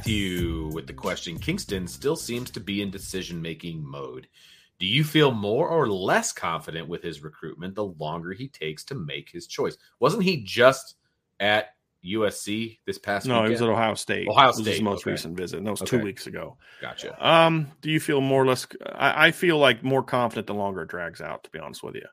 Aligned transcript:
Matthew 0.00 0.70
with 0.72 0.86
the 0.86 0.94
question 0.94 1.38
Kingston 1.38 1.86
still 1.86 2.16
seems 2.16 2.50
to 2.52 2.60
be 2.60 2.80
in 2.80 2.90
decision 2.90 3.42
making 3.42 3.84
mode. 3.86 4.28
Do 4.78 4.86
you 4.86 5.04
feel 5.04 5.30
more 5.30 5.68
or 5.68 5.90
less 5.90 6.32
confident 6.32 6.88
with 6.88 7.02
his 7.02 7.22
recruitment 7.22 7.74
the 7.74 7.84
longer 7.84 8.32
he 8.32 8.48
takes 8.48 8.82
to 8.84 8.94
make 8.94 9.28
his 9.30 9.46
choice? 9.46 9.76
Wasn't 9.98 10.22
he 10.22 10.42
just 10.42 10.94
at 11.38 11.74
USC 12.02 12.78
this 12.86 12.96
past 12.96 13.26
No, 13.26 13.34
weekend? 13.42 13.48
he 13.48 13.52
was 13.52 13.60
at 13.62 13.68
Ohio 13.68 13.92
State. 13.92 14.26
Ohio 14.26 14.44
It 14.44 14.46
was 14.48 14.56
State, 14.62 14.70
his 14.72 14.80
most 14.80 15.02
okay. 15.02 15.10
recent 15.10 15.36
visit. 15.36 15.58
And 15.58 15.66
that 15.66 15.72
was 15.72 15.82
Okay. 15.82 15.98
two 15.98 16.02
weeks 16.02 16.26
ago. 16.26 16.56
Gotcha. 16.80 17.14
Um, 17.28 17.70
do 17.82 17.90
you 17.90 18.00
feel 18.00 18.22
more 18.22 18.42
or 18.42 18.46
less? 18.46 18.66
I, 18.94 19.26
I 19.26 19.30
feel 19.32 19.58
like 19.58 19.82
more 19.84 20.02
confident 20.02 20.46
the 20.46 20.54
longer 20.54 20.80
it 20.84 20.88
drags 20.88 21.20
out. 21.20 21.44
To 21.44 21.50
be 21.50 21.58
honest 21.58 21.82
with 21.82 21.96
you, 21.96 22.06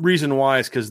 reason 0.00 0.36
why 0.36 0.58
is 0.58 0.68
because 0.68 0.90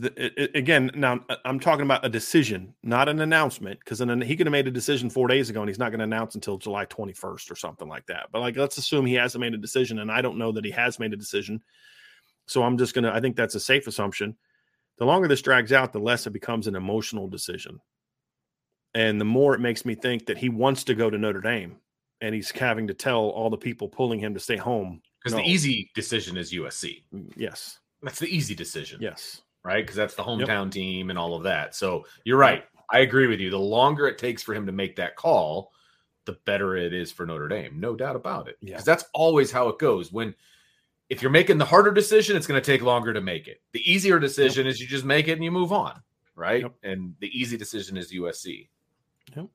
again, 0.55 0.91
now 0.95 1.19
uh, 1.29 1.35
I'm 1.45 1.59
talking 1.59 1.83
about 1.83 2.05
a 2.05 2.09
decision, 2.09 2.73
not 2.83 3.09
an 3.09 3.19
announcement. 3.19 3.79
Because 3.79 3.99
then 3.99 4.21
he 4.21 4.35
could 4.35 4.47
have 4.47 4.51
made 4.51 4.67
a 4.67 4.71
decision 4.71 5.09
four 5.09 5.27
days 5.27 5.49
ago, 5.49 5.61
and 5.61 5.69
he's 5.69 5.79
not 5.79 5.89
going 5.89 5.99
to 5.99 6.05
announce 6.05 6.35
until 6.35 6.57
July 6.57 6.85
21st 6.85 7.51
or 7.51 7.55
something 7.55 7.87
like 7.87 8.05
that. 8.07 8.27
But 8.31 8.41
like, 8.41 8.55
let's 8.55 8.77
assume 8.77 9.05
he 9.05 9.15
hasn't 9.15 9.41
made 9.41 9.53
a 9.53 9.57
decision, 9.57 9.99
and 9.99 10.11
I 10.11 10.21
don't 10.21 10.37
know 10.37 10.51
that 10.51 10.65
he 10.65 10.71
has 10.71 10.99
made 10.99 11.13
a 11.13 11.17
decision. 11.17 11.61
So 12.45 12.63
I'm 12.63 12.77
just 12.77 12.93
gonna. 12.93 13.11
I 13.11 13.19
think 13.19 13.35
that's 13.35 13.55
a 13.55 13.59
safe 13.59 13.87
assumption. 13.87 14.35
The 14.97 15.05
longer 15.05 15.27
this 15.27 15.41
drags 15.41 15.71
out, 15.71 15.93
the 15.93 15.99
less 15.99 16.27
it 16.27 16.31
becomes 16.31 16.67
an 16.67 16.75
emotional 16.75 17.27
decision, 17.27 17.79
and 18.93 19.19
the 19.19 19.25
more 19.25 19.53
it 19.53 19.59
makes 19.59 19.85
me 19.85 19.95
think 19.95 20.25
that 20.27 20.37
he 20.37 20.49
wants 20.49 20.83
to 20.85 20.95
go 20.95 21.09
to 21.09 21.17
Notre 21.17 21.41
Dame 21.41 21.77
and 22.21 22.35
he's 22.35 22.51
having 22.51 22.87
to 22.87 22.93
tell 22.93 23.29
all 23.29 23.49
the 23.49 23.57
people 23.57 23.87
pulling 23.87 24.19
him 24.19 24.33
to 24.33 24.39
stay 24.39 24.57
home. 24.57 25.01
Because 25.19 25.37
no. 25.37 25.43
the 25.43 25.49
easy 25.49 25.89
decision 25.95 26.37
is 26.37 26.53
USC. 26.53 27.03
Yes. 27.35 27.79
That's 28.01 28.19
the 28.19 28.27
easy 28.27 28.55
decision. 28.55 28.99
Yes. 29.01 29.41
Right? 29.63 29.83
Because 29.83 29.95
that's 29.95 30.15
the 30.15 30.23
hometown 30.23 30.71
team 30.71 31.09
and 31.09 31.19
all 31.19 31.35
of 31.35 31.43
that. 31.43 31.75
So 31.75 32.05
you're 32.23 32.37
right. 32.37 32.63
I 32.89 32.99
agree 32.99 33.27
with 33.27 33.39
you. 33.39 33.49
The 33.49 33.59
longer 33.59 34.07
it 34.07 34.17
takes 34.17 34.41
for 34.41 34.53
him 34.53 34.65
to 34.65 34.71
make 34.71 34.95
that 34.95 35.15
call, 35.15 35.71
the 36.25 36.37
better 36.45 36.75
it 36.75 36.93
is 36.93 37.11
for 37.11 37.25
Notre 37.25 37.47
Dame. 37.47 37.79
No 37.79 37.95
doubt 37.95 38.15
about 38.15 38.47
it. 38.47 38.57
Yeah. 38.61 38.73
Because 38.73 38.85
that's 38.85 39.05
always 39.13 39.51
how 39.51 39.67
it 39.69 39.79
goes. 39.79 40.11
When 40.11 40.33
if 41.09 41.21
you're 41.21 41.31
making 41.31 41.57
the 41.57 41.65
harder 41.65 41.91
decision, 41.91 42.37
it's 42.37 42.47
going 42.47 42.61
to 42.61 42.65
take 42.65 42.81
longer 42.81 43.13
to 43.13 43.21
make 43.21 43.47
it. 43.47 43.61
The 43.73 43.91
easier 43.91 44.19
decision 44.19 44.65
is 44.65 44.79
you 44.79 44.87
just 44.87 45.05
make 45.05 45.27
it 45.27 45.33
and 45.33 45.43
you 45.43 45.51
move 45.51 45.71
on. 45.71 46.01
Right. 46.35 46.61
Yep. 46.61 46.73
And 46.83 47.15
the 47.19 47.27
easy 47.27 47.57
decision 47.57 47.97
is 47.97 48.13
USC. 48.13 48.69
Yep. 49.35 49.47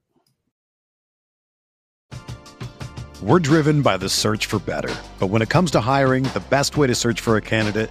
We're 3.22 3.38
driven 3.38 3.80
by 3.80 3.96
the 3.96 4.08
search 4.08 4.46
for 4.46 4.58
better. 4.58 4.94
But 5.18 5.28
when 5.28 5.40
it 5.40 5.48
comes 5.48 5.70
to 5.72 5.80
hiring, 5.80 6.24
the 6.24 6.44
best 6.50 6.76
way 6.76 6.88
to 6.88 6.94
search 6.94 7.20
for 7.20 7.36
a 7.36 7.40
candidate 7.40 7.90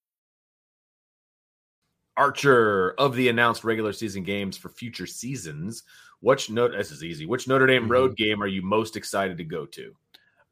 Archer 2.17 2.91
of 2.97 3.15
the 3.15 3.29
announced 3.29 3.63
regular 3.63 3.93
season 3.93 4.23
games 4.23 4.57
for 4.57 4.69
future 4.69 5.07
seasons. 5.07 5.83
Which 6.19 6.49
note 6.51 6.71
this 6.77 6.91
is 6.91 7.03
easy. 7.03 7.25
Which 7.25 7.47
Notre 7.47 7.65
Dame 7.65 7.83
Mm-hmm. 7.83 7.91
road 7.91 8.15
game 8.17 8.43
are 8.43 8.47
you 8.47 8.61
most 8.61 8.95
excited 8.95 9.37
to 9.37 9.43
go 9.43 9.65
to? 9.65 9.95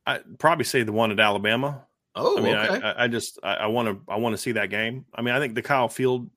I'd 0.08 0.40
probably 0.40 0.66
say 0.66 0.82
the 0.84 0.92
one 0.92 1.12
at 1.12 1.20
Alabama. 1.20 1.86
Oh, 2.16 2.40
I 2.40 2.42
mean, 2.42 2.56
okay. 2.56 2.82
I, 2.84 3.04
I 3.04 3.08
just 3.08 3.38
I 3.44 3.68
want 3.68 3.88
to 3.88 4.12
I 4.12 4.18
want 4.18 4.34
to 4.34 4.38
see 4.38 4.54
that 4.54 4.72
game. 4.72 5.06
I 5.14 5.22
mean, 5.22 5.36
I 5.36 5.40
think 5.40 5.54
the 5.54 5.62
Kyle 5.62 5.88
Field 5.88 6.28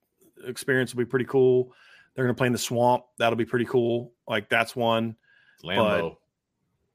experience 0.47 0.95
will 0.95 1.05
be 1.05 1.09
pretty 1.09 1.25
cool. 1.25 1.73
They're 2.15 2.27
going 2.27 2.35
to 2.35 2.39
play 2.39 2.47
in 2.49 2.53
the 2.53 2.59
swamp. 2.59 3.05
That'll 3.19 3.37
be 3.37 3.47
pretty 3.47 3.65
cool. 3.65 4.13
Like 4.29 4.51
that's 4.51 4.77
one. 4.77 5.17
Lambeau. 5.65 6.17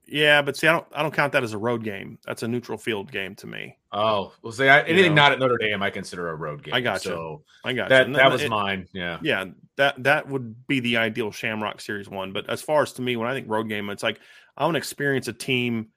Yeah, 0.09 0.41
but 0.41 0.55
see, 0.55 0.67
I 0.67 0.71
don't 0.71 0.87
I 0.93 1.01
don't 1.01 1.13
count 1.13 1.33
that 1.33 1.43
as 1.43 1.51
a 1.53 1.57
road 1.57 1.83
game. 1.83 2.17
That's 2.25 2.41
a 2.41 2.47
neutral 2.47 2.77
field 2.77 3.11
game 3.11 3.35
to 3.35 3.47
me. 3.47 3.77
Oh, 3.91 4.33
well, 4.41 4.53
see, 4.53 4.69
I, 4.69 4.81
anything 4.83 5.15
know. 5.15 5.23
not 5.23 5.31
at 5.33 5.39
Notre 5.39 5.57
Dame, 5.57 5.83
I 5.83 5.89
consider 5.89 6.29
a 6.29 6.35
road 6.35 6.63
game. 6.63 6.73
I 6.73 6.79
got 6.81 7.03
you. 7.03 7.11
So 7.11 7.43
I 7.65 7.73
got 7.73 7.89
that 7.89 8.07
you. 8.07 8.13
that 8.13 8.31
was 8.31 8.43
it- 8.43 8.49
mine. 8.49 8.87
Yeah. 8.93 9.19
Yeah, 9.21 9.45
that 9.75 10.01
that 10.03 10.29
would 10.29 10.65
be 10.67 10.79
the 10.79 10.97
ideal 10.97 11.31
Shamrock 11.31 11.81
Series 11.81 12.07
one. 12.09 12.31
But 12.31 12.49
as 12.49 12.61
far 12.61 12.83
as 12.83 12.93
to 12.93 13.01
me, 13.01 13.17
when 13.17 13.27
I 13.27 13.33
think 13.33 13.49
road 13.49 13.67
game, 13.67 13.89
it's 13.89 14.03
like 14.03 14.19
I 14.55 14.63
want 14.63 14.75
to 14.75 14.79
experience 14.79 15.27
a 15.27 15.33
team, 15.33 15.89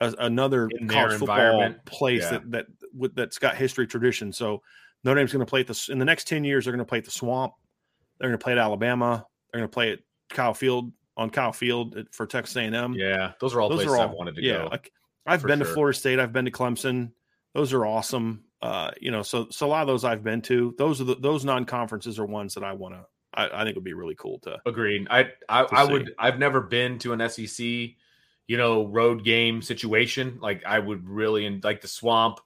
a, 0.00 0.14
another 0.18 0.68
In 0.78 0.88
college 0.88 1.18
football 1.18 1.74
place 1.84 2.22
Yeah. 2.22 2.30
that 2.30 2.50
that 2.52 2.66
with, 2.94 3.14
that's 3.14 3.38
got 3.38 3.56
history 3.56 3.86
tradition. 3.86 4.32
So 4.32 4.62
Notre 5.04 5.20
Dame's 5.20 5.32
going 5.32 5.44
to 5.44 5.50
play 5.50 5.60
at 5.60 5.66
the 5.66 5.88
in 5.90 5.98
the 5.98 6.04
next 6.06 6.26
ten 6.28 6.44
years. 6.44 6.64
They're 6.64 6.72
going 6.72 6.84
to 6.84 6.88
play 6.88 6.98
at 6.98 7.04
the 7.04 7.10
Swamp. 7.10 7.52
They're 8.18 8.30
going 8.30 8.38
to 8.38 8.42
play 8.42 8.52
at 8.52 8.58
Alabama. 8.58 9.26
They're 9.52 9.60
going 9.60 9.68
to 9.70 9.74
play 9.74 9.92
at 9.92 9.98
Kyle 10.30 10.54
Field 10.54 10.92
on 11.16 11.30
Kyle 11.30 11.52
Field 11.52 12.06
for 12.12 12.26
Texas 12.26 12.56
A 12.56 12.60
and 12.60 12.74
M. 12.74 12.94
Yeah. 12.94 13.32
Those 13.40 13.54
are 13.54 13.60
all 13.60 13.68
Those 13.68 13.78
places 13.78 13.92
are 13.92 13.96
all 13.98 14.08
I've 14.08 14.14
wanted 14.14 14.36
to 14.36 14.42
yeah. 14.42 14.62
go. 14.62 14.68
Like 14.70 14.92
I've 15.26 15.42
been 15.42 15.58
to. 15.60 15.64
Florida 15.64 15.96
State. 15.96 16.18
I've 16.18 16.32
been 16.32 16.46
to 16.46 16.50
Clemson. 16.50 17.12
Those 17.54 17.72
are 17.72 17.84
awesome. 17.84 18.44
Uh, 18.62 18.90
you 19.00 19.10
know, 19.10 19.22
so 19.22 19.48
so 19.50 19.66
a 19.66 19.68
lot 19.68 19.82
of 19.82 19.86
those 19.86 20.04
I've 20.04 20.22
been 20.22 20.42
to. 20.42 20.74
Those 20.76 21.00
are 21.00 21.04
the 21.04 21.16
those 21.16 21.44
non 21.44 21.64
conferences 21.64 22.18
are 22.18 22.26
ones 22.26 22.54
that 22.54 22.64
I 22.64 22.72
want 22.72 22.94
to. 22.94 23.06
I, 23.32 23.60
I 23.60 23.64
think 23.64 23.76
would 23.76 23.84
be 23.84 23.94
really 23.94 24.16
cool 24.16 24.38
to. 24.40 24.58
Agreed. 24.66 25.06
I 25.10 25.30
I, 25.48 25.62
I 25.70 25.84
would. 25.84 26.14
I've 26.18 26.38
never 26.38 26.60
been 26.60 26.98
to 27.00 27.12
an 27.12 27.28
SEC, 27.28 27.64
you 27.64 28.56
know, 28.56 28.86
road 28.86 29.24
game 29.24 29.62
situation. 29.62 30.38
Like 30.40 30.64
I 30.66 30.78
would 30.78 31.08
really 31.08 31.46
in 31.46 31.60
like 31.62 31.80
the 31.80 31.88
swamp. 31.88 32.40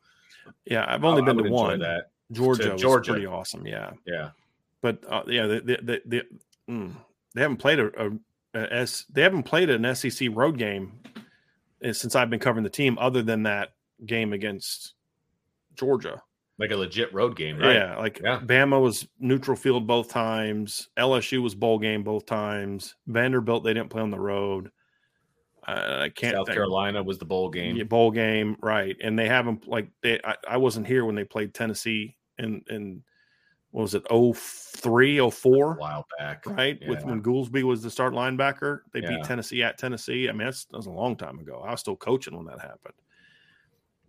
Yeah, 0.64 0.84
I've 0.86 1.04
only 1.04 1.22
I- 1.22 1.24
I 1.24 1.32
been 1.32 1.44
to 1.44 1.50
one. 1.50 1.80
That 1.80 2.10
Georgia, 2.32 2.70
to 2.70 2.76
Georgia. 2.76 3.12
pretty 3.12 3.26
awesome. 3.26 3.66
Yeah, 3.66 3.92
yeah. 4.06 4.30
but 4.82 5.02
uh, 5.08 5.22
yeah, 5.26 5.46
they 5.46 5.60
they, 5.60 5.78
they, 5.82 6.00
they, 6.04 6.22
mm, 6.68 6.92
they 7.34 7.40
haven't 7.40 7.58
played 7.58 7.78
a, 7.80 8.06
a, 8.06 8.10
a 8.54 8.72
S. 8.72 9.04
They 9.10 9.22
haven't 9.22 9.44
played 9.44 9.70
an 9.70 9.94
SEC 9.94 10.28
road 10.32 10.58
game 10.58 11.00
uh, 11.84 11.92
since 11.92 12.14
I've 12.14 12.30
been 12.30 12.40
covering 12.40 12.64
the 12.64 12.70
team, 12.70 12.96
other 12.98 13.22
than 13.22 13.42
that 13.44 13.74
game 14.06 14.32
against 14.32 14.94
Georgia. 15.74 16.22
Like 16.56 16.70
a 16.70 16.76
legit 16.76 17.12
road 17.12 17.34
game, 17.34 17.58
right? 17.58 17.74
Yeah, 17.74 17.96
like 17.96 18.20
Yeah. 18.22 18.38
Bama 18.38 18.80
was 18.80 19.08
neutral 19.18 19.56
field 19.56 19.88
both 19.88 20.08
times. 20.08 20.88
LSU 20.96 21.42
was 21.42 21.54
bowl 21.54 21.80
game 21.80 22.04
both 22.04 22.26
times. 22.26 22.94
Vanderbilt 23.08 23.64
they 23.64 23.74
didn't 23.74 23.90
play 23.90 24.02
on 24.02 24.12
the 24.12 24.20
road. 24.20 24.70
Uh, 25.66 26.02
I 26.02 26.08
can't 26.10 26.34
South 26.36 26.46
think. 26.46 26.54
Carolina 26.54 27.02
was 27.02 27.18
the 27.18 27.24
bowl 27.24 27.48
game. 27.48 27.74
Yeah, 27.74 27.84
bowl 27.84 28.10
game, 28.12 28.56
right? 28.60 28.96
And 29.02 29.18
they 29.18 29.26
haven't 29.26 29.66
like 29.66 29.88
they. 30.02 30.20
I, 30.22 30.36
I 30.50 30.56
wasn't 30.58 30.86
here 30.86 31.04
when 31.04 31.16
they 31.16 31.24
played 31.24 31.54
Tennessee 31.54 32.16
and 32.38 32.62
in 32.68 33.02
what 33.74 33.82
was 33.82 33.94
it? 33.96 34.04
03, 34.08 35.18
04? 35.30 35.72
a 35.74 35.80
while 35.80 36.06
back, 36.16 36.46
right? 36.46 36.80
With 36.86 37.04
when 37.04 37.20
Goolsby 37.20 37.64
was 37.64 37.82
the 37.82 37.90
start 37.90 38.12
linebacker, 38.12 38.82
they 38.92 39.00
Yeah. 39.00 39.08
beat 39.08 39.24
Tennessee 39.24 39.64
at 39.64 39.78
Tennessee. 39.78 40.28
I 40.28 40.32
mean, 40.32 40.46
that's, 40.46 40.66
that 40.66 40.76
was 40.76 40.86
a 40.86 40.92
long 40.92 41.16
time 41.16 41.40
ago. 41.40 41.60
I 41.66 41.72
was 41.72 41.80
still 41.80 41.96
coaching 41.96 42.36
when 42.36 42.46
that 42.46 42.60
happened. 42.60 42.94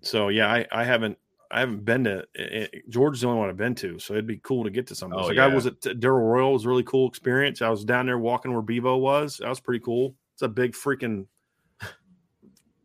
So 0.02 0.28
yeah, 0.30 0.54
I, 0.54 0.68
I 0.72 0.84
haven't 0.84 1.18
I 1.50 1.62
haven't 1.62 1.84
been 1.84 2.04
to 2.04 2.28
eh, 2.38 2.44
eh, 2.44 2.68
Georgia's 2.90 3.22
the 3.22 3.28
only 3.28 3.40
one 3.40 3.50
I've 3.50 3.58
been 3.58 3.74
to, 3.76 3.98
so 3.98 4.14
it'd 4.14 4.28
be 4.28 4.38
cool 4.38 4.64
to 4.66 4.70
get 4.70 4.86
to 4.88 4.96
some 4.96 5.12
of 5.12 5.18
those. 5.18 5.26
Oh, 5.26 5.30
like 5.30 5.40
I 5.40 5.48
was 5.48 5.66
at 5.66 6.00
Darrell 6.00 6.28
Royal, 6.28 6.54
was 6.54 6.66
a 6.66 6.70
really 6.70 6.84
cool 6.84 7.08
experience. 7.08 7.64
I 7.64 7.70
was 7.70 7.84
down 7.84 8.06
there 8.06 8.20
walking 8.20 8.54
where 8.54 8.62
Bevo 8.62 8.98
was. 8.98 9.38
That 9.38 9.50
was 9.50 9.60
pretty 9.60 9.84
cool. 9.84 10.16
It's 10.34 10.44
a 10.44 10.48
big 10.48 10.74
freaking 10.74 11.26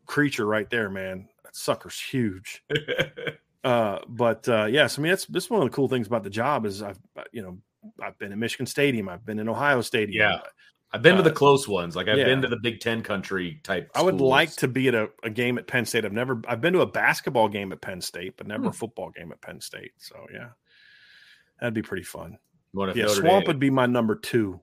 creature 0.07 0.47
right 0.47 0.71
there, 0.71 0.89
man. 0.89 1.29
That 1.45 1.55
sucker's 1.55 2.01
huge. 2.01 2.65
Uh, 3.63 3.99
but 4.09 4.49
uh, 4.49 4.65
yes, 4.67 4.99
I 4.99 5.03
mean 5.03 5.11
that's 5.11 5.27
this 5.27 5.51
one 5.51 5.61
of 5.63 5.69
the 5.71 5.75
cool 5.75 5.89
things 5.89 6.07
about 6.07 6.23
the 6.25 6.31
job 6.31 6.65
is 6.67 6.83
I've 6.83 6.99
uh, 7.17 7.25
you 7.33 7.43
know 7.43 7.59
I've 8.03 8.19
been 8.19 8.33
in 8.33 8.39
Michigan 8.39 8.67
Stadium, 8.67 9.09
I've 9.09 9.25
been 9.25 9.39
in 9.39 9.49
Ohio 9.49 9.81
Stadium. 9.83 10.23
Yeah. 10.31 10.41
I've 10.93 11.03
been 11.03 11.17
to 11.19 11.23
the 11.23 11.31
Uh, 11.31 11.35
close 11.35 11.69
ones. 11.69 11.95
Like 11.95 12.09
I've 12.09 12.19
yeah. 12.19 12.25
been 12.25 12.43
to 12.43 12.49
the 12.49 12.59
Big 12.61 12.81
Ten 12.81 13.03
country 13.03 13.61
type. 13.63 13.91
I 13.95 14.03
would 14.03 14.17
schools. 14.17 14.29
like 14.31 14.57
to 14.57 14.67
be 14.67 14.89
at 14.89 14.95
a, 14.97 15.09
a 15.23 15.31
game 15.31 15.57
at 15.57 15.69
Penn 15.69 15.85
State. 15.85 16.05
I've 16.05 16.13
never 16.13 16.43
I've 16.49 16.61
been 16.61 16.73
to 16.73 16.81
a 16.81 16.87
basketball 16.87 17.49
game 17.49 17.71
at 17.71 17.81
Penn 17.81 18.01
State, 18.01 18.35
but 18.37 18.47
never 18.49 18.63
Hmm. 18.65 18.69
a 18.71 18.73
football 18.73 19.11
game 19.11 19.31
at 19.31 19.41
Penn 19.41 19.61
State. 19.61 19.93
So 19.99 20.17
yeah, 20.35 20.49
that'd 21.61 21.75
be 21.75 21.83
pretty 21.83 22.03
fun. 22.03 22.39
What 22.73 22.97
yeah, 22.97 23.05
Notre 23.05 23.21
Swamp 23.21 23.47
would 23.47 23.59
be 23.61 23.71
my 23.71 23.87
number 23.87 24.17
two, 24.17 24.61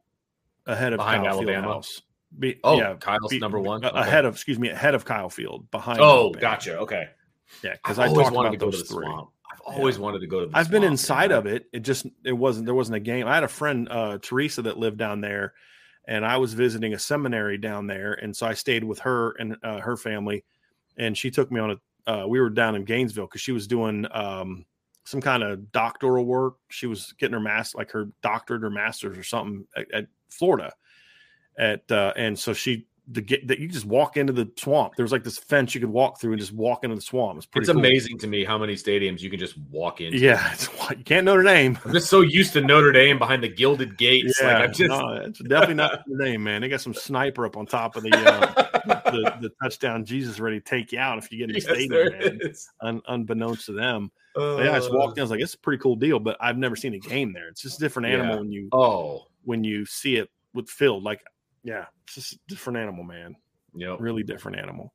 ahead 0.65 0.91
of 0.93 0.97
Behind 0.97 1.23
Kyle 1.23 1.33
Alabama? 1.37 1.67
Fieldhouse. 1.67 2.01
Be, 2.37 2.59
Oh, 2.63 2.77
yeah, 2.77 2.95
Kyle's 2.99 3.29
be- 3.31 3.39
number 3.39 3.59
one. 3.59 3.85
uh, 3.85 3.89
Okay. 3.89 3.99
ahead 3.99 4.25
of 4.25 4.33
excuse 4.35 4.59
me, 4.59 4.67
ahead 4.69 4.95
of 4.95 5.05
Kyle 5.05 5.29
Field, 5.29 5.71
behind. 5.71 5.99
Oh, 6.01 6.23
Alabama. 6.25 6.41
gotcha. 6.41 6.77
Okay. 6.79 7.07
Yeah, 7.63 7.73
because 7.73 7.99
I've 7.99 8.09
always 8.09 8.31
wanted 8.31 8.51
to 8.51 8.57
go 8.57 8.71
to 8.71 8.77
the 8.77 8.83
three. 8.83 9.05
swamp. 9.05 9.29
I've 9.51 9.75
always 9.75 9.99
wanted 9.99 10.19
to 10.19 10.27
go 10.27 10.41
to. 10.41 10.47
the 10.47 10.57
I've 10.57 10.69
been 10.69 10.83
inside 10.83 11.31
of 11.31 11.45
it. 11.45 11.65
It 11.73 11.79
just 11.79 12.05
it 12.23 12.33
wasn't 12.33 12.65
there 12.65 12.75
wasn't 12.75 12.97
a 12.97 13.01
game. 13.01 13.27
I 13.27 13.35
had 13.35 13.43
a 13.43 13.49
friend, 13.49 13.87
uh, 13.89 14.17
Teresa, 14.21 14.61
that 14.63 14.77
lived 14.77 14.97
down 14.97 15.21
there, 15.21 15.53
and 16.07 16.25
I 16.25 16.37
was 16.37 16.53
visiting 16.53 16.93
a 16.93 16.99
seminary 16.99 17.57
down 17.57 17.87
there, 17.87 18.13
and 18.13 18.35
so 18.35 18.47
I 18.47 18.53
stayed 18.53 18.83
with 18.83 18.99
her 18.99 19.31
and 19.31 19.57
uh, 19.63 19.79
her 19.79 19.97
family, 19.97 20.45
and 20.97 21.17
she 21.17 21.31
took 21.31 21.51
me 21.51 21.59
on 21.59 21.71
a. 21.71 21.75
Uh, 22.09 22.25
we 22.25 22.39
were 22.39 22.49
down 22.49 22.75
in 22.75 22.85
Gainesville 22.85 23.25
because 23.25 23.41
she 23.41 23.51
was 23.51 23.67
doing 23.67 24.05
um, 24.11 24.65
some 25.03 25.19
kind 25.19 25.43
of 25.43 25.71
doctoral 25.71 26.25
work. 26.25 26.55
She 26.69 26.87
was 26.87 27.13
getting 27.19 27.33
her 27.33 27.39
mass 27.39 27.75
like 27.75 27.91
her 27.91 28.09
doctorate 28.21 28.63
or 28.63 28.69
master's 28.69 29.17
or 29.17 29.23
something 29.23 29.65
at, 29.75 29.91
at 29.93 30.07
Florida, 30.29 30.73
at 31.57 31.89
uh, 31.91 32.13
and 32.15 32.37
so 32.37 32.53
she. 32.53 32.85
The 33.09 33.21
get 33.21 33.47
that 33.47 33.59
you 33.59 33.69
just 33.69 33.85
walk 33.85 34.17
into 34.17 34.33
the 34.33 34.51
swamp. 34.57 34.95
There's 34.97 35.13
like 35.13 35.23
this 35.23 35.37
fence 35.37 35.73
you 35.73 35.79
could 35.79 35.89
walk 35.89 36.19
through 36.19 36.33
and 36.33 36.41
just 36.41 36.51
walk 36.51 36.83
into 36.83 36.95
the 36.97 37.01
swamp. 37.01 37.37
It's 37.37 37.45
pretty. 37.45 37.63
It's 37.63 37.71
cool. 37.71 37.79
amazing 37.79 38.17
to 38.17 38.27
me 38.27 38.43
how 38.43 38.57
many 38.57 38.73
stadiums 38.75 39.21
you 39.21 39.29
can 39.29 39.39
just 39.39 39.57
walk 39.71 40.01
into. 40.01 40.17
Yeah, 40.17 40.51
it's, 40.53 40.67
you 40.89 41.03
can't 41.05 41.23
Notre 41.25 41.41
Dame. 41.43 41.79
I'm 41.85 41.93
just 41.93 42.09
so 42.09 42.19
used 42.19 42.51
to 42.53 42.61
Notre 42.61 42.91
Dame 42.91 43.17
behind 43.17 43.43
the 43.43 43.47
gilded 43.47 43.97
gates. 43.97 44.37
Yeah, 44.41 44.47
like 44.59 44.63
I'm 44.69 44.73
just 44.73 44.89
no, 44.89 45.13
it's 45.25 45.39
definitely 45.39 45.75
not 45.75 46.01
Notre 46.07 46.25
Dame, 46.25 46.43
man. 46.43 46.61
They 46.61 46.67
got 46.67 46.81
some 46.81 46.93
sniper 46.93 47.45
up 47.45 47.55
on 47.55 47.65
top 47.65 47.95
of 47.95 48.03
the 48.03 48.13
uh, 48.13 48.81
the, 49.11 49.33
the 49.39 49.49
touchdown. 49.63 50.03
Jesus 50.03 50.41
ready 50.41 50.59
to 50.59 50.65
take 50.65 50.91
you 50.91 50.99
out 50.99 51.17
if 51.17 51.31
you 51.31 51.37
get 51.37 51.45
in 51.49 51.53
the 51.53 51.61
Yes, 51.61 51.63
stadium, 51.63 51.89
there 52.11 52.33
man. 52.33 52.53
Un, 52.81 53.01
unbeknownst 53.07 53.67
to 53.67 53.71
them. 53.71 54.11
But 54.35 54.65
yeah, 54.65 54.73
I 54.73 54.79
just 54.79 54.91
Uh, 54.91 54.97
walked 54.97 55.17
in. 55.17 55.21
I 55.21 55.23
was 55.23 55.31
like, 55.31 55.39
"It's 55.39 55.53
a 55.53 55.59
pretty 55.59 55.81
cool 55.81 55.95
deal," 55.95 56.19
but 56.19 56.35
I've 56.41 56.57
never 56.57 56.75
seen 56.75 56.93
a 56.93 56.99
game 56.99 57.31
there. 57.31 57.47
It's 57.47 57.61
just 57.61 57.77
a 57.77 57.85
different 57.85 58.09
animal 58.09 58.33
Yeah. 58.35 58.39
when 58.41 58.51
you 58.51 58.69
Oh, 58.73 59.27
when 59.45 59.63
you 59.63 59.85
see 59.85 60.17
it 60.17 60.29
with 60.53 60.67
filled. 60.69 61.03
Like, 61.03 61.21
yeah, 61.67 61.83
it's 62.05 62.15
just 62.15 62.33
a 62.33 62.39
different 62.47 62.79
animal, 62.79 63.03
man. 63.03 63.35
yep. 63.75 63.97
Really 63.99 64.23
different 64.23 64.57
animal. 64.57 64.93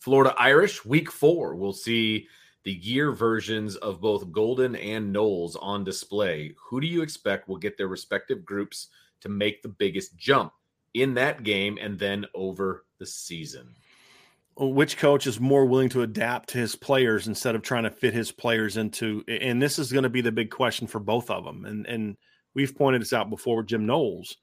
Florida 0.00 0.34
Irish, 0.38 0.82
week 0.82 1.12
four. 1.12 1.56
We'll 1.56 1.74
see 1.74 2.26
the 2.64 2.72
year 2.72 3.12
versions 3.12 3.76
of 3.76 4.00
both 4.00 4.32
Golden 4.32 4.76
and 4.76 5.12
Knowles 5.12 5.56
on 5.56 5.84
display. 5.84 6.54
Who 6.70 6.80
do 6.80 6.86
you 6.86 7.02
expect 7.02 7.48
will 7.48 7.58
get 7.58 7.76
their 7.76 7.88
respective 7.88 8.46
groups 8.46 8.88
to 9.20 9.28
make 9.28 9.60
the 9.60 9.68
biggest 9.68 10.16
jump 10.16 10.54
in 10.94 11.12
that 11.14 11.42
game 11.42 11.76
and 11.78 11.98
then 11.98 12.24
over 12.34 12.86
the 12.98 13.06
season? 13.06 13.74
which 14.60 14.98
coach 14.98 15.28
is 15.28 15.38
more 15.38 15.66
willing 15.66 15.88
to 15.88 16.02
adapt 16.02 16.48
to 16.48 16.58
his 16.58 16.74
players 16.74 17.28
instead 17.28 17.54
of 17.54 17.62
trying 17.62 17.84
to 17.84 17.92
fit 17.92 18.12
his 18.12 18.32
players 18.32 18.76
into 18.76 19.22
and 19.28 19.62
this 19.62 19.78
is 19.78 19.92
going 19.92 20.02
to 20.02 20.08
be 20.08 20.20
the 20.20 20.32
big 20.32 20.50
question 20.50 20.88
for 20.88 20.98
both 20.98 21.30
of 21.30 21.44
them 21.44 21.64
and 21.64 21.86
and 21.86 22.16
we've 22.54 22.76
pointed 22.76 23.00
this 23.00 23.12
out 23.12 23.30
before 23.30 23.58
with 23.58 23.68
Jim 23.68 23.86
Knowles 23.86 24.36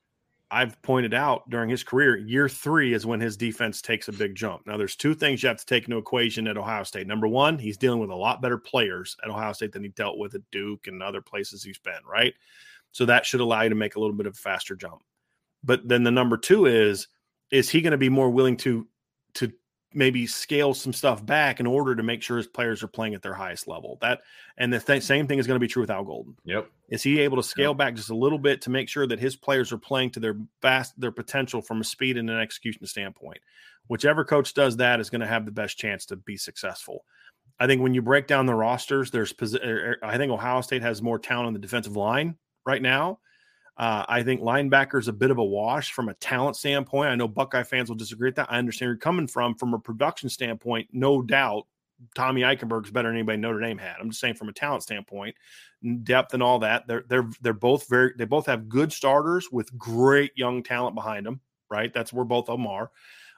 I've 0.52 0.80
pointed 0.84 1.14
out 1.14 1.50
during 1.50 1.70
his 1.70 1.84
career 1.84 2.18
year 2.18 2.48
3 2.48 2.94
is 2.94 3.06
when 3.06 3.20
his 3.20 3.36
defense 3.36 3.82
takes 3.82 4.08
a 4.08 4.14
big 4.14 4.36
jump. 4.36 4.66
Now 4.68 4.78
there's 4.78 4.96
two 4.96 5.16
things 5.16 5.42
you 5.42 5.50
have 5.50 5.58
to 5.58 5.66
take 5.66 5.86
into 5.86 5.98
equation 5.98 6.48
at 6.48 6.58
Ohio 6.58 6.84
State. 6.84 7.08
Number 7.08 7.28
1 7.28 7.58
he's 7.58 7.78
dealing 7.78 8.00
with 8.00 8.12
a 8.12 8.16
lot 8.16 8.42
better 8.42 8.58
players 8.58 9.18
at 9.24 9.30
Ohio 9.30 9.54
State 9.54 9.72
than 9.72 9.84
he 9.84 9.90
dealt 9.90 10.18
with 10.18 10.36
at 10.36 10.42
Duke 10.52 10.88
and 10.88 11.02
other 11.02 11.22
places 11.22 11.64
he's 11.64 11.80
been 11.80 11.94
right? 12.10 12.34
So 12.92 13.06
that 13.06 13.26
should 13.26 13.42
allow 13.42 13.64
you 13.64 13.70
to 13.70 13.76
make 13.76 13.96
a 13.96 14.00
little 14.00 14.16
bit 14.16 14.28
of 14.28 14.34
a 14.34 14.38
faster 14.38 14.76
jump. 14.76 15.02
But 15.64 15.88
then 15.88 16.04
the 16.04 16.12
number 16.12 16.38
2 16.38 16.68
is 16.68 17.08
is 17.52 17.70
he 17.70 17.82
going 17.82 17.92
to 17.92 17.98
be 17.98 18.10
more 18.10 18.30
willing 18.30 18.58
to 18.58 18.88
to 19.36 19.52
maybe 19.96 20.28
scale 20.28 20.74
some 20.74 20.94
stuff 20.94 21.26
back 21.26 21.60
in 21.60 21.66
order 21.66 21.96
to 21.96 22.04
make 22.04 22.22
sure 22.22 22.38
his 22.38 22.48
players 22.48 22.84
are 22.84 22.88
playing 22.88 23.16
at 23.16 23.22
their 23.22 23.34
highest 23.34 23.68
level. 23.68 23.98
That 24.02 24.22
and 24.58 24.72
the 24.72 24.80
th- 24.80 25.04
same 25.04 25.28
thing 25.28 25.40
is 25.40 25.48
going 25.48 25.56
to 25.56 25.64
be 25.64 25.68
true 25.68 25.82
with 25.82 25.90
Al 25.90 26.04
Golden. 26.04 26.36
Yep. 26.44 26.70
Is 26.90 27.02
he 27.02 27.20
able 27.22 27.38
to 27.38 27.44
scale 27.44 27.72
Yep. 27.72 27.78
back 27.78 27.96
just 27.96 28.10
a 28.10 28.16
little 28.16 28.38
bit 28.38 28.62
to 28.62 28.70
make 28.70 28.90
sure 28.90 29.08
that 29.08 29.20
his 29.20 29.36
players 29.36 29.72
are 29.72 29.78
playing 29.78 30.12
to 30.12 30.20
their 30.20 30.38
vast 30.62 31.00
their 31.00 31.12
potential 31.12 31.62
from 31.62 31.82
a 31.82 31.84
speed 31.84 32.18
and 32.18 32.30
an 32.30 32.40
execution 32.40 32.86
standpoint? 32.86 33.40
Whichever 33.88 34.26
coach 34.26 34.54
does 34.54 34.78
that 34.78 35.00
is 35.00 35.10
going 35.10 35.22
to 35.22 35.28
have 35.28 35.46
the 35.46 35.52
best 35.52 35.78
chance 35.78 36.06
to 36.08 36.16
be 36.16 36.38
successful. 36.38 37.06
I 37.60 37.68
think 37.68 37.82
when 37.82 37.94
you 37.94 38.02
break 38.02 38.28
down 38.28 38.46
the 38.46 38.56
rosters, 38.56 39.12
there's 39.12 39.34
er, 39.42 39.58
er, 39.64 39.98
I 40.04 40.18
think 40.18 40.32
Ohio 40.32 40.62
State 40.62 40.82
has 40.82 41.02
more 41.02 41.20
talent 41.20 41.48
on 41.48 41.54
the 41.54 41.60
defensive 41.60 41.96
line 41.96 42.36
right 42.66 42.82
now. 42.82 43.20
Uh, 43.78 44.06
I 44.08 44.24
think 44.24 44.42
linebacker 44.42 45.00
is 45.00 45.10
a 45.10 45.14
bit 45.14 45.32
of 45.32 45.38
a 45.38 45.44
wash 45.44 45.92
from 45.92 46.08
a 46.08 46.14
talent 46.16 46.56
standpoint. 46.56 47.10
I 47.10 47.16
know 47.16 47.28
Buckeye 47.28 47.64
fans 47.64 47.90
will 47.90 47.98
disagree 47.98 48.30
with 48.30 48.36
that. 48.36 48.52
I 48.52 48.58
understand 48.58 48.88
where 48.88 48.94
you're 48.94 49.00
coming 49.00 49.28
from. 49.28 49.56
From 49.56 49.74
a 49.74 49.80
production 49.80 50.30
standpoint, 50.30 50.88
no 50.94 51.22
doubt, 51.22 51.68
Tommy 52.14 52.42
Eichenberg 52.42 52.86
is 52.86 52.92
better 52.92 53.10
than 53.10 53.18
anybody 53.18 53.38
Notre 53.38 53.60
Dame 53.60 53.78
had. 53.78 53.96
I'm 54.00 54.10
just 54.10 54.22
saying 54.22 54.36
from 54.36 54.50
a 54.50 54.54
talent 54.54 54.84
standpoint, 54.84 55.36
depth 56.04 56.34
and 56.34 56.44
all 56.44 56.60
that. 56.60 56.88
They're 56.88 57.04
they're 57.08 57.30
they're 57.42 57.54
both 57.54 57.88
very 57.90 58.14
they 58.18 58.26
both 58.26 58.46
have 58.46 58.70
good 58.70 58.94
starters 58.94 59.50
with 59.52 59.78
great 59.78 60.32
young 60.36 60.64
talent 60.64 60.96
behind 60.96 61.26
them. 61.26 61.42
Right, 61.70 61.94
that's 61.94 62.14
where 62.14 62.26
both 62.26 62.50
of 62.50 62.60
them 62.60 62.68
are. 62.68 62.92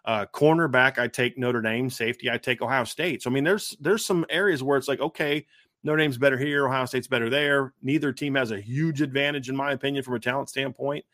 Uh, 0.06 0.25
cornerback, 0.34 0.98
I 0.98 1.08
take 1.08 1.38
Notre 1.38 1.62
Dame. 1.62 1.89
Safety, 1.89 2.29
I 2.29 2.38
take 2.38 2.62
Ohio 2.62 2.84
State. 2.84 3.24
So 3.24 3.29
I 3.29 3.34
mean, 3.34 3.44
there's 3.44 3.75
there's 3.79 4.06
some 4.06 4.25
areas 4.29 4.63
where 4.63 4.77
it's 4.77 4.88
like 4.88 5.00
okay, 5.00 5.46
Notre 5.84 5.98
Dame's 5.98 6.18
better 6.18 6.38
here, 6.38 6.68
Ohio 6.68 6.86
State's 6.86 7.08
better 7.08 7.30
there. 7.30 7.74
Neither 7.82 8.12
team 8.12 8.36
has 8.36 8.52
a 8.52 8.60
huge 8.60 9.02
advantage, 9.02 9.50
in 9.50 9.56
my 9.56 9.72
opinion, 9.72 10.04
from 10.04 10.16
a 10.16 10.20
talent 10.20 10.50
standpoint. 10.50 11.06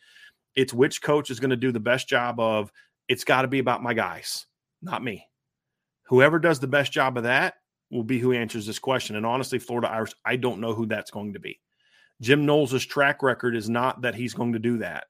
It's 0.55 0.73
which 0.73 1.01
coach 1.01 1.29
is 1.29 1.39
going 1.39 1.49
to 1.49 1.55
do 1.55 1.71
the 1.71 1.79
best 1.79 2.07
job 2.07 2.39
of 2.39 2.71
it's 3.07 3.23
got 3.23 3.41
to 3.43 3.47
be 3.47 3.59
about 3.59 3.83
my 3.83 3.93
guys. 3.93 4.45
not 4.81 5.03
me. 5.03 5.27
Whoever 6.03 6.39
does 6.39 6.59
the 6.59 6.67
best 6.67 6.91
job 6.91 7.17
of 7.17 7.23
that 7.23 7.55
will 7.89 8.03
be 8.03 8.19
who 8.19 8.33
answers 8.33 8.65
this 8.65 8.79
question. 8.79 9.15
And 9.15 9.25
honestly, 9.25 9.59
Florida 9.59 9.89
Irish, 9.89 10.13
I 10.25 10.35
don't 10.35 10.59
know 10.59 10.73
who 10.73 10.85
that's 10.85 11.11
going 11.11 11.33
to 11.33 11.39
be. 11.39 11.59
Jim 12.21 12.45
Knowles' 12.45 12.85
track 12.85 13.23
record 13.23 13.55
is 13.55 13.69
not 13.69 14.01
that 14.01 14.15
he's 14.15 14.33
going 14.33 14.53
to 14.53 14.59
do 14.59 14.77
that, 14.79 15.05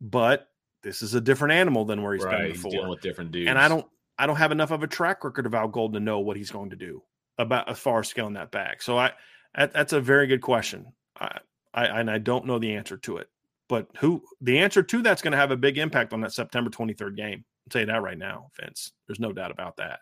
but 0.00 0.48
this 0.82 1.02
is 1.02 1.14
a 1.14 1.20
different 1.20 1.52
animal 1.52 1.84
than 1.84 2.02
where 2.02 2.14
he's 2.14 2.24
right, 2.24 2.38
been 2.38 2.52
before. 2.52 2.70
He's 2.70 2.78
dealing 2.78 2.90
with 2.90 3.00
different 3.00 3.32
dudes. 3.32 3.48
And 3.48 3.58
I 3.58 3.68
don't, 3.68 3.86
I 4.18 4.26
don't 4.26 4.36
have 4.36 4.52
enough 4.52 4.70
of 4.70 4.82
a 4.82 4.86
track 4.86 5.24
record 5.24 5.46
of 5.46 5.54
Al 5.54 5.68
Golden 5.68 6.00
to 6.00 6.04
know 6.04 6.20
what 6.20 6.36
he's 6.36 6.50
going 6.50 6.70
to 6.70 6.76
do 6.76 7.02
about 7.40 7.68
as 7.68 7.78
far 7.78 8.00
as 8.00 8.08
scaling 8.08 8.34
that 8.34 8.50
back. 8.50 8.82
So 8.82 8.98
I, 8.98 9.12
that's 9.54 9.92
a 9.92 10.00
very 10.00 10.26
good 10.26 10.42
question. 10.42 10.86
I, 11.18 11.38
I, 11.72 11.86
and 11.86 12.10
I 12.10 12.18
don't 12.18 12.46
know 12.46 12.58
the 12.58 12.74
answer 12.74 12.96
to 12.98 13.16
it. 13.18 13.28
But 13.68 13.88
who 13.98 14.22
the 14.40 14.58
answer 14.58 14.82
to 14.82 15.02
that's 15.02 15.22
going 15.22 15.32
to 15.32 15.38
have 15.38 15.52
a 15.52 15.56
big 15.56 15.78
impact 15.78 16.12
on 16.12 16.20
that 16.22 16.32
September 16.32 16.70
23rd 16.70 17.16
game. 17.16 17.44
I'll 17.44 17.70
tell 17.70 17.82
you 17.82 17.86
that 17.86 18.02
right 18.02 18.18
now, 18.18 18.48
Vince. 18.60 18.92
There's 19.06 19.20
no 19.20 19.32
doubt 19.32 19.52
about 19.52 19.76
that. 19.76 20.00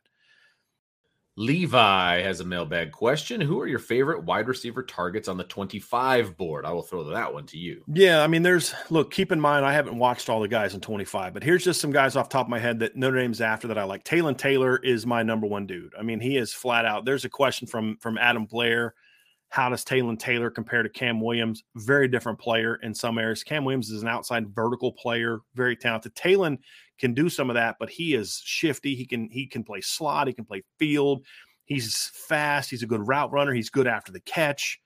Levi 1.38 2.20
has 2.20 2.40
a 2.40 2.44
mailbag 2.44 2.90
question. 2.90 3.40
Who 3.40 3.60
are 3.60 3.68
your 3.68 3.78
favorite 3.78 4.24
wide 4.24 4.48
receiver 4.48 4.82
targets 4.82 5.28
on 5.28 5.36
the 5.36 5.44
25 5.44 6.36
board? 6.36 6.64
I 6.64 6.72
will 6.72 6.82
throw 6.82 7.04
that 7.04 7.32
one 7.32 7.46
to 7.46 7.56
you. 7.56 7.84
Yeah, 7.86 8.24
I 8.24 8.26
mean, 8.26 8.42
there's 8.42 8.74
look, 8.90 9.12
keep 9.12 9.30
in 9.30 9.40
mind, 9.40 9.64
I 9.64 9.72
haven't 9.72 9.96
watched 9.96 10.28
all 10.28 10.40
the 10.40 10.48
guys 10.48 10.74
in 10.74 10.80
25, 10.80 11.32
but 11.32 11.44
here's 11.44 11.62
just 11.62 11.80
some 11.80 11.92
guys 11.92 12.16
off 12.16 12.28
top 12.28 12.46
of 12.46 12.50
my 12.50 12.58
head 12.58 12.80
that 12.80 12.96
Notre 12.96 13.20
Dame's 13.20 13.40
after 13.40 13.68
that 13.68 13.78
I 13.78 13.84
like. 13.84 14.02
Taylon 14.02 14.36
Taylor 14.36 14.78
is 14.78 15.06
my 15.06 15.22
number 15.22 15.46
one 15.46 15.64
dude. 15.64 15.94
I 15.96 16.02
mean, 16.02 16.18
he 16.18 16.36
is 16.36 16.52
flat 16.52 16.84
out. 16.84 17.04
There's 17.04 17.24
a 17.24 17.30
question 17.30 17.68
from 17.68 17.98
from 17.98 18.18
Adam 18.18 18.44
Blair 18.44 18.94
how 19.50 19.68
does 19.70 19.84
Taylon 19.84 20.18
Taylor 20.18 20.50
compare 20.50 20.82
to 20.82 20.88
Cam 20.88 21.20
Williams? 21.20 21.64
Very 21.76 22.06
different 22.06 22.38
player 22.38 22.76
in 22.82 22.94
some 22.94 23.18
areas. 23.18 23.42
Cam 23.42 23.64
Williams 23.64 23.90
is 23.90 24.02
an 24.02 24.08
outside 24.08 24.54
vertical 24.54 24.92
player, 24.92 25.40
very 25.54 25.74
talented. 25.74 26.14
Taylon 26.14 26.58
can 26.98 27.14
do 27.14 27.28
some 27.28 27.48
of 27.48 27.54
that, 27.54 27.76
but 27.80 27.88
he 27.88 28.14
is 28.14 28.42
shifty. 28.44 28.94
He 28.94 29.06
can 29.06 29.30
he 29.30 29.46
can 29.46 29.64
play 29.64 29.80
slot. 29.80 30.26
He 30.26 30.34
can 30.34 30.44
play 30.44 30.62
field. 30.78 31.24
He's 31.64 32.10
fast. 32.14 32.70
He's 32.70 32.82
a 32.82 32.86
good 32.86 33.06
route 33.06 33.32
runner. 33.32 33.52
He's 33.52 33.70
good 33.70 33.86
after 33.86 34.12
the 34.12 34.20
catch. 34.20 34.78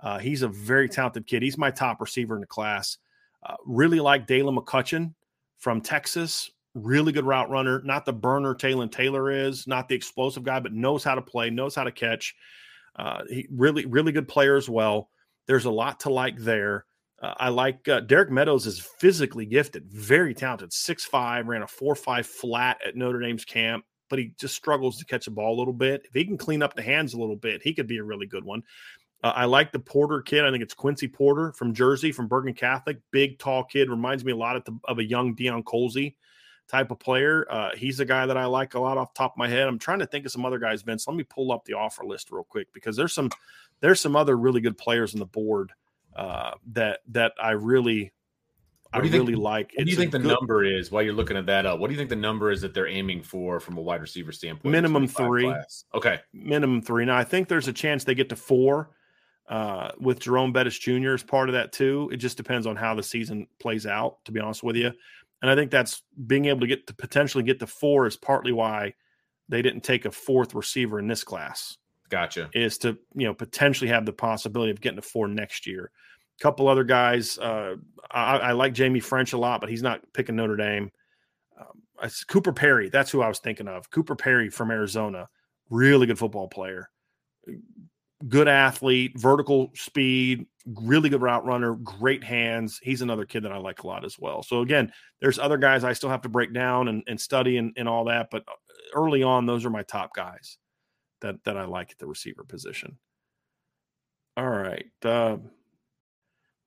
Uh, 0.00 0.18
he's 0.18 0.42
a 0.42 0.48
very 0.48 0.88
talented 0.88 1.26
kid. 1.26 1.42
He's 1.42 1.58
my 1.58 1.70
top 1.70 2.00
receiver 2.00 2.34
in 2.34 2.40
the 2.40 2.46
class. 2.46 2.98
Uh, 3.42 3.54
really 3.66 4.00
like 4.00 4.26
Dalen 4.26 4.56
McCutcheon 4.56 5.14
from 5.58 5.80
Texas. 5.80 6.50
Really 6.74 7.12
good 7.12 7.24
route 7.24 7.48
runner. 7.48 7.80
Not 7.84 8.04
the 8.04 8.12
burner 8.12 8.54
Taylon 8.54 8.90
Taylor 8.90 9.30
is. 9.30 9.66
Not 9.66 9.88
the 9.88 9.94
explosive 9.94 10.42
guy, 10.42 10.60
but 10.60 10.74
knows 10.74 11.02
how 11.02 11.14
to 11.14 11.22
play. 11.22 11.48
Knows 11.48 11.74
how 11.74 11.84
to 11.84 11.92
catch. 11.92 12.34
Uh, 12.96 13.22
he 13.28 13.46
really, 13.50 13.86
really 13.86 14.12
good 14.12 14.28
player 14.28 14.56
as 14.56 14.68
well. 14.68 15.10
There's 15.46 15.66
a 15.66 15.70
lot 15.70 16.00
to 16.00 16.10
like 16.10 16.38
there. 16.38 16.86
Uh, 17.20 17.34
I 17.36 17.48
like 17.48 17.88
uh, 17.88 18.00
Derek 18.00 18.30
Meadows 18.30 18.66
is 18.66 18.80
physically 18.98 19.46
gifted, 19.46 19.86
very 19.90 20.34
talented. 20.34 20.72
Six 20.72 21.04
five, 21.04 21.46
ran 21.46 21.62
a 21.62 21.66
four 21.66 21.94
five 21.94 22.26
flat 22.26 22.78
at 22.86 22.96
Notre 22.96 23.20
Dame's 23.20 23.44
camp, 23.44 23.84
but 24.10 24.18
he 24.18 24.32
just 24.38 24.54
struggles 24.54 24.98
to 24.98 25.04
catch 25.04 25.26
a 25.26 25.30
ball 25.30 25.56
a 25.56 25.58
little 25.58 25.72
bit. 25.72 26.02
If 26.04 26.14
he 26.14 26.24
can 26.24 26.36
clean 26.36 26.62
up 26.62 26.74
the 26.74 26.82
hands 26.82 27.14
a 27.14 27.18
little 27.18 27.36
bit, 27.36 27.62
he 27.62 27.74
could 27.74 27.86
be 27.86 27.98
a 27.98 28.04
really 28.04 28.26
good 28.26 28.44
one. 28.44 28.62
Uh, 29.22 29.32
I 29.34 29.46
like 29.46 29.72
the 29.72 29.78
Porter 29.78 30.20
kid. 30.20 30.44
I 30.44 30.50
think 30.50 30.62
it's 30.62 30.74
Quincy 30.74 31.08
Porter 31.08 31.52
from 31.52 31.72
Jersey, 31.72 32.12
from 32.12 32.28
Bergen 32.28 32.54
Catholic. 32.54 32.98
Big, 33.12 33.38
tall 33.38 33.64
kid. 33.64 33.88
Reminds 33.88 34.24
me 34.24 34.32
a 34.32 34.36
lot 34.36 34.56
of, 34.56 34.64
the, 34.64 34.78
of 34.84 34.98
a 34.98 35.04
young 35.04 35.34
Deion 35.34 35.64
Colzie 35.64 36.16
type 36.68 36.90
of 36.90 36.98
player. 36.98 37.46
Uh, 37.50 37.70
he's 37.76 38.00
a 38.00 38.04
guy 38.04 38.26
that 38.26 38.36
I 38.36 38.46
like 38.46 38.74
a 38.74 38.80
lot 38.80 38.98
off 38.98 39.14
top 39.14 39.32
of 39.32 39.38
my 39.38 39.48
head. 39.48 39.68
I'm 39.68 39.78
trying 39.78 40.00
to 40.00 40.06
think 40.06 40.26
of 40.26 40.32
some 40.32 40.44
other 40.44 40.58
guys, 40.58 40.82
Vince. 40.82 41.06
Let 41.06 41.16
me 41.16 41.24
pull 41.24 41.52
up 41.52 41.64
the 41.64 41.74
offer 41.74 42.04
list 42.04 42.30
real 42.30 42.44
quick 42.44 42.72
because 42.72 42.96
there's 42.96 43.12
some 43.12 43.30
there's 43.80 44.00
some 44.00 44.16
other 44.16 44.36
really 44.36 44.60
good 44.60 44.78
players 44.78 45.14
on 45.14 45.20
the 45.20 45.26
board 45.26 45.72
uh, 46.14 46.52
that 46.72 47.00
that 47.08 47.32
I 47.40 47.52
really 47.52 48.12
I 48.92 48.98
really 48.98 49.34
like. 49.34 49.72
What 49.74 49.84
do 49.84 49.90
you 49.90 49.96
think 49.96 50.12
the 50.12 50.18
good, 50.18 50.28
number 50.28 50.64
is 50.64 50.90
while 50.90 51.02
you're 51.02 51.14
looking 51.14 51.36
at 51.36 51.46
that 51.46 51.66
up? 51.66 51.78
What 51.78 51.88
do 51.88 51.94
you 51.94 51.98
think 51.98 52.10
the 52.10 52.16
number 52.16 52.50
is 52.50 52.60
that 52.62 52.74
they're 52.74 52.88
aiming 52.88 53.22
for 53.22 53.60
from 53.60 53.76
a 53.76 53.82
wide 53.82 54.00
receiver 54.00 54.32
standpoint? 54.32 54.72
Minimum 54.72 55.08
three. 55.08 55.44
Class? 55.44 55.84
Okay. 55.94 56.20
Minimum 56.32 56.82
three. 56.82 57.04
Now 57.04 57.16
I 57.16 57.24
think 57.24 57.48
there's 57.48 57.68
a 57.68 57.72
chance 57.72 58.04
they 58.04 58.14
get 58.14 58.28
to 58.30 58.36
four 58.36 58.90
uh, 59.48 59.90
with 59.98 60.20
Jerome 60.20 60.52
Bettis 60.52 60.78
Jr. 60.78 61.12
as 61.12 61.22
part 61.22 61.48
of 61.48 61.54
that 61.54 61.72
too. 61.72 62.08
It 62.12 62.16
just 62.16 62.36
depends 62.36 62.66
on 62.66 62.76
how 62.76 62.94
the 62.94 63.02
season 63.02 63.46
plays 63.58 63.86
out, 63.86 64.24
to 64.24 64.32
be 64.32 64.40
honest 64.40 64.62
with 64.62 64.76
you. 64.76 64.92
And 65.42 65.50
I 65.50 65.54
think 65.54 65.70
that's 65.70 66.02
being 66.26 66.46
able 66.46 66.60
to 66.60 66.66
get 66.66 66.86
to 66.86 66.94
potentially 66.94 67.44
get 67.44 67.60
to 67.60 67.66
four 67.66 68.06
is 68.06 68.16
partly 68.16 68.52
why 68.52 68.94
they 69.48 69.62
didn't 69.62 69.82
take 69.82 70.04
a 70.04 70.10
fourth 70.10 70.54
receiver 70.54 70.98
in 70.98 71.06
this 71.06 71.24
class. 71.24 71.76
Gotcha. 72.08 72.50
Is 72.54 72.78
to 72.78 72.98
you 73.14 73.26
know 73.26 73.34
potentially 73.34 73.90
have 73.90 74.06
the 74.06 74.12
possibility 74.12 74.70
of 74.70 74.80
getting 74.80 75.00
to 75.00 75.02
four 75.02 75.28
next 75.28 75.66
year. 75.66 75.90
A 76.38 76.42
couple 76.42 76.68
other 76.68 76.84
guys. 76.84 77.38
Uh, 77.38 77.76
I, 78.10 78.38
I, 78.38 78.52
like 78.52 78.74
Jamie 78.74 79.00
French 79.00 79.32
a 79.32 79.38
lot, 79.38 79.60
but 79.60 79.70
he's 79.70 79.82
not 79.82 80.00
picking 80.12 80.36
Notre 80.36 80.56
Dame. 80.56 80.90
Um, 81.58 82.08
Cooper 82.28 82.52
Perry. 82.52 82.90
That's 82.90 83.10
who 83.10 83.22
I 83.22 83.28
was 83.28 83.38
thinking 83.38 83.68
of. 83.68 83.90
Cooper 83.90 84.14
Perry 84.14 84.50
from 84.50 84.70
Arizona. 84.70 85.28
Really 85.70 86.06
good 86.06 86.18
football 86.18 86.48
player 86.48 86.90
good 88.28 88.48
athlete, 88.48 89.12
vertical 89.18 89.70
speed, 89.74 90.46
really 90.66 91.08
good 91.08 91.22
route 91.22 91.44
runner, 91.44 91.74
great 91.74 92.24
hands. 92.24 92.80
He's 92.82 93.02
another 93.02 93.24
kid 93.24 93.44
that 93.44 93.52
I 93.52 93.58
like 93.58 93.82
a 93.82 93.86
lot 93.86 94.04
as 94.04 94.18
well. 94.18 94.42
So 94.42 94.60
again, 94.60 94.92
there's 95.20 95.38
other 95.38 95.58
guys 95.58 95.84
I 95.84 95.92
still 95.92 96.10
have 96.10 96.22
to 96.22 96.28
break 96.28 96.52
down 96.52 96.88
and, 96.88 97.02
and 97.06 97.20
study 97.20 97.58
and, 97.58 97.72
and 97.76 97.88
all 97.88 98.04
that, 98.06 98.28
but 98.30 98.42
uh, 98.48 98.52
early 98.94 99.22
on, 99.22 99.46
those 99.46 99.64
are 99.64 99.70
my 99.70 99.82
top 99.82 100.14
guys 100.14 100.58
that 101.20 101.42
that 101.44 101.56
I 101.56 101.64
like 101.64 101.90
at 101.90 101.98
the 101.98 102.06
receiver 102.06 102.44
position. 102.44 102.98
All 104.36 104.48
right. 104.48 104.86
Uh, 105.02 105.38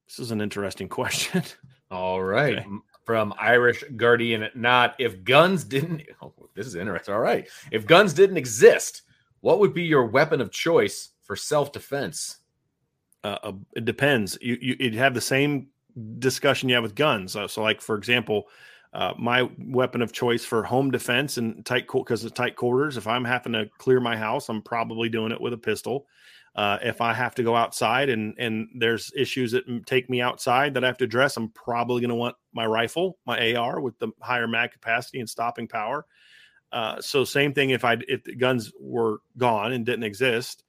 this 0.08 0.20
is 0.20 0.32
an 0.32 0.42
interesting 0.42 0.90
question. 0.90 1.44
All 1.92 2.22
right. 2.22 2.60
Okay. 2.60 2.68
From 3.06 3.34
Irish 3.40 3.84
Guardian, 3.96 4.50
not 4.54 4.96
if 5.00 5.24
guns 5.24 5.64
didn't. 5.64 6.04
Oh, 6.22 6.34
this 6.54 6.68
is 6.68 6.76
interesting. 6.76 7.14
All 7.14 7.22
right. 7.22 7.48
If 7.72 7.86
guns 7.88 8.14
didn't 8.14 8.38
exist, 8.38 9.04
what 9.40 9.60
would 9.60 9.74
be 9.74 9.84
your 9.84 10.06
weapon 10.06 10.42
of 10.42 10.52
choice 10.52 11.10
for 11.24 11.36
self 11.36 11.72
defense? 11.72 12.38
Uh, 13.24 13.38
uh, 13.44 13.52
it 13.76 13.86
depends. 13.86 14.38
You 14.42 14.58
you 14.62 14.78
would 14.80 14.96
have 14.96 15.14
the 15.14 15.22
same 15.22 15.68
discussion 16.20 16.70
you 16.70 16.76
have 16.76 16.84
with 16.84 16.96
guns. 16.96 17.36
Uh, 17.36 17.48
so, 17.48 17.62
like 17.62 17.82
for 17.82 17.96
example, 17.98 18.48
uh, 18.94 19.14
my 19.18 19.50
weapon 19.58 20.02
of 20.02 20.12
choice 20.12 20.46
for 20.46 20.64
home 20.64 20.90
defense 20.92 21.38
and 21.38 21.66
tight 21.66 21.86
because 21.92 22.24
of 22.24 22.34
tight 22.34 22.56
quarters. 22.56 22.98
If 22.98 23.08
I'm 23.08 23.26
having 23.26 23.54
to 23.54 23.70
clear 23.78 24.00
my 24.00 24.18
house, 24.18 24.50
I'm 24.50 24.62
probably 24.62 25.10
doing 25.10 25.32
it 25.32 25.42
with 25.42 25.54
a 25.54 25.58
pistol. 25.58 26.08
Uh, 26.56 26.80
if 26.82 27.00
I 27.00 27.14
have 27.14 27.36
to 27.36 27.44
go 27.44 27.56
outside 27.56 28.10
and 28.10 28.34
and 28.38 28.68
there's 28.76 29.12
issues 29.16 29.52
that 29.52 29.86
take 29.86 30.10
me 30.10 30.22
outside 30.22 30.74
that 30.74 30.84
I 30.84 30.88
have 30.88 30.98
to 30.98 31.06
address, 31.06 31.38
I'm 31.38 31.50
probably 31.50 32.02
going 32.02 32.10
to 32.10 32.16
want 32.16 32.36
my 32.54 32.66
rifle, 32.66 33.18
my 33.26 33.56
AR 33.56 33.80
with 33.80 33.98
the 34.00 34.10
higher 34.22 34.48
mag 34.48 34.72
capacity 34.72 35.20
and 35.20 35.30
stopping 35.30 35.68
power. 35.68 36.06
Uh, 36.72 37.02
so 37.02 37.24
same 37.24 37.54
thing 37.54 37.72
if 37.72 37.84
I 37.84 37.98
if 38.08 38.24
the 38.24 38.36
guns 38.36 38.72
were 38.80 39.20
gone 39.38 39.74
and 39.74 39.86
didn't 39.86 40.04
exist, 40.04 40.64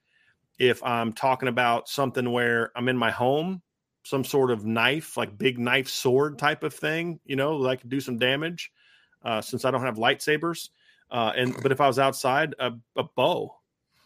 if 0.60 0.84
I'm 0.84 1.14
talking 1.14 1.48
about 1.48 1.88
something 1.88 2.30
where 2.30 2.70
I'm 2.76 2.88
in 2.88 2.96
my 2.96 3.10
home, 3.10 3.62
some 4.04 4.22
sort 4.22 4.50
of 4.50 4.66
knife, 4.66 5.16
like 5.16 5.36
big 5.38 5.58
knife 5.58 5.88
sword 5.88 6.38
type 6.38 6.62
of 6.62 6.74
thing, 6.74 7.18
you 7.24 7.34
know, 7.34 7.62
that 7.62 7.68
I 7.70 7.76
could 7.76 7.88
do 7.88 7.98
some 7.98 8.18
damage 8.18 8.70
uh, 9.24 9.40
since 9.40 9.64
I 9.64 9.70
don't 9.70 9.80
have 9.80 9.96
lightsabers. 9.96 10.68
Uh, 11.10 11.32
and 11.34 11.56
but 11.62 11.72
if 11.72 11.80
I 11.80 11.86
was 11.86 11.98
outside, 11.98 12.54
a, 12.58 12.72
a 12.96 13.02
bow, 13.02 13.56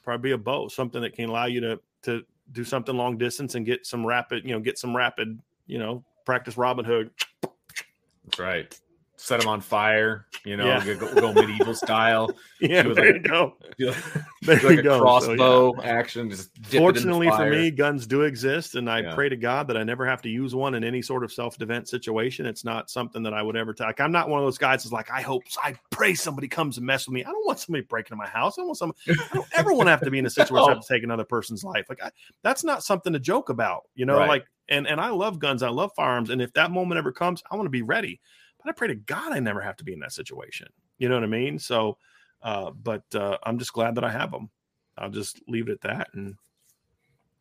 probably 0.05 0.31
a 0.31 0.39
bow, 0.39 0.69
something 0.69 1.03
that 1.03 1.15
can 1.15 1.29
allow 1.29 1.47
you 1.47 1.61
to 1.61 1.81
to 2.03 2.23
do 2.53 2.63
something 2.63 2.97
long 2.97 3.19
distance 3.19 3.57
and 3.57 3.67
get 3.67 3.85
some 3.85 4.07
rapid, 4.07 4.45
you 4.45 4.53
know, 4.53 4.61
get 4.61 4.79
some 4.79 4.95
rapid, 4.95 5.41
you 5.67 5.79
know, 5.79 6.05
practice 6.25 6.57
Robin 6.57 6.85
Hood. 6.85 7.11
That's 7.43 8.39
right 8.39 8.81
set 9.17 9.41
them 9.41 9.49
on 9.49 9.61
fire. 9.61 10.27
You 10.45 10.57
know, 10.57 10.67
yeah. 10.67 10.95
go, 10.95 11.15
go, 11.15 11.33
medieval 11.33 11.75
style. 11.75 12.31
Yeah, 12.61 12.83
there 12.83 12.95
like, 12.95 13.15
you 13.17 13.21
go. 13.21 13.57
Do, 13.77 13.93
there 14.43 14.55
like 14.55 14.63
you 14.63 14.79
a 14.79 14.83
go. 14.83 15.01
crossbow 15.01 15.37
so, 15.37 15.75
yeah. 15.83 15.87
action. 15.87 16.31
Just 16.31 16.51
fortunately 16.69 17.29
for 17.29 17.51
me, 17.51 17.71
guns 17.71 18.07
do 18.07 18.23
exist, 18.23 18.75
and 18.75 18.89
I 18.89 19.01
yeah. 19.01 19.15
pray 19.15 19.29
to 19.29 19.37
God 19.37 19.69
that 19.69 19.77
I 19.77 19.83
never 19.83 20.07
have 20.07 20.23
to 20.23 20.31
use 20.31 20.55
one 20.55 20.75
in 20.75 20.83
any 20.83 21.03
sort 21.03 21.25
of 21.25 21.33
self 21.33 21.59
defense 21.59 21.91
situation. 21.91 22.47
It's 22.47 22.65
not 22.65 22.89
something 22.89 23.23
that 23.25 23.35
I 23.35 23.43
would 23.43 23.57
ever 23.57 23.75
take. 23.75 24.01
I'm 24.01 24.13
not 24.13 24.31
one 24.31 24.41
of 24.41 24.47
those 24.47 24.57
guys 24.57 24.83
that's 24.83 24.93
like, 24.93 25.11
I 25.11 25.21
hope, 25.21 25.43
I 25.63 25.75
pray 25.91 26.15
somebody 26.15 26.49
comes 26.49 26.79
and 26.79 26.87
mess 26.87 27.07
with 27.07 27.13
me. 27.13 27.23
I 27.23 27.31
don't 27.31 27.45
want 27.45 27.59
somebody 27.59 27.85
breaking 27.85 28.15
into 28.15 28.25
my 28.25 28.29
house. 28.29 28.57
I 28.57 28.63
don't 28.63 28.69
want 28.69 28.79
some. 28.79 28.95
I 29.07 29.35
don't 29.35 29.47
ever 29.53 29.75
want 29.75 29.89
to 29.89 29.91
have 29.91 30.03
to 30.03 30.11
be 30.11 30.21
in 30.21 30.25
a 30.25 30.31
situation 30.31 30.55
where 30.55 30.65
I 30.65 30.75
have 30.75 30.81
to 30.81 30.89
take 30.89 31.03
another 31.03 31.25
person's 31.25 31.65
life. 31.65 31.85
Like 31.91 32.03
I, 32.03 32.11
that's 32.43 32.65
not 32.65 32.83
something 32.83 33.13
to 33.13 33.19
joke 33.19 33.51
about. 33.51 33.83
You 33.95 34.07
know, 34.07 34.17
right. 34.17 34.29
like 34.29 34.47
and 34.71 34.87
and 34.87 35.03
I 35.03 35.11
love 35.11 35.39
guns. 35.39 35.63
I 35.63 35.69
love 35.69 35.91
firearms, 35.95 36.31
and 36.31 36.41
if 36.41 36.55
that 36.55 36.71
moment 36.71 36.99
ever 36.99 37.13
comes, 37.13 37.43
I 37.51 37.57
want 37.57 37.67
to 37.67 37.71
be 37.71 37.83
ready 37.83 38.21
but 38.65 38.71
I 38.71 38.73
pray 38.73 38.89
to 38.89 38.95
God 38.95 39.33
I 39.33 39.41
never 39.41 39.61
have 39.61 39.77
to 39.77 39.85
be 39.85 39.93
in 39.93 40.01
that 40.01 40.13
situation. 40.13 40.69
You 40.99 41.09
know 41.09 41.17
what 41.17 41.25
I 41.25 41.29
mean? 41.29 41.59
So, 41.59 41.99
uh, 42.43 42.71
but 42.71 43.03
uh, 43.15 43.39
I'm 43.43 43.59
just 43.59 43.73
glad 43.73 43.95
that 43.97 44.05
I 44.05 44.11
have 44.11 44.31
them. 44.31 44.51
I'll 44.97 45.11
just 45.11 45.43
leave 45.49 45.69
it 45.69 45.73
at 45.73 45.81
that 45.83 46.09
and 46.15 46.37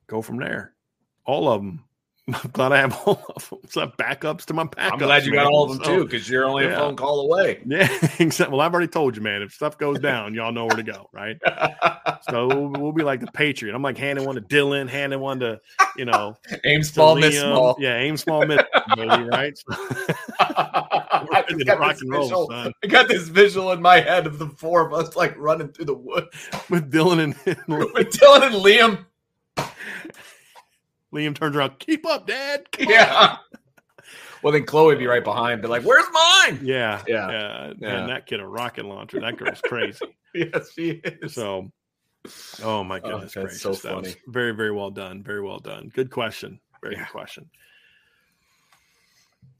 go 0.07 0.21
from 0.21 0.37
there. 0.37 0.73
All 1.25 1.47
of 1.47 1.61
them. 1.61 1.85
I'm 2.33 2.51
glad 2.51 2.71
I 2.71 2.77
have 2.77 2.93
all 3.05 3.23
of 3.35 3.49
them. 3.49 3.59
So 3.69 3.87
backups 3.87 4.45
to 4.45 4.53
my 4.53 4.65
backups. 4.65 4.93
I'm 4.93 4.99
glad 4.99 5.25
you 5.25 5.33
got 5.33 5.45
all 5.45 5.69
of 5.69 5.77
them 5.77 5.85
too, 5.85 6.03
because 6.05 6.27
you're 6.29 6.45
only 6.45 6.65
yeah. 6.65 6.73
a 6.73 6.77
phone 6.77 6.95
call 6.95 7.21
away. 7.21 7.61
Yeah, 7.65 8.47
well, 8.49 8.61
I've 8.61 8.73
already 8.73 8.87
told 8.87 9.15
you, 9.15 9.21
man. 9.21 9.41
If 9.41 9.53
stuff 9.53 9.77
goes 9.77 9.99
down, 9.99 10.33
y'all 10.33 10.51
know 10.51 10.65
where 10.65 10.75
to 10.75 10.83
go, 10.83 11.09
right? 11.11 11.37
so 12.29 12.47
we'll, 12.47 12.69
we'll, 12.81 12.91
be 12.91 13.03
like 13.03 13.19
the 13.19 13.31
Patriot. 13.31 13.75
I'm 13.75 13.81
like 13.81 13.97
handing 13.97 14.25
one 14.25 14.35
to 14.35 14.41
Dylan, 14.41 14.87
handing 14.87 15.19
one 15.19 15.39
to 15.41 15.59
you 15.95 16.05
know, 16.05 16.35
aim 16.63 16.83
small, 16.83 17.15
miss 17.15 17.39
small. 17.39 17.75
Yeah, 17.79 17.97
aim 17.97 18.17
small, 18.17 18.45
miss, 18.45 18.61
right? 18.97 19.59
I 21.47 21.53
just 21.53 21.65
got 21.65 21.89
this 21.89 22.01
visual. 22.01 22.51
I 22.83 22.87
got 22.87 23.07
this 23.07 23.27
visual 23.27 23.71
in 23.71 23.81
my 23.81 23.99
head 23.99 24.25
of 24.27 24.39
the 24.39 24.47
four 24.47 24.85
of 24.85 24.93
us 24.93 25.15
like 25.15 25.37
running 25.37 25.69
through 25.69 25.85
the 25.85 25.93
woods 25.93 26.27
with 26.69 26.91
Dylan 26.91 27.23
and, 27.23 27.35
and 27.45 27.67
with 27.93 28.11
Dylan 28.11 28.43
and 28.43 28.55
Liam. 28.55 29.05
Liam 31.13 31.35
turns 31.35 31.55
around, 31.55 31.77
keep 31.79 32.05
up, 32.05 32.27
Dad. 32.27 32.71
Keep 32.71 32.89
yeah. 32.89 33.13
Up. 33.15 33.41
Well, 34.41 34.51
then 34.51 34.65
Chloe 34.65 34.87
would 34.87 34.99
be 34.99 35.07
right 35.07 35.23
behind, 35.23 35.61
be 35.61 35.69
like, 35.69 35.83
"Where's 35.83 36.05
mine?" 36.11 36.59
Yeah, 36.61 37.01
yeah, 37.07 37.29
yeah. 37.31 37.73
Man, 37.79 38.07
that 38.07 38.25
kid 38.25 38.41
a 38.41 38.45
rocket 38.45 38.83
launcher. 38.83 39.21
That 39.21 39.37
girl's 39.37 39.61
crazy. 39.61 40.05
yes, 40.33 40.73
she 40.73 41.01
is. 41.03 41.33
So, 41.33 41.71
oh 42.61 42.83
my 42.83 42.99
oh, 42.99 43.09
goodness, 43.09 43.37
oh, 43.37 43.43
that's 43.43 43.61
so 43.61 43.73
funny. 43.73 44.15
very, 44.27 44.51
very 44.51 44.71
well 44.71 44.91
done. 44.91 45.23
Very 45.23 45.41
well 45.41 45.59
done. 45.59 45.89
Good 45.93 46.09
question. 46.11 46.59
Very 46.81 46.95
yeah. 46.95 47.03
good 47.03 47.11
question. 47.11 47.49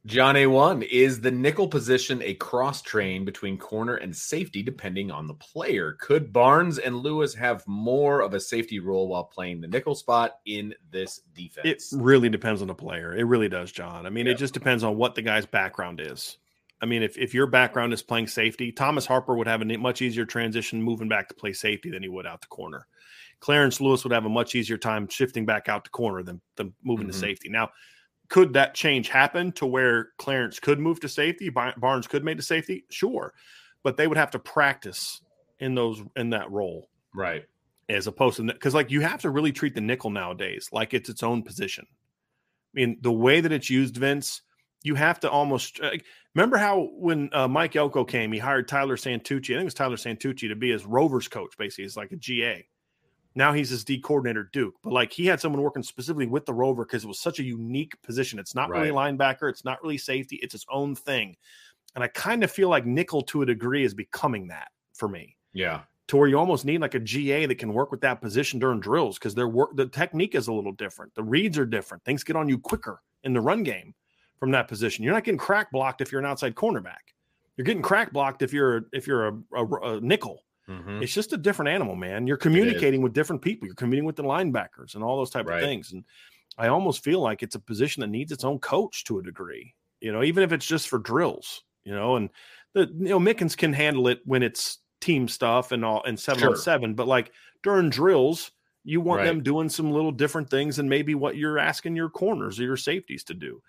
John 0.05 0.36
A1 0.36 0.86
is 0.89 1.22
the 1.22 1.31
nickel 1.31 1.69
position 1.69 2.22
a 2.24 2.33
cross 2.33 2.81
train 2.81 3.24
between 3.24 3.57
corner 3.57 3.95
and 3.95 4.13
safety 4.13 4.62
depending 4.62 5.12
on 5.12 5.27
the 5.27 5.33
player. 5.33 5.95
Could 5.98 6.33
Barnes 6.33 6.77
and 6.77 6.98
Lewis 6.98 7.33
have 7.36 7.65
more 7.67 8.19
of 8.19 8.33
a 8.33 8.39
safety 8.39 8.79
role 8.79 9.07
while 9.07 9.24
playing 9.24 9.62
the 9.62 9.67
nickel 9.69 9.95
spot 9.95 10.39
in 10.45 10.74
this 10.91 11.22
defense? 11.33 11.93
It 11.93 12.01
really 12.01 12.27
depends 12.27 12.62
on 12.62 12.67
the 12.67 12.75
player. 12.75 13.15
It 13.15 13.24
really 13.24 13.48
does, 13.48 13.72
John. 13.72 14.05
I 14.05 14.10
mean, 14.10 14.25
yeah. 14.25 14.33
it 14.33 14.38
just 14.38 14.53
depends 14.53 14.83
on 14.83 14.98
what 14.98 15.15
the 15.15 15.22
guy's 15.22 15.45
background 15.45 16.01
is. 16.01 16.38
I 16.81 16.86
mean, 16.86 17.01
if, 17.01 17.17
if 17.17 17.33
your 17.33 17.48
background 17.48 17.93
is 17.93 18.01
playing 18.01 18.27
safety, 18.27 18.74
Thomas 18.74 19.05
Harper 19.05 19.38
would 19.38 19.48
have 19.48 19.62
a 19.62 19.77
much 19.77 20.01
easier 20.01 20.25
transition 20.25 20.83
moving 20.83 21.07
back 21.07 21.29
to 21.29 21.33
play 21.33 21.53
safety 21.53 21.89
than 21.89 22.03
he 22.03 22.10
would 22.10 22.27
out 22.27 22.41
the 22.41 22.48
corner. 22.48 22.88
Clarence 23.39 23.79
Lewis 23.79 24.03
would 24.03 24.12
have 24.12 24.25
a 24.25 24.29
much 24.29 24.53
easier 24.53 24.77
time 24.77 25.07
shifting 25.07 25.45
back 25.45 25.69
out 25.69 25.86
to 25.86 25.91
corner 25.91 26.24
than, 26.24 26.41
than 26.57 26.74
moving 26.83 27.07
mm-hmm. 27.07 27.13
to 27.13 27.17
safety. 27.17 27.48
Now, 27.48 27.69
could 28.29 28.53
that 28.53 28.73
change 28.73 29.09
happen 29.09 29.51
to 29.53 29.65
where 29.65 30.09
Clarence 30.17 30.59
could 30.59 30.79
move 30.79 30.99
to 31.01 31.09
safety, 31.09 31.49
Barnes 31.49 32.07
could 32.07 32.23
make 32.23 32.37
to 32.37 32.43
safety? 32.43 32.85
Sure, 32.89 33.33
but 33.83 33.97
they 33.97 34.07
would 34.07 34.17
have 34.17 34.31
to 34.31 34.39
practice 34.39 35.21
in 35.59 35.75
those 35.75 36.01
in 36.15 36.31
that 36.31 36.51
role, 36.51 36.89
right? 37.13 37.45
As 37.89 38.07
opposed 38.07 38.37
to 38.37 38.43
because 38.43 38.73
like 38.73 38.91
you 38.91 39.01
have 39.01 39.21
to 39.21 39.29
really 39.29 39.51
treat 39.51 39.75
the 39.75 39.81
nickel 39.81 40.09
nowadays 40.09 40.69
like 40.71 40.93
it's 40.93 41.09
its 41.09 41.23
own 41.23 41.43
position. 41.43 41.85
I 41.89 42.79
mean, 42.79 42.97
the 43.01 43.11
way 43.11 43.39
that 43.39 43.51
it's 43.51 43.69
used, 43.69 43.97
Vince, 43.97 44.41
you 44.81 44.95
have 44.95 45.19
to 45.21 45.29
almost 45.29 45.79
uh, 45.81 45.91
remember 46.33 46.57
how 46.57 46.89
when 46.93 47.29
uh, 47.31 47.47
Mike 47.47 47.75
Elko 47.75 48.03
came, 48.03 48.31
he 48.31 48.39
hired 48.39 48.67
Tyler 48.67 48.97
Santucci. 48.97 49.51
I 49.51 49.57
think 49.57 49.61
it 49.61 49.63
was 49.65 49.73
Tyler 49.73 49.95
Santucci 49.95 50.49
to 50.49 50.55
be 50.55 50.71
his 50.71 50.85
Rovers 50.85 51.27
coach. 51.27 51.53
Basically, 51.57 51.83
he's 51.83 51.97
like 51.97 52.11
a 52.11 52.17
GA. 52.17 52.65
Now 53.35 53.53
he's 53.53 53.69
his 53.69 53.83
D 53.83 53.99
coordinator, 53.99 54.49
Duke. 54.53 54.75
But 54.83 54.93
like 54.93 55.11
he 55.11 55.25
had 55.25 55.39
someone 55.39 55.61
working 55.61 55.83
specifically 55.83 56.27
with 56.27 56.45
the 56.45 56.53
Rover 56.53 56.85
because 56.85 57.03
it 57.03 57.07
was 57.07 57.19
such 57.19 57.39
a 57.39 57.43
unique 57.43 57.99
position. 58.03 58.39
It's 58.39 58.55
not 58.55 58.69
right. 58.69 58.81
really 58.81 58.91
linebacker, 58.91 59.49
it's 59.49 59.65
not 59.65 59.81
really 59.81 59.97
safety, 59.97 60.39
it's 60.41 60.55
its 60.55 60.65
own 60.69 60.95
thing. 60.95 61.35
And 61.95 62.03
I 62.03 62.07
kind 62.07 62.43
of 62.43 62.51
feel 62.51 62.69
like 62.69 62.85
nickel 62.85 63.21
to 63.23 63.41
a 63.41 63.45
degree 63.45 63.83
is 63.83 63.93
becoming 63.93 64.47
that 64.47 64.69
for 64.93 65.07
me. 65.07 65.35
Yeah. 65.53 65.81
To 66.07 66.17
where 66.17 66.27
you 66.27 66.37
almost 66.37 66.65
need 66.65 66.81
like 66.81 66.95
a 66.95 66.99
GA 66.99 67.45
that 67.45 67.55
can 67.55 67.73
work 67.73 67.91
with 67.91 68.01
that 68.01 68.21
position 68.21 68.59
during 68.59 68.79
drills 68.79 69.17
because 69.17 69.35
their 69.35 69.47
work 69.47 69.75
the 69.75 69.87
technique 69.87 70.35
is 70.35 70.47
a 70.47 70.53
little 70.53 70.73
different. 70.73 71.13
The 71.15 71.23
reads 71.23 71.57
are 71.57 71.65
different. 71.65 72.03
Things 72.03 72.23
get 72.23 72.35
on 72.35 72.49
you 72.49 72.59
quicker 72.59 73.01
in 73.23 73.33
the 73.33 73.41
run 73.41 73.63
game 73.63 73.93
from 74.37 74.51
that 74.51 74.67
position. 74.67 75.03
You're 75.03 75.13
not 75.13 75.23
getting 75.23 75.37
crack 75.37 75.71
blocked 75.71 76.01
if 76.01 76.11
you're 76.11 76.19
an 76.19 76.27
outside 76.27 76.55
cornerback. 76.55 77.13
You're 77.55 77.65
getting 77.65 77.81
crack 77.81 78.11
blocked 78.11 78.41
if 78.41 78.51
you're 78.51 78.85
if 78.91 79.07
you're 79.07 79.27
a, 79.27 79.33
a, 79.55 79.65
a 79.65 80.01
nickel 80.01 80.43
Mm-hmm. 80.70 81.03
It's 81.03 81.13
just 81.13 81.34
a 81.34 81.38
different 81.38 81.70
animal, 81.70 81.96
man. 81.96 82.25
You're 82.25 82.38
communicating 82.38 83.01
with 83.01 83.13
different 83.13 83.41
people. 83.41 83.67
You're 83.67 83.75
communicating 83.75 84.05
with 84.05 84.15
the 84.15 84.24
linebackers 84.24 84.96
and 84.96 85.03
all 85.03 85.17
those 85.17 85.29
type 85.29 85.48
right. 85.48 85.62
of 85.62 85.67
things. 85.67 85.91
And 85.91 86.03
I 86.58 86.67
almost 86.67 87.03
feel 87.03 87.20
like 87.20 87.43
it's 87.43 87.55
a 87.55 87.60
position 87.60 88.01
that 88.01 88.08
needs 88.08 88.32
its 88.32 88.43
own 88.43 88.60
coach 88.60 89.03
to 89.05 89.20
a 89.20 89.24
degree. 89.24 89.74
You 90.00 90.12
know, 90.12 90.24
even 90.24 90.43
if 90.43 90.51
it's 90.51 90.65
just 90.65 90.88
for 90.88 91.00
drills. 91.00 91.63
You 91.84 91.93
know, 91.93 92.15
and 92.15 92.29
the 92.74 92.82
you 92.98 93.10
know 93.10 93.20
Mickens 93.20 93.58
can 93.58 93.74
handle 93.74 94.08
it 94.08 94.22
when 94.25 94.43
it's 94.43 94.79
team 95.01 95.27
stuff 95.27 95.72
and 95.72 95.84
all 95.84 96.03
and 96.03 96.17
seven 96.20 96.48
on 96.48 96.55
seven, 96.55 96.93
but 96.93 97.08
like 97.08 97.32
during 97.62 97.89
drills, 97.89 98.51
you 98.84 99.01
want 99.01 99.20
right. 99.20 99.25
them 99.25 99.43
doing 99.43 99.70
some 99.70 99.91
little 99.91 100.12
different 100.12 100.50
things 100.50 100.77
than 100.77 100.88
maybe 100.88 101.15
what 101.15 101.36
you're 101.36 101.60
asking 101.60 101.96
your 101.96 102.10
corners 102.10 102.60
or 102.60 102.63
your 102.63 102.77
safeties 102.77 103.24
to 103.25 103.34
do, 103.34 103.62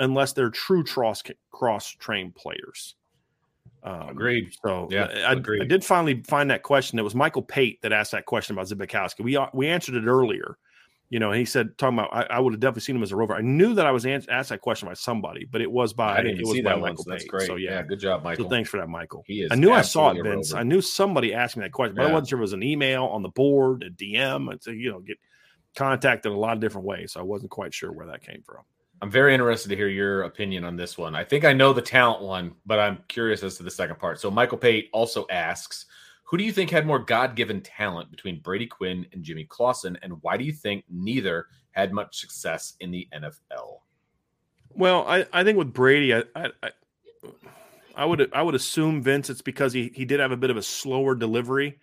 unless 0.00 0.32
they're 0.32 0.50
true 0.50 0.84
cross 0.84 1.22
cross 1.52 1.90
trained 1.90 2.34
players. 2.34 2.96
Um, 3.82 4.08
agreed. 4.10 4.52
So 4.64 4.88
yeah, 4.90 5.06
I, 5.26 5.32
agreed. 5.32 5.62
I, 5.62 5.64
did 5.64 5.84
finally 5.84 6.22
find 6.22 6.50
that 6.50 6.62
question. 6.62 6.98
It 6.98 7.02
was 7.02 7.14
Michael 7.14 7.42
Pate 7.42 7.80
that 7.82 7.92
asked 7.92 8.12
that 8.12 8.26
question 8.26 8.54
about 8.54 8.66
Zbikowski. 8.68 9.24
We 9.24 9.36
uh, 9.36 9.46
we 9.54 9.68
answered 9.68 9.94
it 9.94 10.06
earlier. 10.06 10.58
You 11.08 11.18
know, 11.18 11.32
he 11.32 11.44
said 11.44 11.76
talking 11.76 11.98
about 11.98 12.14
I, 12.14 12.36
I, 12.36 12.38
would 12.38 12.52
have 12.52 12.60
definitely 12.60 12.82
seen 12.82 12.94
him 12.96 13.02
as 13.02 13.10
a 13.10 13.16
rover. 13.16 13.34
I 13.34 13.40
knew 13.40 13.74
that 13.74 13.84
I 13.84 13.90
was 13.90 14.06
asked 14.06 14.50
that 14.50 14.60
question 14.60 14.86
by 14.86 14.94
somebody, 14.94 15.44
but 15.44 15.60
it 15.60 15.70
was 15.70 15.92
by 15.92 16.18
I 16.18 16.22
didn't 16.22 16.40
it 16.40 16.46
was 16.46 16.52
see 16.52 16.62
by 16.62 16.74
that 16.74 16.80
Michael 16.80 17.04
Pate. 17.04 17.10
That's 17.10 17.24
great. 17.24 17.46
So 17.46 17.56
yeah. 17.56 17.70
yeah. 17.70 17.82
good 17.82 17.98
job, 17.98 18.22
Michael. 18.22 18.44
So 18.44 18.50
thanks 18.50 18.70
for 18.70 18.76
that, 18.76 18.88
Michael. 18.88 19.24
He 19.26 19.42
is. 19.42 19.50
I 19.50 19.56
knew 19.56 19.72
I 19.72 19.80
saw 19.80 20.10
it, 20.10 20.22
Vince. 20.22 20.54
I 20.54 20.62
knew 20.62 20.80
somebody 20.80 21.34
asked 21.34 21.56
me 21.56 21.64
that 21.64 21.72
question, 21.72 21.96
but 21.96 22.02
yeah. 22.02 22.08
I 22.08 22.12
wasn't 22.12 22.28
sure 22.28 22.38
it 22.38 22.42
was 22.42 22.52
an 22.52 22.62
email 22.62 23.06
on 23.06 23.22
the 23.22 23.28
board, 23.28 23.82
a 23.82 23.90
DM. 23.90 24.52
It's 24.52 24.68
a, 24.68 24.74
you 24.74 24.92
know 24.92 25.00
get 25.00 25.18
contacted 25.74 26.30
a 26.30 26.36
lot 26.36 26.52
of 26.52 26.60
different 26.60 26.86
ways. 26.86 27.12
So 27.12 27.20
I 27.20 27.24
wasn't 27.24 27.50
quite 27.50 27.74
sure 27.74 27.90
where 27.90 28.06
that 28.06 28.22
came 28.22 28.42
from. 28.44 28.62
I'm 29.02 29.10
very 29.10 29.32
interested 29.32 29.70
to 29.70 29.76
hear 29.76 29.88
your 29.88 30.22
opinion 30.22 30.64
on 30.64 30.76
this 30.76 30.98
one. 30.98 31.14
I 31.14 31.24
think 31.24 31.44
I 31.44 31.52
know 31.52 31.72
the 31.72 31.80
talent 31.80 32.22
one, 32.22 32.52
but 32.66 32.78
I'm 32.78 32.98
curious 33.08 33.42
as 33.42 33.56
to 33.56 33.62
the 33.62 33.70
second 33.70 33.98
part. 33.98 34.20
So 34.20 34.30
Michael 34.30 34.58
Pate 34.58 34.90
also 34.92 35.26
asks, 35.30 35.86
who 36.24 36.36
do 36.36 36.44
you 36.44 36.52
think 36.52 36.70
had 36.70 36.86
more 36.86 36.98
God-given 36.98 37.62
talent 37.62 38.10
between 38.10 38.40
Brady 38.40 38.66
Quinn 38.66 39.06
and 39.12 39.24
Jimmy 39.24 39.44
Clausen, 39.44 39.98
and 40.02 40.22
why 40.22 40.36
do 40.36 40.44
you 40.44 40.52
think 40.52 40.84
neither 40.88 41.46
had 41.72 41.92
much 41.92 42.20
success 42.20 42.74
in 42.80 42.90
the 42.90 43.08
NFL? 43.12 43.80
Well, 44.74 45.04
I, 45.08 45.26
I 45.32 45.42
think 45.44 45.58
with 45.58 45.72
Brady, 45.72 46.14
I, 46.14 46.22
I, 46.36 46.50
I 47.96 48.04
would 48.04 48.32
I 48.32 48.42
would 48.42 48.54
assume 48.54 49.02
Vince 49.02 49.28
it's 49.28 49.42
because 49.42 49.72
he 49.72 49.90
he 49.94 50.04
did 50.04 50.20
have 50.20 50.30
a 50.30 50.36
bit 50.36 50.50
of 50.50 50.56
a 50.56 50.62
slower 50.62 51.16
delivery, 51.16 51.80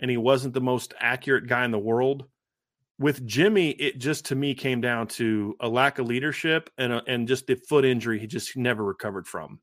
and 0.00 0.10
he 0.10 0.16
wasn't 0.16 0.54
the 0.54 0.60
most 0.60 0.92
accurate 0.98 1.46
guy 1.46 1.64
in 1.64 1.70
the 1.70 1.78
world 1.78 2.26
with 2.98 3.24
Jimmy, 3.26 3.70
it 3.70 3.98
just 3.98 4.26
to 4.26 4.34
me 4.34 4.54
came 4.54 4.80
down 4.80 5.06
to 5.08 5.54
a 5.60 5.68
lack 5.68 5.98
of 5.98 6.06
leadership 6.06 6.70
and 6.78 6.92
a, 6.92 7.02
and 7.06 7.28
just 7.28 7.46
the 7.46 7.56
foot 7.68 7.84
injury 7.84 8.18
he 8.18 8.26
just 8.26 8.56
never 8.56 8.84
recovered 8.84 9.26
from. 9.26 9.60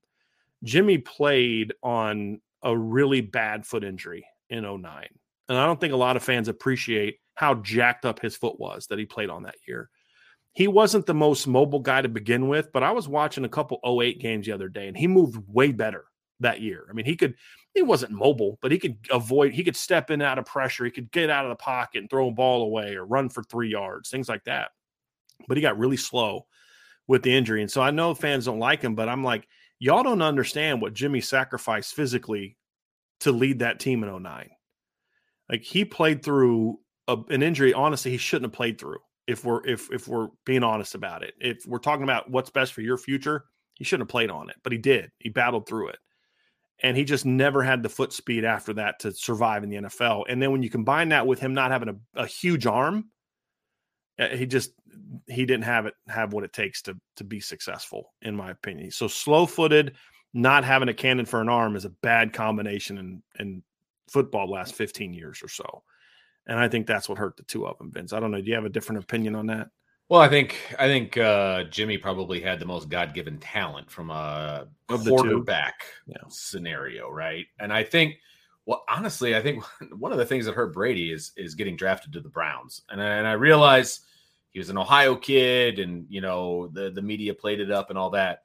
Jimmy 0.63 0.97
played 0.97 1.73
on 1.81 2.39
a 2.63 2.75
really 2.77 3.21
bad 3.21 3.65
foot 3.65 3.83
injury 3.83 4.25
in 4.49 4.63
09. 4.63 5.07
And 5.49 5.57
I 5.57 5.65
don't 5.65 5.79
think 5.79 5.93
a 5.93 5.97
lot 5.97 6.15
of 6.15 6.23
fans 6.23 6.47
appreciate 6.47 7.17
how 7.35 7.55
jacked 7.55 8.05
up 8.05 8.19
his 8.19 8.35
foot 8.35 8.59
was 8.59 8.87
that 8.87 8.99
he 8.99 9.05
played 9.05 9.29
on 9.29 9.43
that 9.43 9.55
year. 9.67 9.89
He 10.53 10.67
wasn't 10.67 11.07
the 11.07 11.15
most 11.15 11.47
mobile 11.47 11.79
guy 11.79 12.01
to 12.01 12.09
begin 12.09 12.47
with, 12.47 12.71
but 12.71 12.83
I 12.83 12.91
was 12.91 13.07
watching 13.07 13.43
a 13.43 13.49
couple 13.49 13.79
08 13.83 14.19
games 14.19 14.45
the 14.45 14.51
other 14.51 14.69
day 14.69 14.87
and 14.87 14.95
he 14.95 15.07
moved 15.07 15.41
way 15.47 15.71
better 15.71 16.05
that 16.39 16.61
year. 16.61 16.85
I 16.89 16.93
mean, 16.93 17.05
he 17.05 17.15
could 17.15 17.33
he 17.73 17.81
wasn't 17.81 18.12
mobile, 18.12 18.59
but 18.62 18.71
he 18.71 18.77
could 18.77 18.97
avoid, 19.12 19.53
he 19.53 19.63
could 19.63 19.75
step 19.75 20.12
in 20.12 20.21
out 20.21 20.38
of 20.38 20.45
pressure. 20.45 20.86
He 20.86 20.91
could 20.91 21.12
get 21.12 21.29
out 21.29 21.45
of 21.45 21.49
the 21.49 21.55
pocket 21.55 21.99
and 21.99 22.09
throw 22.09 22.27
a 22.27 22.31
ball 22.31 22.63
away 22.63 22.95
or 22.95 23.05
run 23.05 23.29
for 23.29 23.43
three 23.43 23.69
yards, 23.69 24.09
things 24.09 24.29
like 24.29 24.43
that. 24.43 24.71
But 25.47 25.57
he 25.57 25.62
got 25.62 25.79
really 25.79 25.97
slow 25.97 26.45
with 27.07 27.23
the 27.23 27.36
injury. 27.36 27.62
And 27.62 27.71
so 27.71 27.81
I 27.81 27.91
know 27.91 28.13
fans 28.13 28.45
don't 28.45 28.59
like 28.59 28.81
him, 28.81 28.95
but 28.95 29.09
I'm 29.09 29.23
like, 29.23 29.47
y'all 29.79 30.03
don't 30.03 30.21
understand 30.21 30.81
what 30.81 30.93
Jimmy 30.93 31.19
sacrificed 31.19 31.95
physically 31.95 32.57
to 33.21 33.31
lead 33.31 33.59
that 33.59 33.79
team 33.79 34.03
in 34.03 34.23
09. 34.23 34.49
Like 35.49 35.63
he 35.63 35.83
played 35.83 36.23
through 36.23 36.79
a, 37.07 37.17
an 37.29 37.41
injury, 37.41 37.73
honestly, 37.73 38.12
he 38.12 38.17
shouldn't 38.17 38.51
have 38.51 38.55
played 38.55 38.79
through. 38.79 38.99
If 39.25 39.45
we're 39.45 39.65
if 39.65 39.89
if 39.89 40.07
we're 40.09 40.27
being 40.45 40.63
honest 40.63 40.95
about 40.95 41.23
it, 41.23 41.33
if 41.39 41.65
we're 41.65 41.79
talking 41.79 42.03
about 42.03 42.29
what's 42.29 42.49
best 42.49 42.73
for 42.73 42.81
your 42.81 42.97
future, 42.97 43.45
he 43.75 43.86
shouldn't 43.86 44.09
have 44.09 44.12
played 44.12 44.29
on 44.29 44.49
it, 44.49 44.57
but 44.63 44.73
he 44.73 44.77
did. 44.77 45.12
He 45.17 45.29
battled 45.29 45.65
through 45.65 45.89
it 45.89 45.97
and 46.81 46.97
he 46.97 47.03
just 47.03 47.25
never 47.25 47.63
had 47.63 47.83
the 47.83 47.89
foot 47.89 48.12
speed 48.12 48.45
after 48.45 48.73
that 48.73 48.99
to 48.99 49.12
survive 49.12 49.63
in 49.63 49.69
the 49.69 49.77
NFL. 49.77 50.25
And 50.27 50.41
then 50.41 50.51
when 50.51 50.63
you 50.63 50.69
combine 50.69 51.09
that 51.09 51.27
with 51.27 51.39
him 51.39 51.53
not 51.53 51.71
having 51.71 51.89
a, 51.89 52.21
a 52.21 52.25
huge 52.25 52.65
arm, 52.65 53.09
eh, 54.19 54.36
he 54.36 54.45
just 54.45 54.71
he 55.27 55.45
didn't 55.45 55.63
have 55.63 55.86
it 55.86 55.93
have 56.07 56.33
what 56.33 56.43
it 56.43 56.53
takes 56.53 56.81
to 56.83 56.99
to 57.17 57.23
be 57.23 57.39
successful, 57.39 58.13
in 58.21 58.36
my 58.36 58.51
opinion. 58.51 58.91
So 58.91 59.07
slow 59.07 59.45
footed, 59.45 59.95
not 60.33 60.63
having 60.63 60.89
a 60.89 60.93
cannon 60.93 61.25
for 61.25 61.41
an 61.41 61.49
arm 61.49 61.75
is 61.75 61.86
a 61.86 61.89
bad 61.89 62.33
combination 62.33 62.97
in 62.97 63.23
in 63.39 63.63
football 64.09 64.49
last 64.49 64.75
15 64.75 65.13
years 65.13 65.41
or 65.41 65.47
so. 65.47 65.83
And 66.45 66.59
I 66.59 66.67
think 66.67 66.88
that's 66.88 67.07
what 67.07 67.17
hurt 67.17 67.38
the 67.38 67.43
two 67.43 67.65
of 67.65 67.77
them, 67.77 67.91
Vince. 67.91 68.12
I 68.12 68.19
don't 68.19 68.31
know. 68.31 68.41
Do 68.41 68.47
you 68.47 68.55
have 68.55 68.65
a 68.65 68.69
different 68.69 69.03
opinion 69.03 69.36
on 69.36 69.47
that? 69.47 69.69
Well, 70.09 70.21
I 70.21 70.27
think 70.27 70.57
I 70.77 70.87
think 70.87 71.17
uh, 71.17 71.63
Jimmy 71.65 71.97
probably 71.97 72.41
had 72.41 72.59
the 72.59 72.65
most 72.65 72.89
God 72.89 73.13
given 73.13 73.39
talent 73.39 73.89
from 73.89 74.11
a 74.11 74.67
quarterback 74.87 75.75
yeah. 76.05 76.17
scenario, 76.29 77.09
right? 77.09 77.45
And 77.59 77.71
I 77.71 77.83
think, 77.83 78.17
well, 78.65 78.83
honestly, 78.89 79.35
I 79.35 79.41
think 79.41 79.63
one 79.97 80.11
of 80.11 80.17
the 80.17 80.25
things 80.25 80.45
that 80.45 80.55
hurt 80.55 80.73
Brady 80.73 81.11
is 81.11 81.31
is 81.37 81.55
getting 81.55 81.75
drafted 81.75 82.13
to 82.13 82.19
the 82.19 82.29
Browns, 82.29 82.81
and 82.89 83.01
I, 83.01 83.15
and 83.15 83.27
I 83.27 83.33
realize 83.33 84.01
he 84.51 84.59
was 84.59 84.69
an 84.69 84.77
Ohio 84.77 85.15
kid, 85.15 85.79
and 85.79 86.05
you 86.09 86.21
know 86.21 86.67
the 86.67 86.91
the 86.91 87.01
media 87.01 87.33
played 87.33 87.59
it 87.59 87.71
up 87.71 87.89
and 87.89 87.97
all 87.97 88.11
that. 88.11 88.43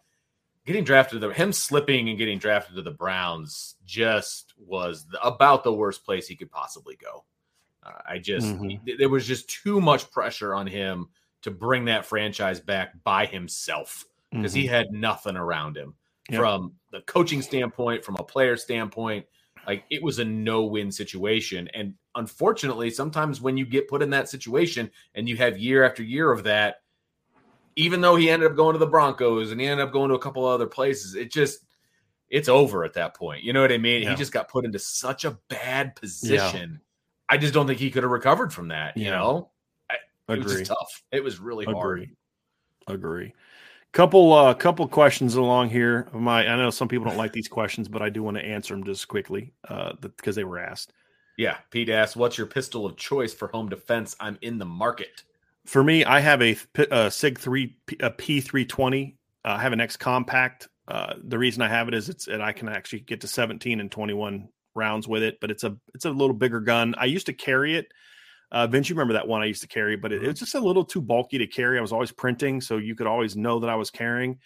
Getting 0.64 0.84
drafted 0.84 1.20
to 1.20 1.26
the 1.26 1.34
him 1.34 1.52
slipping 1.52 2.08
and 2.08 2.18
getting 2.18 2.38
drafted 2.38 2.76
to 2.76 2.82
the 2.82 2.90
Browns 2.90 3.76
just 3.84 4.54
was 4.58 5.06
the, 5.06 5.20
about 5.22 5.64
the 5.64 5.72
worst 5.72 6.04
place 6.04 6.28
he 6.28 6.36
could 6.36 6.50
possibly 6.50 6.96
go. 6.96 7.24
Uh, 7.82 7.92
I 8.06 8.18
just 8.18 8.46
mm-hmm. 8.46 8.68
he, 8.84 8.96
there 8.96 9.08
was 9.08 9.26
just 9.26 9.48
too 9.48 9.80
much 9.80 10.10
pressure 10.10 10.54
on 10.54 10.66
him 10.66 11.08
to 11.42 11.50
bring 11.50 11.86
that 11.86 12.06
franchise 12.06 12.60
back 12.60 12.92
by 13.04 13.26
himself 13.26 14.04
because 14.30 14.52
mm-hmm. 14.52 14.60
he 14.60 14.66
had 14.66 14.90
nothing 14.90 15.36
around 15.36 15.76
him. 15.76 15.94
yep. 16.30 16.40
from 16.40 16.72
the 16.92 17.00
coaching 17.02 17.42
standpoint, 17.42 18.04
from 18.04 18.16
a 18.16 18.24
player 18.24 18.56
standpoint. 18.56 19.26
Like 19.66 19.84
it 19.90 20.02
was 20.02 20.18
a 20.18 20.24
no-win 20.24 20.90
situation, 20.90 21.68
and 21.74 21.94
unfortunately, 22.14 22.90
sometimes 22.90 23.40
when 23.40 23.58
you 23.58 23.66
get 23.66 23.88
put 23.88 24.02
in 24.02 24.10
that 24.10 24.28
situation 24.28 24.90
and 25.14 25.28
you 25.28 25.36
have 25.36 25.58
year 25.58 25.84
after 25.84 26.02
year 26.02 26.32
of 26.32 26.44
that, 26.44 26.76
even 27.76 28.00
though 28.00 28.16
he 28.16 28.30
ended 28.30 28.50
up 28.50 28.56
going 28.56 28.72
to 28.72 28.78
the 28.78 28.86
Broncos 28.86 29.52
and 29.52 29.60
he 29.60 29.66
ended 29.66 29.86
up 29.86 29.92
going 29.92 30.08
to 30.08 30.14
a 30.14 30.18
couple 30.18 30.44
other 30.46 30.66
places, 30.66 31.14
it 31.14 31.30
just 31.30 31.66
it's 32.30 32.48
over 32.48 32.84
at 32.84 32.94
that 32.94 33.14
point. 33.14 33.42
You 33.42 33.52
know 33.52 33.60
what 33.60 33.72
I 33.72 33.78
mean? 33.78 34.02
Yeah. 34.02 34.10
He 34.10 34.16
just 34.16 34.32
got 34.32 34.48
put 34.48 34.64
into 34.64 34.78
such 34.78 35.24
a 35.24 35.38
bad 35.48 35.96
position. 35.96 36.70
Yeah. 36.72 36.78
I 37.28 37.36
just 37.36 37.52
don't 37.52 37.66
think 37.66 37.78
he 37.78 37.90
could 37.90 38.04
have 38.04 38.12
recovered 38.12 38.52
from 38.52 38.68
that. 38.68 38.96
You 38.96 39.10
know, 39.10 39.50
I, 40.28 40.34
it 40.34 40.44
was 40.44 40.68
tough. 40.68 41.02
It 41.12 41.22
was 41.22 41.38
really 41.38 41.64
Agree. 41.64 41.74
hard. 42.86 42.98
Agree. 43.00 43.34
Couple 43.92 44.34
uh 44.34 44.52
couple 44.52 44.86
questions 44.86 45.34
along 45.34 45.70
here. 45.70 46.08
My 46.12 46.46
I 46.46 46.56
know 46.56 46.70
some 46.70 46.88
people 46.88 47.06
don't 47.06 47.16
like 47.16 47.32
these 47.32 47.48
questions, 47.48 47.88
but 47.88 48.02
I 48.02 48.10
do 48.10 48.22
want 48.22 48.36
to 48.36 48.44
answer 48.44 48.74
them 48.74 48.84
just 48.84 49.08
quickly 49.08 49.54
uh 49.68 49.94
because 50.00 50.36
they 50.36 50.44
were 50.44 50.58
asked. 50.58 50.92
Yeah, 51.38 51.56
Pete 51.70 51.88
asked, 51.88 52.16
"What's 52.16 52.36
your 52.36 52.48
pistol 52.48 52.84
of 52.84 52.96
choice 52.96 53.32
for 53.32 53.48
home 53.48 53.68
defense?" 53.68 54.14
I'm 54.20 54.38
in 54.42 54.58
the 54.58 54.66
market. 54.66 55.24
For 55.64 55.82
me, 55.82 56.04
I 56.04 56.20
have 56.20 56.42
a, 56.42 56.56
a 56.90 57.10
Sig 57.10 57.38
three 57.38 57.76
a 58.00 58.10
P 58.10 58.40
three 58.40 58.66
twenty. 58.66 59.16
Uh, 59.44 59.52
I 59.52 59.62
have 59.62 59.72
an 59.72 59.80
X 59.80 59.96
compact. 59.96 60.68
Uh, 60.86 61.14
the 61.22 61.38
reason 61.38 61.62
I 61.62 61.68
have 61.68 61.88
it 61.88 61.94
is 61.94 62.08
it's 62.08 62.26
and 62.28 62.42
I 62.42 62.52
can 62.52 62.68
actually 62.68 63.00
get 63.00 63.20
to 63.20 63.28
17 63.28 63.78
and 63.78 63.90
21 63.90 64.48
rounds 64.74 65.06
with 65.06 65.22
it, 65.22 65.38
but 65.40 65.50
it's 65.50 65.64
a 65.64 65.76
it's 65.94 66.06
a 66.06 66.10
little 66.10 66.34
bigger 66.34 66.60
gun. 66.60 66.94
I 66.98 67.04
used 67.04 67.26
to 67.26 67.32
carry 67.32 67.76
it 67.76 67.92
uh, 68.50 68.66
Vince, 68.66 68.88
you 68.88 68.94
remember 68.94 69.14
that 69.14 69.28
one 69.28 69.42
I 69.42 69.46
used 69.46 69.62
to 69.62 69.68
carry, 69.68 69.96
but 69.96 70.12
it, 70.12 70.16
it, 70.16 70.26
was 70.26 70.36
mm-hmm. 70.36 70.44
just 70.44 70.54
a 70.54 70.60
little 70.60 70.84
too 70.84 71.02
bulky 71.02 71.38
to 71.38 71.46
carry. 71.46 71.78
I 71.78 71.82
was 71.82 71.92
always 71.92 72.12
printing, 72.12 72.60
so 72.60 72.78
you 72.78 72.94
could 72.94 73.06
always 73.06 73.36
know 73.36 73.58
that 73.60 73.70
I 73.70 73.74
was 73.74 73.90
carrying. 73.90 74.38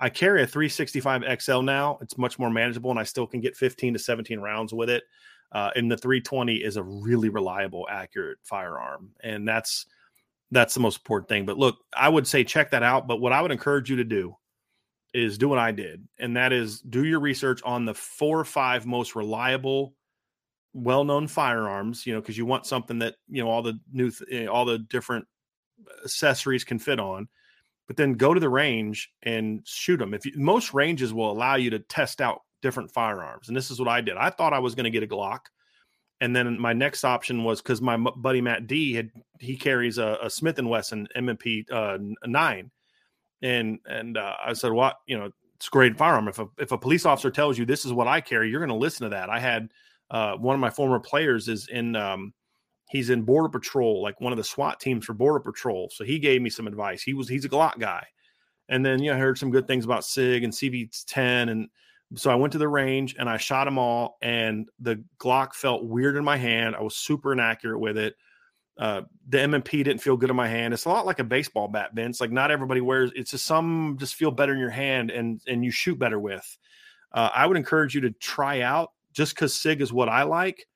I 0.00 0.08
carry 0.08 0.42
a 0.42 0.46
365 0.46 1.24
XL 1.42 1.60
now. 1.60 1.98
It's 2.00 2.16
much 2.16 2.38
more 2.38 2.50
manageable, 2.50 2.90
and 2.90 2.98
I 2.98 3.04
still 3.04 3.26
can 3.26 3.40
get 3.40 3.56
15 3.56 3.92
to 3.92 3.98
17 3.98 4.40
rounds 4.40 4.72
with 4.72 4.88
it. 4.88 5.04
Uh, 5.52 5.70
and 5.76 5.90
the 5.90 5.96
320 5.96 6.56
is 6.56 6.76
a 6.76 6.82
really 6.82 7.28
reliable, 7.28 7.86
accurate 7.90 8.38
firearm, 8.44 9.10
and 9.22 9.46
that's 9.46 9.86
that's 10.52 10.74
the 10.74 10.80
most 10.80 10.98
important 10.98 11.28
thing. 11.28 11.44
But 11.44 11.58
look, 11.58 11.78
I 11.94 12.08
would 12.08 12.26
say 12.26 12.44
check 12.44 12.70
that 12.70 12.82
out. 12.82 13.06
But 13.06 13.20
what 13.20 13.32
I 13.32 13.42
would 13.42 13.50
encourage 13.50 13.90
you 13.90 13.96
to 13.96 14.04
do 14.04 14.36
is 15.12 15.38
do 15.38 15.48
what 15.48 15.58
I 15.58 15.72
did, 15.72 16.06
and 16.18 16.36
that 16.36 16.52
is 16.52 16.80
do 16.80 17.04
your 17.04 17.20
research 17.20 17.60
on 17.64 17.84
the 17.84 17.94
four 17.94 18.38
or 18.38 18.44
five 18.44 18.86
most 18.86 19.16
reliable 19.16 19.94
well-known 20.72 21.26
firearms 21.26 22.06
you 22.06 22.14
know 22.14 22.20
because 22.20 22.38
you 22.38 22.46
want 22.46 22.66
something 22.66 22.98
that 23.00 23.16
you 23.28 23.42
know 23.42 23.50
all 23.50 23.62
the 23.62 23.78
new 23.92 24.10
th- 24.10 24.30
eh, 24.30 24.46
all 24.46 24.64
the 24.64 24.78
different 24.78 25.26
accessories 26.04 26.64
can 26.64 26.78
fit 26.78 27.00
on 27.00 27.28
but 27.88 27.96
then 27.96 28.12
go 28.12 28.32
to 28.32 28.38
the 28.38 28.48
range 28.48 29.10
and 29.24 29.66
shoot 29.66 29.96
them 29.96 30.14
if 30.14 30.24
you, 30.24 30.32
most 30.36 30.72
ranges 30.72 31.12
will 31.12 31.30
allow 31.30 31.56
you 31.56 31.70
to 31.70 31.78
test 31.80 32.20
out 32.20 32.42
different 32.62 32.90
firearms 32.92 33.48
and 33.48 33.56
this 33.56 33.70
is 33.70 33.80
what 33.80 33.88
i 33.88 34.00
did. 34.00 34.16
I 34.16 34.30
thought 34.30 34.52
i 34.52 34.58
was 34.58 34.74
going 34.74 34.84
to 34.84 34.90
get 34.90 35.02
a 35.02 35.08
glock 35.08 35.40
and 36.20 36.36
then 36.36 36.60
my 36.60 36.72
next 36.72 37.02
option 37.02 37.42
was 37.42 37.60
because 37.60 37.82
my 37.82 37.96
buddy 37.96 38.40
matt 38.40 38.68
d 38.68 38.92
had 38.92 39.10
he 39.40 39.56
carries 39.56 39.98
a, 39.98 40.18
a 40.22 40.30
smith 40.30 40.58
and 40.58 40.70
wesson 40.70 41.08
m&p 41.16 41.66
uh, 41.72 41.98
9 42.24 42.70
and 43.42 43.78
and 43.86 44.16
uh, 44.16 44.34
i 44.44 44.52
said 44.52 44.70
what 44.70 44.76
well, 44.76 45.00
you 45.06 45.18
know 45.18 45.30
it's 45.56 45.68
a 45.68 45.70
great 45.70 45.98
firearm. 45.98 46.26
If 46.26 46.38
a, 46.38 46.46
if 46.56 46.72
a 46.72 46.78
police 46.78 47.04
officer 47.04 47.30
tells 47.30 47.58
you 47.58 47.66
this 47.66 47.84
is 47.84 47.92
what 47.92 48.06
i 48.06 48.20
carry 48.20 48.48
you're 48.48 48.60
going 48.60 48.70
to 48.70 48.74
listen 48.76 49.04
to 49.04 49.10
that. 49.10 49.28
I 49.28 49.40
had 49.40 49.70
uh, 50.10 50.34
one 50.36 50.54
of 50.54 50.60
my 50.60 50.70
former 50.70 50.98
players 50.98 51.48
is 51.48 51.68
in 51.68 51.96
um, 51.96 52.32
he's 52.90 53.10
in 53.10 53.22
border 53.22 53.48
patrol 53.48 54.02
like 54.02 54.20
one 54.20 54.32
of 54.32 54.36
the 54.36 54.44
swat 54.44 54.80
teams 54.80 55.04
for 55.04 55.14
border 55.14 55.40
patrol 55.40 55.88
so 55.92 56.04
he 56.04 56.18
gave 56.18 56.42
me 56.42 56.50
some 56.50 56.66
advice 56.66 57.02
he 57.02 57.14
was 57.14 57.28
he's 57.28 57.44
a 57.44 57.48
glock 57.48 57.78
guy 57.78 58.04
and 58.68 58.84
then 58.84 59.02
you 59.02 59.10
know, 59.10 59.16
i 59.16 59.20
heard 59.20 59.38
some 59.38 59.50
good 59.50 59.66
things 59.66 59.84
about 59.84 60.04
sig 60.04 60.44
and 60.44 60.52
cv10 60.52 61.50
and 61.50 61.68
so 62.16 62.30
i 62.30 62.34
went 62.34 62.52
to 62.52 62.58
the 62.58 62.68
range 62.68 63.14
and 63.18 63.28
i 63.28 63.36
shot 63.36 63.64
them 63.64 63.78
all 63.78 64.18
and 64.22 64.68
the 64.80 65.02
glock 65.18 65.54
felt 65.54 65.84
weird 65.84 66.16
in 66.16 66.24
my 66.24 66.36
hand 66.36 66.74
i 66.74 66.82
was 66.82 66.96
super 66.96 67.32
inaccurate 67.32 67.78
with 67.78 67.96
it 67.96 68.14
uh, 68.78 69.02
the 69.28 69.38
M&P 69.42 69.82
didn't 69.82 70.00
feel 70.00 70.16
good 70.16 70.30
in 70.30 70.36
my 70.36 70.48
hand. 70.48 70.72
It's 70.72 70.86
a 70.86 70.88
lot 70.88 71.04
like 71.04 71.18
a 71.18 71.24
baseball 71.24 71.68
bat, 71.68 71.90
Vince. 71.92 72.18
Like 72.18 72.32
not 72.32 72.50
everybody 72.50 72.80
wears. 72.80 73.12
It's 73.14 73.32
just 73.32 73.44
some 73.44 73.98
just 74.00 74.14
feel 74.14 74.30
better 74.30 74.54
in 74.54 74.58
your 74.58 74.70
hand, 74.70 75.10
and 75.10 75.38
and 75.46 75.62
you 75.62 75.70
shoot 75.70 75.98
better 75.98 76.18
with. 76.18 76.56
Uh, 77.12 77.28
I 77.34 77.46
would 77.46 77.58
encourage 77.58 77.94
you 77.94 78.00
to 78.00 78.10
try 78.10 78.62
out 78.62 78.92
just 79.12 79.34
because 79.34 79.54
SIG 79.54 79.80
is 79.80 79.92
what 79.92 80.08
I 80.08 80.22
like 80.22 80.66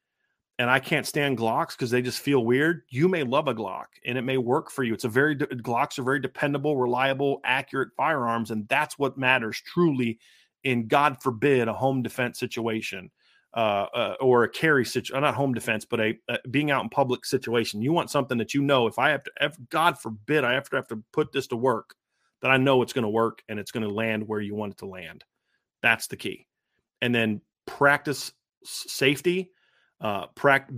and 0.58 0.70
I 0.70 0.78
can't 0.78 1.06
stand 1.06 1.38
Glocks 1.38 1.70
because 1.70 1.90
they 1.90 2.02
just 2.02 2.20
feel 2.20 2.44
weird, 2.44 2.82
you 2.88 3.08
may 3.08 3.24
love 3.24 3.48
a 3.48 3.54
Glock 3.54 3.86
and 4.04 4.16
it 4.16 4.22
may 4.22 4.38
work 4.38 4.70
for 4.70 4.84
you. 4.84 4.94
It's 4.94 5.04
a 5.04 5.08
very, 5.08 5.36
Glocks 5.36 5.98
are 5.98 6.04
very 6.04 6.20
dependable, 6.20 6.76
reliable, 6.76 7.40
accurate 7.44 7.90
firearms. 7.96 8.50
And 8.50 8.68
that's 8.68 8.98
what 8.98 9.18
matters 9.18 9.60
truly 9.60 10.18
in, 10.62 10.86
God 10.86 11.20
forbid, 11.20 11.66
a 11.68 11.72
home 11.72 12.02
defense 12.02 12.38
situation. 12.38 13.10
Uh, 13.56 13.86
uh, 13.94 14.14
or 14.20 14.42
a 14.42 14.48
carry 14.48 14.84
situation, 14.84 15.20
not 15.20 15.36
home 15.36 15.54
defense, 15.54 15.84
but 15.84 16.00
a, 16.00 16.18
a, 16.28 16.38
being 16.50 16.72
out 16.72 16.82
in 16.82 16.88
public 16.88 17.24
situation. 17.24 17.80
You 17.80 17.92
want 17.92 18.10
something 18.10 18.36
that 18.38 18.52
you 18.52 18.60
know 18.60 18.88
if 18.88 18.98
I 18.98 19.10
have 19.10 19.22
to, 19.22 19.30
if, 19.40 19.56
God 19.70 19.96
forbid, 19.96 20.42
I 20.42 20.54
have 20.54 20.68
to 20.70 20.76
have 20.76 20.88
to 20.88 21.04
put 21.12 21.30
this 21.30 21.46
to 21.46 21.56
work, 21.56 21.94
that 22.42 22.50
I 22.50 22.56
know 22.56 22.82
it's 22.82 22.92
going 22.92 23.04
to 23.04 23.08
work 23.08 23.44
and 23.48 23.60
it's 23.60 23.70
going 23.70 23.84
to 23.84 23.94
land 23.94 24.26
where 24.26 24.40
you 24.40 24.56
want 24.56 24.72
it 24.72 24.78
to 24.78 24.86
land. 24.86 25.22
That's 25.82 26.08
the 26.08 26.16
key. 26.16 26.48
And 27.00 27.14
then 27.14 27.42
practice 27.66 28.32
safety, 28.64 29.50
uh, 30.00 30.26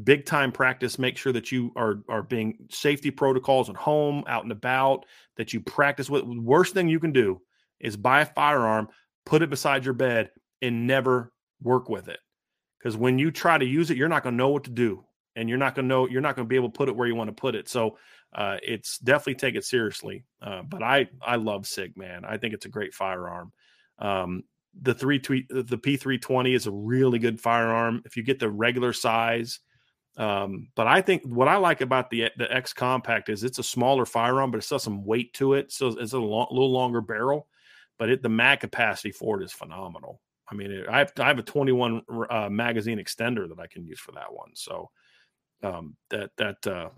big 0.04 0.24
time 0.24 0.52
practice. 0.52 0.98
Make 0.98 1.16
sure 1.16 1.32
that 1.32 1.50
you 1.50 1.72
are 1.76 2.02
are 2.08 2.22
being 2.22 2.68
safety 2.70 3.10
protocols 3.10 3.68
at 3.68 3.76
home, 3.76 4.24
out 4.26 4.44
and 4.44 4.52
about. 4.52 5.06
That 5.36 5.52
you 5.52 5.60
practice 5.60 6.08
with. 6.08 6.24
Worst 6.24 6.74
thing 6.74 6.88
you 6.88 7.00
can 7.00 7.12
do 7.12 7.40
is 7.80 7.96
buy 7.96 8.20
a 8.20 8.26
firearm, 8.26 8.88
put 9.24 9.42
it 9.42 9.50
beside 9.50 9.84
your 9.84 9.94
bed, 9.94 10.30
and 10.62 10.86
never 10.86 11.32
work 11.62 11.88
with 11.88 12.08
it. 12.08 12.20
Because 12.78 12.96
when 12.96 13.18
you 13.18 13.30
try 13.30 13.58
to 13.58 13.64
use 13.64 13.90
it, 13.90 13.96
you're 13.96 14.08
not 14.08 14.22
going 14.22 14.34
to 14.34 14.38
know 14.38 14.50
what 14.50 14.64
to 14.64 14.70
do, 14.70 15.04
and 15.34 15.48
you're 15.48 15.58
not 15.58 15.74
going 15.74 15.84
to 15.84 15.88
know. 15.88 16.08
You're 16.08 16.20
not 16.20 16.36
going 16.36 16.46
to 16.46 16.48
be 16.48 16.56
able 16.56 16.70
to 16.70 16.76
put 16.78 16.88
it 16.88 16.96
where 16.96 17.08
you 17.08 17.14
want 17.14 17.28
to 17.28 17.40
put 17.40 17.54
it. 17.54 17.68
So. 17.68 17.98
Uh, 18.34 18.58
it's 18.62 18.98
definitely 18.98 19.36
take 19.36 19.54
it 19.54 19.64
seriously, 19.64 20.24
uh, 20.42 20.60
but 20.68 20.82
I 20.82 21.08
I 21.24 21.36
love 21.36 21.66
Sig 21.66 21.96
man. 21.96 22.24
I 22.24 22.36
think 22.36 22.52
it's 22.52 22.66
a 22.66 22.68
great 22.68 22.92
firearm. 22.92 23.52
Um, 23.98 24.42
the 24.82 24.94
three 24.94 25.18
tweet 25.18 25.48
the 25.48 25.78
P320 25.78 26.54
is 26.54 26.66
a 26.66 26.70
really 26.70 27.18
good 27.18 27.40
firearm 27.40 28.02
if 28.04 28.16
you 28.16 28.22
get 28.22 28.38
the 28.38 28.50
regular 28.50 28.92
size. 28.92 29.60
Um, 30.16 30.68
but 30.74 30.86
I 30.86 31.02
think 31.02 31.22
what 31.24 31.48
I 31.48 31.56
like 31.56 31.80
about 31.80 32.10
the 32.10 32.30
the 32.36 32.52
X 32.52 32.72
Compact 32.72 33.28
is 33.28 33.44
it's 33.44 33.58
a 33.58 33.62
smaller 33.62 34.06
firearm, 34.06 34.50
but 34.50 34.58
it 34.58 34.62
still 34.62 34.78
some 34.78 35.04
weight 35.04 35.32
to 35.34 35.54
it. 35.54 35.72
So 35.72 35.88
it's 35.88 36.12
a 36.12 36.18
little 36.18 36.72
longer 36.72 37.00
barrel, 37.00 37.48
but 37.98 38.08
it, 38.08 38.22
the 38.22 38.28
mag 38.28 38.60
capacity 38.60 39.12
for 39.12 39.40
it 39.40 39.44
is 39.44 39.52
phenomenal. 39.52 40.20
I 40.50 40.54
mean, 40.54 40.70
it, 40.70 40.88
I 40.88 40.98
have 40.98 41.12
I 41.18 41.28
have 41.28 41.38
a 41.38 41.42
21 41.42 42.02
uh, 42.30 42.48
magazine 42.48 42.98
extender 42.98 43.48
that 43.48 43.60
I 43.60 43.66
can 43.66 43.84
use 43.84 44.00
for 44.00 44.12
that 44.12 44.32
one. 44.32 44.50
So 44.54 44.90
um, 45.62 45.96
that 46.10 46.30
that 46.38 46.66
uh, 46.66 46.88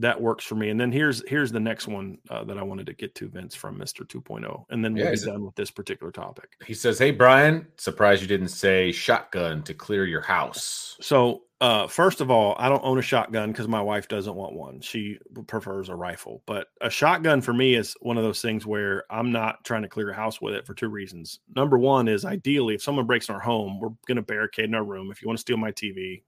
that 0.00 0.20
works 0.20 0.44
for 0.44 0.54
me. 0.54 0.70
And 0.70 0.80
then 0.80 0.90
here's 0.90 1.26
here's 1.28 1.52
the 1.52 1.60
next 1.60 1.86
one 1.86 2.18
uh, 2.28 2.44
that 2.44 2.58
I 2.58 2.62
wanted 2.62 2.86
to 2.86 2.94
get 2.94 3.14
to, 3.16 3.28
Vince, 3.28 3.54
from 3.54 3.78
Mister 3.78 4.04
2.0, 4.04 4.64
and 4.70 4.84
then 4.84 4.94
we'll 4.94 5.04
yeah, 5.04 5.12
be 5.12 5.18
done 5.18 5.44
with 5.44 5.54
this 5.54 5.70
particular 5.70 6.10
topic. 6.10 6.50
He 6.66 6.74
says, 6.74 6.98
"Hey 6.98 7.10
Brian, 7.10 7.66
surprised 7.76 8.22
you 8.22 8.28
didn't 8.28 8.48
say 8.48 8.92
shotgun 8.92 9.62
to 9.64 9.74
clear 9.74 10.06
your 10.06 10.22
house." 10.22 10.96
So 11.00 11.42
uh, 11.60 11.86
first 11.86 12.22
of 12.22 12.30
all, 12.30 12.56
I 12.58 12.70
don't 12.70 12.84
own 12.84 12.98
a 12.98 13.02
shotgun 13.02 13.52
because 13.52 13.68
my 13.68 13.82
wife 13.82 14.08
doesn't 14.08 14.34
want 14.34 14.54
one. 14.54 14.80
She 14.80 15.18
prefers 15.46 15.90
a 15.90 15.94
rifle. 15.94 16.42
But 16.46 16.68
a 16.80 16.88
shotgun 16.88 17.42
for 17.42 17.52
me 17.52 17.74
is 17.74 17.94
one 18.00 18.16
of 18.16 18.24
those 18.24 18.40
things 18.40 18.64
where 18.64 19.04
I'm 19.10 19.30
not 19.30 19.62
trying 19.64 19.82
to 19.82 19.88
clear 19.88 20.10
a 20.10 20.14
house 20.14 20.40
with 20.40 20.54
it 20.54 20.66
for 20.66 20.72
two 20.72 20.88
reasons. 20.88 21.40
Number 21.54 21.78
one 21.78 22.08
is 22.08 22.24
ideally, 22.24 22.74
if 22.74 22.82
someone 22.82 23.06
breaks 23.06 23.28
in 23.28 23.34
our 23.34 23.40
home, 23.42 23.78
we're 23.78 23.90
going 24.06 24.16
to 24.16 24.22
barricade 24.22 24.64
in 24.64 24.74
our 24.74 24.84
room. 24.84 25.10
If 25.10 25.20
you 25.20 25.28
want 25.28 25.36
to 25.36 25.42
steal 25.42 25.58
my 25.58 25.70
TV, 25.70 26.22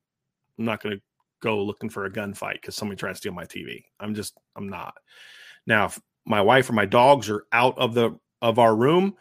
I'm 0.59 0.67
not 0.67 0.83
going 0.83 0.97
to 0.97 1.03
go 1.43 1.63
looking 1.63 1.91
for 1.91 2.07
a 2.07 2.11
gunfight 2.11 2.55
because 2.55 2.77
somebody 2.77 2.99
tried 2.99 3.11
to 3.11 3.17
steal 3.17 3.33
my 3.33 3.45
TV. 3.45 3.85
I'm 4.01 4.15
just, 4.15 4.39
I'm 4.57 4.69
not. 4.69 4.95
Now, 5.67 5.87
if 5.87 6.01
my 6.25 6.41
wife 6.41 6.71
or 6.71 6.73
my 6.73 6.87
dogs 6.87 7.29
are 7.29 7.45
out 7.53 7.77
of 7.79 7.95
the 7.95 8.19
of 8.41 8.59
our 8.59 8.75
room 8.75 9.15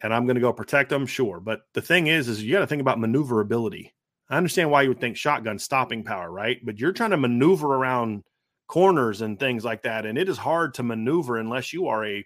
and 0.00 0.12
I'm 0.14 0.26
going 0.26 0.36
to 0.36 0.40
go 0.40 0.52
protect 0.52 0.90
them, 0.90 1.06
sure. 1.06 1.40
But 1.40 1.62
the 1.74 1.82
thing 1.82 2.06
is, 2.06 2.28
is 2.28 2.42
you 2.42 2.52
got 2.52 2.60
to 2.60 2.66
think 2.66 2.80
about 2.80 3.00
maneuverability. 3.00 3.94
I 4.30 4.36
understand 4.36 4.70
why 4.70 4.82
you 4.82 4.90
would 4.90 5.00
think 5.00 5.16
shotgun 5.16 5.58
stopping 5.58 6.04
power, 6.04 6.30
right? 6.30 6.58
But 6.64 6.78
you're 6.78 6.92
trying 6.92 7.10
to 7.10 7.16
maneuver 7.16 7.74
around 7.74 8.24
corners 8.66 9.22
and 9.22 9.40
things 9.40 9.64
like 9.64 9.82
that, 9.82 10.04
and 10.04 10.18
it 10.18 10.28
is 10.28 10.38
hard 10.38 10.74
to 10.74 10.82
maneuver 10.82 11.38
unless 11.38 11.72
you 11.72 11.88
are 11.88 12.04
a, 12.04 12.24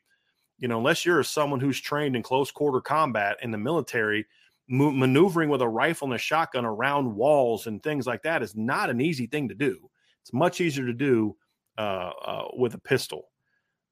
you 0.59 0.69
know, 0.69 0.79
unless 0.79 1.07
you're 1.07 1.23
someone 1.23 1.61
who's 1.61 1.81
trained 1.81 2.17
in 2.17 2.23
close 2.23 2.51
quarter 2.51 2.81
combat 2.81 3.37
in 3.43 3.53
the 3.53 3.59
military 3.59 4.27
maneuvering 4.69 5.49
with 5.49 5.63
a 5.63 5.69
rifle 5.69 6.07
and 6.07 6.15
a 6.15 6.19
shotgun 6.19 6.65
around 6.65 7.15
walls 7.15 7.67
and 7.67 7.83
things 7.83 8.07
like 8.07 8.23
that 8.23 8.43
is 8.43 8.55
not 8.57 8.91
an 8.91 9.01
easy 9.01 9.27
thing 9.27 9.49
to 9.49 9.55
do. 9.55 9.79
It's 10.23 10.33
much 10.33 10.61
easier 10.61 10.87
to 10.87 10.93
do 10.93 11.37
uh, 11.79 12.13
uh, 12.25 12.49
with 12.57 12.75
a 12.75 12.79
pistol 12.79 13.29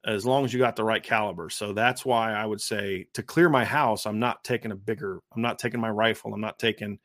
as 0.05 0.25
long 0.25 0.43
as 0.45 0.53
you 0.53 0.59
got 0.59 0.75
the 0.75 0.83
right 0.83 1.03
caliber. 1.03 1.49
So 1.49 1.73
that's 1.73 2.03
why 2.05 2.33
I 2.33 2.45
would 2.45 2.61
say 2.61 3.05
to 3.13 3.21
clear 3.21 3.49
my 3.49 3.63
house, 3.63 4.05
I'm 4.05 4.19
not 4.19 4.43
taking 4.43 4.71
a 4.71 4.75
bigger, 4.75 5.19
I'm 5.35 5.41
not 5.41 5.59
taking 5.59 5.79
my 5.79 5.91
rifle. 5.91 6.33
I'm 6.33 6.41
not 6.41 6.57
taking, 6.57 6.97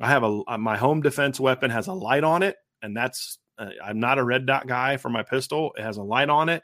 I 0.00 0.08
have 0.08 0.22
a, 0.22 0.42
uh, 0.46 0.58
my 0.58 0.76
home 0.76 1.00
defense 1.00 1.40
weapon 1.40 1.70
has 1.70 1.86
a 1.86 1.92
light 1.92 2.24
on 2.24 2.42
it. 2.42 2.56
And 2.82 2.96
that's, 2.96 3.38
uh, 3.58 3.70
I'm 3.82 4.00
not 4.00 4.18
a 4.18 4.24
red 4.24 4.44
dot 4.44 4.66
guy 4.66 4.96
for 4.96 5.08
my 5.08 5.22
pistol. 5.22 5.72
It 5.78 5.82
has 5.82 5.96
a 5.96 6.02
light 6.02 6.28
on 6.28 6.48
it 6.48 6.62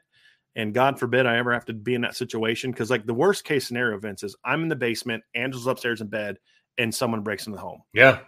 And 0.58 0.74
God 0.74 0.98
forbid 0.98 1.24
I 1.24 1.38
ever 1.38 1.52
have 1.52 1.64
to 1.66 1.72
be 1.72 1.94
in 1.94 2.00
that 2.02 2.16
situation 2.16 2.72
because, 2.72 2.90
like, 2.90 3.06
the 3.06 3.14
worst 3.14 3.44
case 3.44 3.66
scenario, 3.66 3.96
Vince, 3.98 4.24
is 4.24 4.36
I'm 4.44 4.64
in 4.64 4.68
the 4.68 4.76
basement, 4.76 5.22
Angela's 5.34 5.68
upstairs 5.68 6.00
in 6.00 6.08
bed, 6.08 6.36
and 6.76 6.92
someone 6.94 7.22
breaks 7.22 7.46
into 7.46 7.56
the 7.56 7.62
home. 7.62 7.80
Yeah. 7.94 8.18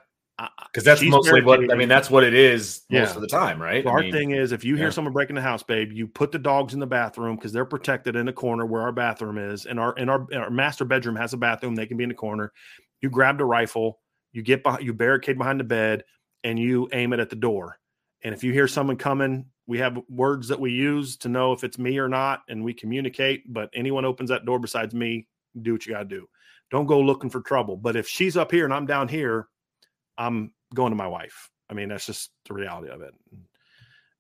Because 0.73 0.85
that's 0.85 1.01
She's 1.01 1.11
mostly 1.11 1.43
what 1.43 1.71
I 1.71 1.75
mean. 1.75 1.89
That's 1.91 2.09
what 2.09 2.25
it 2.25 2.33
is 2.33 2.83
most 2.91 3.15
of 3.15 3.21
the 3.21 3.29
time, 3.29 3.61
right? 3.61 3.85
So 3.85 3.91
I 3.91 3.93
our 3.93 4.01
mean, 4.01 4.13
thing 4.13 4.31
is, 4.31 4.53
if 4.53 4.65
you 4.65 4.75
hear 4.75 4.87
yeah. 4.87 4.91
someone 4.91 5.13
breaking 5.13 5.37
the 5.37 5.43
house, 5.43 5.63
babe, 5.63 5.93
you 5.93 6.09
put 6.09 6.33
the 6.33 6.39
dogs 6.39 6.73
in 6.73 6.81
the 6.81 6.87
bathroom 6.87 7.37
because 7.37 7.53
they're 7.53 7.67
protected 7.67 8.17
in 8.17 8.25
the 8.25 8.33
corner 8.33 8.65
where 8.65 8.81
our 8.81 8.93
bathroom 8.93 9.37
is, 9.37 9.67
and 9.67 9.79
our 9.79 9.93
and 9.99 10.09
our, 10.09 10.27
our 10.33 10.49
master 10.49 10.87
bedroom 10.87 11.15
has 11.17 11.35
a 11.35 11.37
bathroom. 11.37 11.75
They 11.75 11.85
can 11.85 11.99
be 11.99 12.05
in 12.05 12.09
the 12.09 12.15
corner. 12.15 12.55
You 13.03 13.11
grab 13.11 13.37
the 13.37 13.45
rifle, 13.45 13.99
you 14.33 14.41
get 14.41 14.63
behind, 14.63 14.83
you 14.83 14.95
barricade 14.95 15.37
behind 15.37 15.61
the 15.61 15.65
bed, 15.65 16.05
and 16.43 16.59
you 16.59 16.89
aim 16.95 17.13
it 17.13 17.21
at 17.21 17.29
the 17.29 17.37
door. 17.37 17.79
And 18.23 18.33
if 18.35 18.43
you 18.43 18.55
hear 18.55 18.69
someone 18.69 18.97
coming, 18.97 19.45
we 19.67 19.79
have 19.79 19.99
words 20.09 20.49
that 20.49 20.61
we 20.61 20.73
use 20.73 21.17
to 21.19 21.29
know 21.29 21.53
if 21.53 21.65
it's 21.65 21.79
me 21.79 21.99
or 21.99 22.09
not, 22.09 22.43
and 22.49 22.65
we 22.65 22.75
communicate. 22.75 23.53
But 23.53 23.71
anyone 23.75 24.05
opens 24.05 24.31
that 24.31 24.45
door 24.45 24.59
besides 24.59 24.95
me, 24.95 25.29
do 25.63 25.73
what 25.73 25.87
you 25.87 25.93
got 25.93 26.01
to 26.01 26.05
do. 26.05 26.29
Don't 26.71 26.87
go 26.87 27.01
looking 27.01 27.31
for 27.31 27.41
trouble. 27.41 27.77
But 27.77 27.97
if 27.97 28.09
she's 28.09 28.37
up 28.37 28.51
here 28.51 28.65
and 28.65 28.75
I'm 28.75 28.87
down 28.87 29.09
here, 29.09 29.49
I'm 30.19 30.53
going 30.75 30.91
to 30.91 30.97
my 30.97 31.07
wife. 31.07 31.51
I 31.69 31.75
mean, 31.75 31.89
that's 31.89 32.07
just 32.07 32.31
the 32.47 32.55
reality 32.55 32.91
of 32.91 33.03
it. 33.03 33.15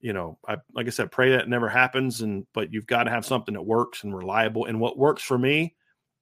You 0.00 0.12
know, 0.12 0.38
I 0.48 0.57
like 0.72 0.87
I 0.87 0.90
said, 0.90 1.12
pray 1.12 1.33
that 1.33 1.48
never 1.48 1.68
happens. 1.68 2.22
And 2.22 2.46
but 2.55 2.72
you've 2.72 2.87
got 2.87 3.05
to 3.05 3.11
have 3.11 3.26
something 3.26 3.55
that 3.55 3.62
works 3.62 4.05
and 4.05 4.16
reliable. 4.16 4.66
And 4.66 4.81
what 4.81 4.98
works 4.98 5.22
for 5.22 5.38
me 5.38 5.74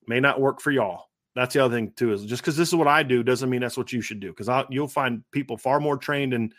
may 0.07 0.21
not 0.21 0.41
work 0.41 0.61
for 0.61 0.71
y'all. 0.71 1.05
That's 1.35 1.55
the 1.55 1.65
other 1.65 1.77
thing 1.77 1.93
too. 1.97 2.13
Is 2.13 2.25
just 2.25 2.43
because 2.43 2.57
this 2.57 2.69
is 2.69 2.75
what 2.75 2.89
I 2.89 3.03
do 3.03 3.23
doesn't 3.23 3.49
mean 3.49 3.61
that's 3.61 3.77
what 3.77 3.93
you 3.93 4.01
should 4.01 4.21
do. 4.21 4.35
Because 4.35 4.65
you'll 4.71 4.89
find 4.89 5.23
people 5.31 5.57
far 5.57 5.81
more 5.81 5.97
trained 5.97 6.35
in 6.35 6.53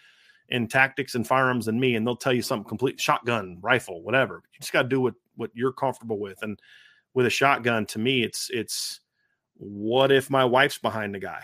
in 0.50 0.68
tactics 0.68 1.16
and 1.16 1.26
firearms 1.26 1.66
than 1.66 1.80
me, 1.80 1.96
and 1.96 2.06
they'll 2.06 2.16
tell 2.16 2.34
you 2.34 2.42
something 2.42 2.68
complete 2.68 3.00
shotgun, 3.00 3.58
rifle, 3.62 4.02
whatever. 4.04 4.42
You 4.54 4.60
just 4.60 4.74
got 4.74 4.84
to 4.84 4.90
do 4.90 5.02
what 5.02 5.14
what 5.36 5.52
you're 5.54 5.74
comfortable 5.74 6.20
with. 6.20 6.42
And 6.42 6.60
with 7.14 7.26
a 7.26 7.30
shotgun, 7.30 7.86
to 7.88 8.00
me, 8.00 8.24
it's 8.24 8.50
it's 8.52 9.00
what 9.56 10.12
if 10.12 10.30
my 10.30 10.46
wife's 10.46 10.78
behind 10.78 11.14
the 11.14 11.20
guy? 11.20 11.44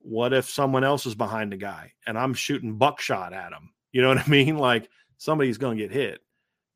What 0.00 0.32
if 0.32 0.48
someone 0.48 0.84
else 0.84 1.06
is 1.06 1.14
behind 1.14 1.52
the 1.52 1.56
guy 1.56 1.92
and 2.06 2.18
I'm 2.18 2.34
shooting 2.34 2.76
buckshot 2.76 3.32
at 3.32 3.52
him? 3.52 3.70
You 3.92 4.02
know 4.02 4.08
what 4.08 4.18
I 4.18 4.26
mean? 4.28 4.58
Like 4.58 4.88
somebody's 5.16 5.58
going 5.58 5.78
to 5.78 5.82
get 5.82 5.92
hit, 5.92 6.20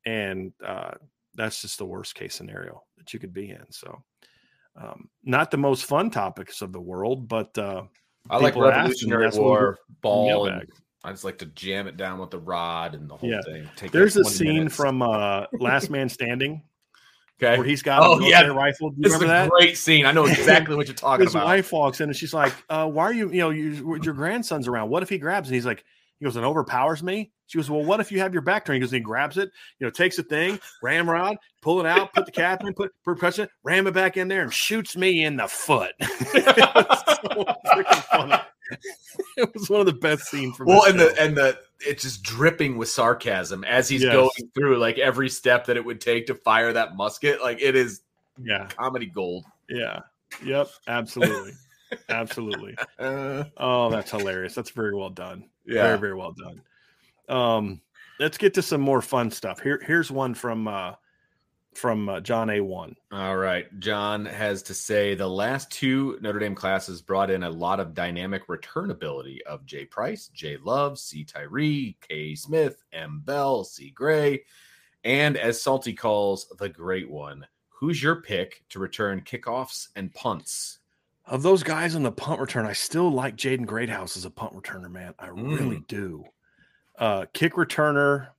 and 0.05 0.53
uh, 0.65 0.91
that's 1.35 1.61
just 1.61 1.77
the 1.77 1.85
worst 1.85 2.15
case 2.15 2.35
scenario 2.35 2.83
that 2.97 3.13
you 3.13 3.19
could 3.19 3.33
be 3.33 3.49
in. 3.49 3.65
So, 3.69 4.03
um, 4.75 5.09
not 5.23 5.51
the 5.51 5.57
most 5.57 5.85
fun 5.85 6.09
topics 6.09 6.61
of 6.61 6.73
the 6.73 6.81
world, 6.81 7.27
but 7.27 7.57
uh, 7.57 7.83
I 8.29 8.37
like 8.37 8.55
Revolutionary 8.55 9.25
that's 9.25 9.37
what 9.37 9.43
we 9.43 9.49
War 9.49 9.77
ball, 10.01 10.47
and 10.47 10.67
I 11.03 11.11
just 11.11 11.23
like 11.23 11.37
to 11.39 11.45
jam 11.47 11.87
it 11.87 11.97
down 11.97 12.19
with 12.19 12.31
the 12.31 12.39
rod 12.39 12.95
and 12.95 13.09
the 13.09 13.17
whole 13.17 13.29
Yeah. 13.29 13.41
thing. 13.41 13.69
Take 13.75 13.91
there's 13.91 14.15
like 14.15 14.25
a 14.25 14.29
scene 14.29 14.53
minutes. 14.55 14.75
from 14.75 15.01
uh, 15.01 15.45
Last 15.59 15.89
Man 15.89 16.07
Standing 16.07 16.61
okay. 17.41 17.57
where 17.57 17.67
he's 17.67 17.81
got 17.81 18.01
Oh, 18.03 18.19
a 18.19 18.29
yeah. 18.29 18.43
rifle. 18.47 18.89
Do 18.91 18.95
you 18.97 19.03
This 19.03 19.13
is 19.13 19.19
remember 19.21 19.41
a 19.41 19.43
that? 19.45 19.49
great 19.49 19.77
scene. 19.77 20.05
I 20.05 20.11
know 20.13 20.25
exactly 20.27 20.75
what 20.75 20.87
you're 20.87 20.95
talking 20.95 21.25
his 21.25 21.35
about. 21.35 21.41
His 21.41 21.65
wife 21.65 21.71
walks 21.73 21.99
in 21.99 22.09
and 22.09 22.15
she's 22.15 22.33
like, 22.33 22.53
uh, 22.69 22.87
"Why 22.87 23.03
are 23.03 23.13
you? 23.13 23.29
You 23.31 23.39
know, 23.39 23.49
you, 23.49 23.99
your 24.01 24.13
grandson's 24.13 24.67
around. 24.67 24.89
What 24.89 25.03
if 25.03 25.09
he 25.09 25.17
grabs?" 25.17 25.49
And 25.49 25.55
he's 25.55 25.65
like, 25.65 25.83
"He 26.19 26.25
goes 26.25 26.37
and 26.37 26.45
overpowers 26.45 27.03
me." 27.03 27.31
She 27.47 27.57
goes, 27.57 27.69
"Well, 27.69 27.83
what 27.83 27.99
if 27.99 28.09
you 28.09 28.19
have 28.19 28.31
your 28.31 28.41
back 28.41 28.63
turned?" 28.65 28.75
He 28.75 28.79
goes, 28.79 28.93
and 28.93 28.99
he 28.99 29.03
grabs 29.03 29.37
it, 29.37 29.49
you 29.79 29.85
know, 29.85 29.91
takes 29.91 30.15
the 30.15 30.23
thing, 30.23 30.57
ramrod, 30.81 31.35
pull 31.61 31.81
it 31.81 31.85
out, 31.85 32.13
put 32.13 32.25
the 32.25 32.31
cap 32.31 32.63
in, 32.65 32.73
put 32.73 32.91
percussion, 33.03 33.49
ram 33.63 33.87
it 33.87 33.93
back 33.93 34.15
in 34.15 34.29
there, 34.29 34.41
and 34.43 34.53
shoots 34.53 34.95
me 34.95 35.25
in 35.25 35.35
the 35.35 35.47
foot. 35.49 35.91
so 36.01 36.07
freaking 37.67 38.03
funny. 38.05 38.35
It 39.37 39.53
was 39.53 39.69
one 39.69 39.79
of 39.79 39.85
the 39.85 39.93
best 39.93 40.25
scenes 40.29 40.55
from. 40.57 40.67
well, 40.67 40.85
and 40.85 40.99
the 40.99 41.15
and 41.21 41.35
the 41.37 41.57
it's 41.79 42.03
just 42.03 42.23
dripping 42.23 42.77
with 42.77 42.89
sarcasm 42.89 43.63
as 43.63 43.89
he's 43.89 44.03
Yes. 44.03 44.13
going 44.13 44.49
through 44.55 44.77
like 44.77 44.97
every 44.97 45.29
step 45.29 45.65
that 45.67 45.77
it 45.77 45.83
would 45.85 45.99
take 46.01 46.27
to 46.27 46.35
fire 46.35 46.71
that 46.73 46.95
musket. 46.95 47.41
Like 47.41 47.61
it 47.61 47.75
is 47.75 48.01
yeah, 48.41 48.67
comedy 48.67 49.05
gold. 49.07 49.45
yeah, 49.69 49.99
yep, 50.43 50.67
absolutely, 50.87 51.53
absolutely. 52.09 52.75
Uh, 52.99 53.43
Oh, 53.57 53.89
that's 53.89 54.11
hilarious. 54.11 54.55
That's 54.55 54.71
very 54.71 54.95
well 54.95 55.09
done. 55.09 55.49
yeah. 55.65 55.83
Very, 55.83 55.97
very 55.99 56.15
well 56.15 56.33
done. 56.33 56.61
Um, 57.29 57.81
let's 58.19 58.37
get 58.37 58.53
to 58.55 58.61
some 58.61 58.81
more 58.81 59.01
fun 59.01 59.29
stuff. 59.31 59.59
Here, 59.61 59.81
here's 59.85 60.09
one 60.11 60.33
from 60.33 60.67
uh 60.67 60.93
from 61.77 62.09
uh, 62.09 62.19
John 62.19 62.49
A. 62.49 62.61
One. 62.61 62.95
All 63.11 63.37
right. 63.37 63.67
John 63.79 64.25
has 64.25 64.63
to 64.63 64.73
say 64.73 65.15
the 65.15 65.27
last 65.27 65.71
two 65.71 66.17
Notre 66.21 66.39
Dame 66.39 66.55
classes 66.55 67.01
brought 67.01 67.29
in 67.29 67.43
a 67.43 67.49
lot 67.49 67.79
of 67.79 67.93
dynamic 67.93 68.47
returnability 68.47 69.41
of 69.41 69.65
Jay 69.65 69.85
Price, 69.85 70.29
Jay 70.29 70.57
Love, 70.57 70.99
C. 70.99 71.23
Tyree, 71.23 71.97
K. 72.07 72.35
Smith, 72.35 72.83
M. 72.91 73.21
Bell, 73.25 73.63
C. 73.63 73.89
Gray, 73.89 74.43
and 75.03 75.37
as 75.37 75.61
Salty 75.61 75.93
calls 75.93 76.47
the 76.57 76.69
great 76.69 77.09
one, 77.09 77.45
who's 77.69 78.01
your 78.01 78.21
pick 78.21 78.63
to 78.69 78.79
return 78.79 79.21
kickoffs 79.21 79.89
and 79.95 80.13
punts? 80.13 80.79
Of 81.25 81.41
those 81.41 81.63
guys 81.63 81.95
on 81.95 82.03
the 82.03 82.11
punt 82.11 82.41
return, 82.41 82.65
I 82.65 82.73
still 82.73 83.09
like 83.09 83.35
Jaden 83.35 83.65
Greathouse 83.65 84.17
as 84.17 84.25
a 84.25 84.29
punt 84.29 84.53
returner, 84.53 84.91
man. 84.91 85.13
I 85.19 85.27
really 85.27 85.83
do. 85.87 86.25
Uh 86.97 87.25
kick 87.33 87.53
returner. 87.53 88.29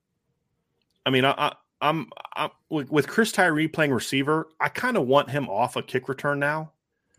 I 1.07 1.11
mean, 1.11 1.25
I, 1.25 1.35
I 1.37 1.55
I'm, 1.85 2.09
I'm 2.35 2.51
with, 2.71 3.07
Chris 3.07 3.31
Tyree 3.31 3.69
playing 3.69 3.93
receiver. 3.93 4.49
I 4.59 4.71
kind 4.71 4.97
of 4.97 5.07
want 5.07 5.29
him 5.29 5.49
off 5.51 5.77
a 5.77 5.83
kick 5.83 6.09
return 6.09 6.39
now. 6.39 6.73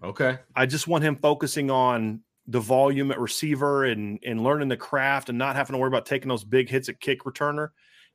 Okay. 0.04 0.40
I 0.56 0.66
just 0.66 0.88
want 0.88 1.04
him 1.04 1.16
focusing 1.16 1.70
on 1.70 2.22
the 2.48 2.60
volume 2.60 3.12
at 3.12 3.20
receiver 3.20 3.86
and 3.86 4.20
and 4.24 4.44
learning 4.44 4.68
the 4.68 4.78
craft 4.78 5.30
and 5.30 5.38
not 5.38 5.56
having 5.56 5.74
to 5.74 5.80
worry 5.80 5.88
about 5.88 6.06
taking 6.06 6.30
those 6.30 6.44
big 6.44 6.70
hits 6.70 6.90
at 6.90 7.00
kick 7.00 7.24
returner. 7.24 7.70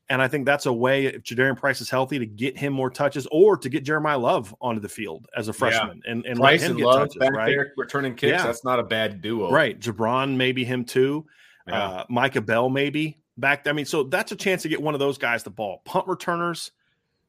And 0.09 0.21
I 0.21 0.27
think 0.27 0.45
that's 0.45 0.67
a 0.67 0.73
way 0.73 1.07
if 1.07 1.23
Jadarian 1.23 1.57
Price 1.57 1.81
is 1.81 1.89
healthy 1.89 2.19
to 2.19 2.27
get 2.27 2.59
him 2.59 2.73
more 2.73 2.91
touches 2.91 3.29
or 3.31 3.57
to 3.57 3.69
get 3.69 3.85
Jeremiyah 3.85 4.21
Love 4.21 4.55
onto 4.61 4.81
the 4.81 4.89
field 4.89 5.29
as 5.37 5.47
a 5.47 5.53
freshman 5.53 6.03
and, 6.05 6.27
and 6.27 6.39
let 6.41 6.49
Price 6.49 6.63
him 6.63 6.73
and 6.73 6.79
get 6.79 6.87
Love 6.87 6.99
touches, 7.01 7.17
back 7.17 7.33
right? 7.33 7.47
there 7.47 7.73
returning 7.77 8.17
kicks. 8.17 8.33
Yeah. 8.33 8.45
That's 8.45 8.65
not 8.65 8.81
a 8.81 8.83
bad 8.83 9.23
duo. 9.23 9.53
Right. 9.53 9.79
Jabron, 9.79 10.37
maybe 10.37 10.65
him 10.65 10.85
too. 10.85 11.27
Yeah. 11.69 11.85
Uh, 11.85 12.05
Micah 12.09 12.41
Bell, 12.41 12.69
maybe 12.69 13.20
back. 13.41 13.67
I 13.67 13.73
mean, 13.73 13.87
so 13.87 14.05
that's 14.05 14.33
a 14.33 14.37
chance 14.37 14.63
to 14.63 14.69
get 14.69 14.81
one 14.81 14.95
of 14.95 15.01
those 15.01 15.19
guys 15.19 15.43
the 15.43 15.51
ball. 15.51 15.83
Punt 15.85 16.07
returners, 16.07 16.71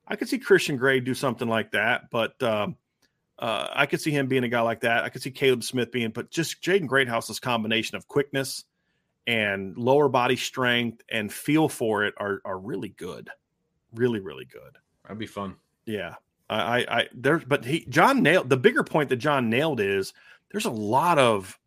I 0.08 0.16
could 0.16 0.30
see 0.30 0.38
Christian 0.38 0.78
Gray 0.78 1.00
do 1.00 1.14
something 1.14 1.48
like 1.48 1.72
that, 1.72 2.10
but 2.10 2.42
um, 2.44 2.76
uh, 3.40 3.68
I 3.74 3.86
could 3.86 4.02
see 4.02 4.12
him 4.12 4.28
being 4.28 4.44
a 4.44 4.50
guy 4.50 4.62
like 4.62 4.82
that. 4.82 5.04
I 5.04 5.10
could 5.10 5.22
see 5.22 5.32
Kaleb 5.32 5.64
Smith 5.64 5.92
being, 5.92 6.12
but 6.12 6.30
just 6.30 6.62
Jaden 6.62 6.88
Greathouse's 6.88 7.40
combination 7.40 7.98
of 7.98 8.08
quickness 8.08 8.66
and 9.28 9.78
lower 9.78 10.10
body 10.10 10.36
strength 10.36 11.02
and 11.10 11.32
feel 11.32 11.70
for 11.70 12.04
it 12.04 12.14
are 12.18 12.42
are 12.44 12.60
really 12.60 12.90
good, 12.90 13.30
really 13.94 14.20
really 14.20 14.46
good. 14.46 14.78
That'd 15.04 15.20
be 15.20 15.28
fun. 15.28 15.56
Yeah. 15.86 16.16
I, 16.50 16.58
I, 16.58 17.00
I 17.00 17.08
there's, 17.14 17.44
but 17.46 17.64
he, 17.64 17.86
John 17.86 18.22
nailed 18.22 18.50
the 18.50 18.58
bigger 18.58 18.84
point 18.84 19.10
that 19.10 19.18
John 19.18 19.50
nailed 19.50 19.80
is 19.80 20.14
there's 20.52 20.66
a 20.66 20.72
lot 20.72 21.18
of 21.18 21.58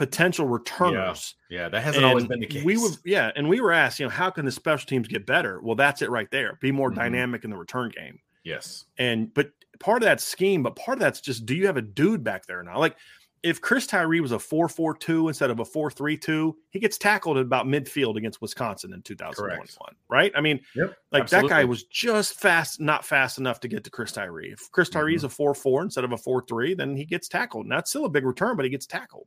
potential 0.00 0.48
returners. 0.48 1.34
Yeah, 1.50 1.68
that 1.68 1.82
hasn't 1.82 2.06
always 2.06 2.24
been 2.26 2.40
the 2.40 2.46
case. 2.46 2.64
We 2.64 2.78
were, 2.78 2.88
yeah, 3.04 3.30
and 3.36 3.46
we 3.46 3.60
were 3.60 3.70
asked, 3.70 4.00
you 4.00 4.06
know, 4.06 4.10
how 4.10 4.30
can 4.30 4.46
the 4.46 4.50
special 4.50 4.86
teams 4.86 5.06
get 5.08 5.26
better? 5.26 5.60
Well, 5.62 5.76
that's 5.76 6.00
it 6.00 6.08
right 6.08 6.30
there. 6.30 6.56
Be 6.62 6.72
more 6.72 6.90
Mhm. 6.90 6.94
dynamic 6.96 7.44
in 7.44 7.50
the 7.50 7.56
return 7.58 7.90
game. 7.94 8.18
yes. 8.44 8.86
And 8.96 9.32
but 9.34 9.50
part 9.78 10.02
of 10.02 10.06
that 10.06 10.20
scheme, 10.22 10.62
but 10.62 10.74
part 10.74 10.96
of 10.96 11.00
that's 11.00 11.20
just 11.20 11.44
do 11.44 11.54
you 11.54 11.66
have 11.66 11.76
a 11.76 11.82
dude 11.82 12.24
back 12.24 12.46
there 12.46 12.62
now? 12.62 12.78
Like 12.78 12.96
if 13.42 13.60
Chris 13.60 13.86
Tyree 13.86 14.20
was 14.20 14.32
a 14.32 14.38
4-4-2 14.38 15.28
instead 15.28 15.50
of 15.50 15.60
a 15.60 15.64
4-3-2, 15.64 16.54
he 16.70 16.78
gets 16.80 16.96
tackled 16.98 17.36
at 17.38 17.42
about 17.42 17.66
midfield 17.66 18.16
against 18.16 18.40
Wisconsin 18.42 18.92
in 18.94 19.00
2021, 19.02 19.94
right? 20.08 20.30
I 20.34 20.40
mean, 20.42 20.60
Yep. 20.74 20.96
like 21.12 21.28
that 21.30 21.48
guy 21.48 21.64
was 21.64 21.84
just 21.84 22.38
fast, 22.40 22.80
not 22.80 23.04
fast 23.04 23.38
enough 23.38 23.60
to 23.60 23.68
get 23.68 23.84
to 23.84 23.90
Chris 23.90 24.12
Tyree. 24.12 24.50
If 24.52 24.70
Chris 24.72 24.88
Tyree 24.90 25.12
Mm-hmm. 25.16 25.16
is 25.16 25.24
a 25.24 25.28
4-4 25.28 25.82
instead 25.82 26.04
of 26.04 26.12
a 26.12 26.18
4-3, 26.18 26.74
then 26.74 26.96
he 26.96 27.04
gets 27.06 27.28
tackled. 27.28 27.64
And 27.66 27.72
that's 27.72 27.88
still 27.90 28.04
a 28.06 28.10
big 28.10 28.24
return, 28.26 28.56
but 28.56 28.64
he 28.64 28.70
gets 28.70 28.86
tackled. 28.86 29.26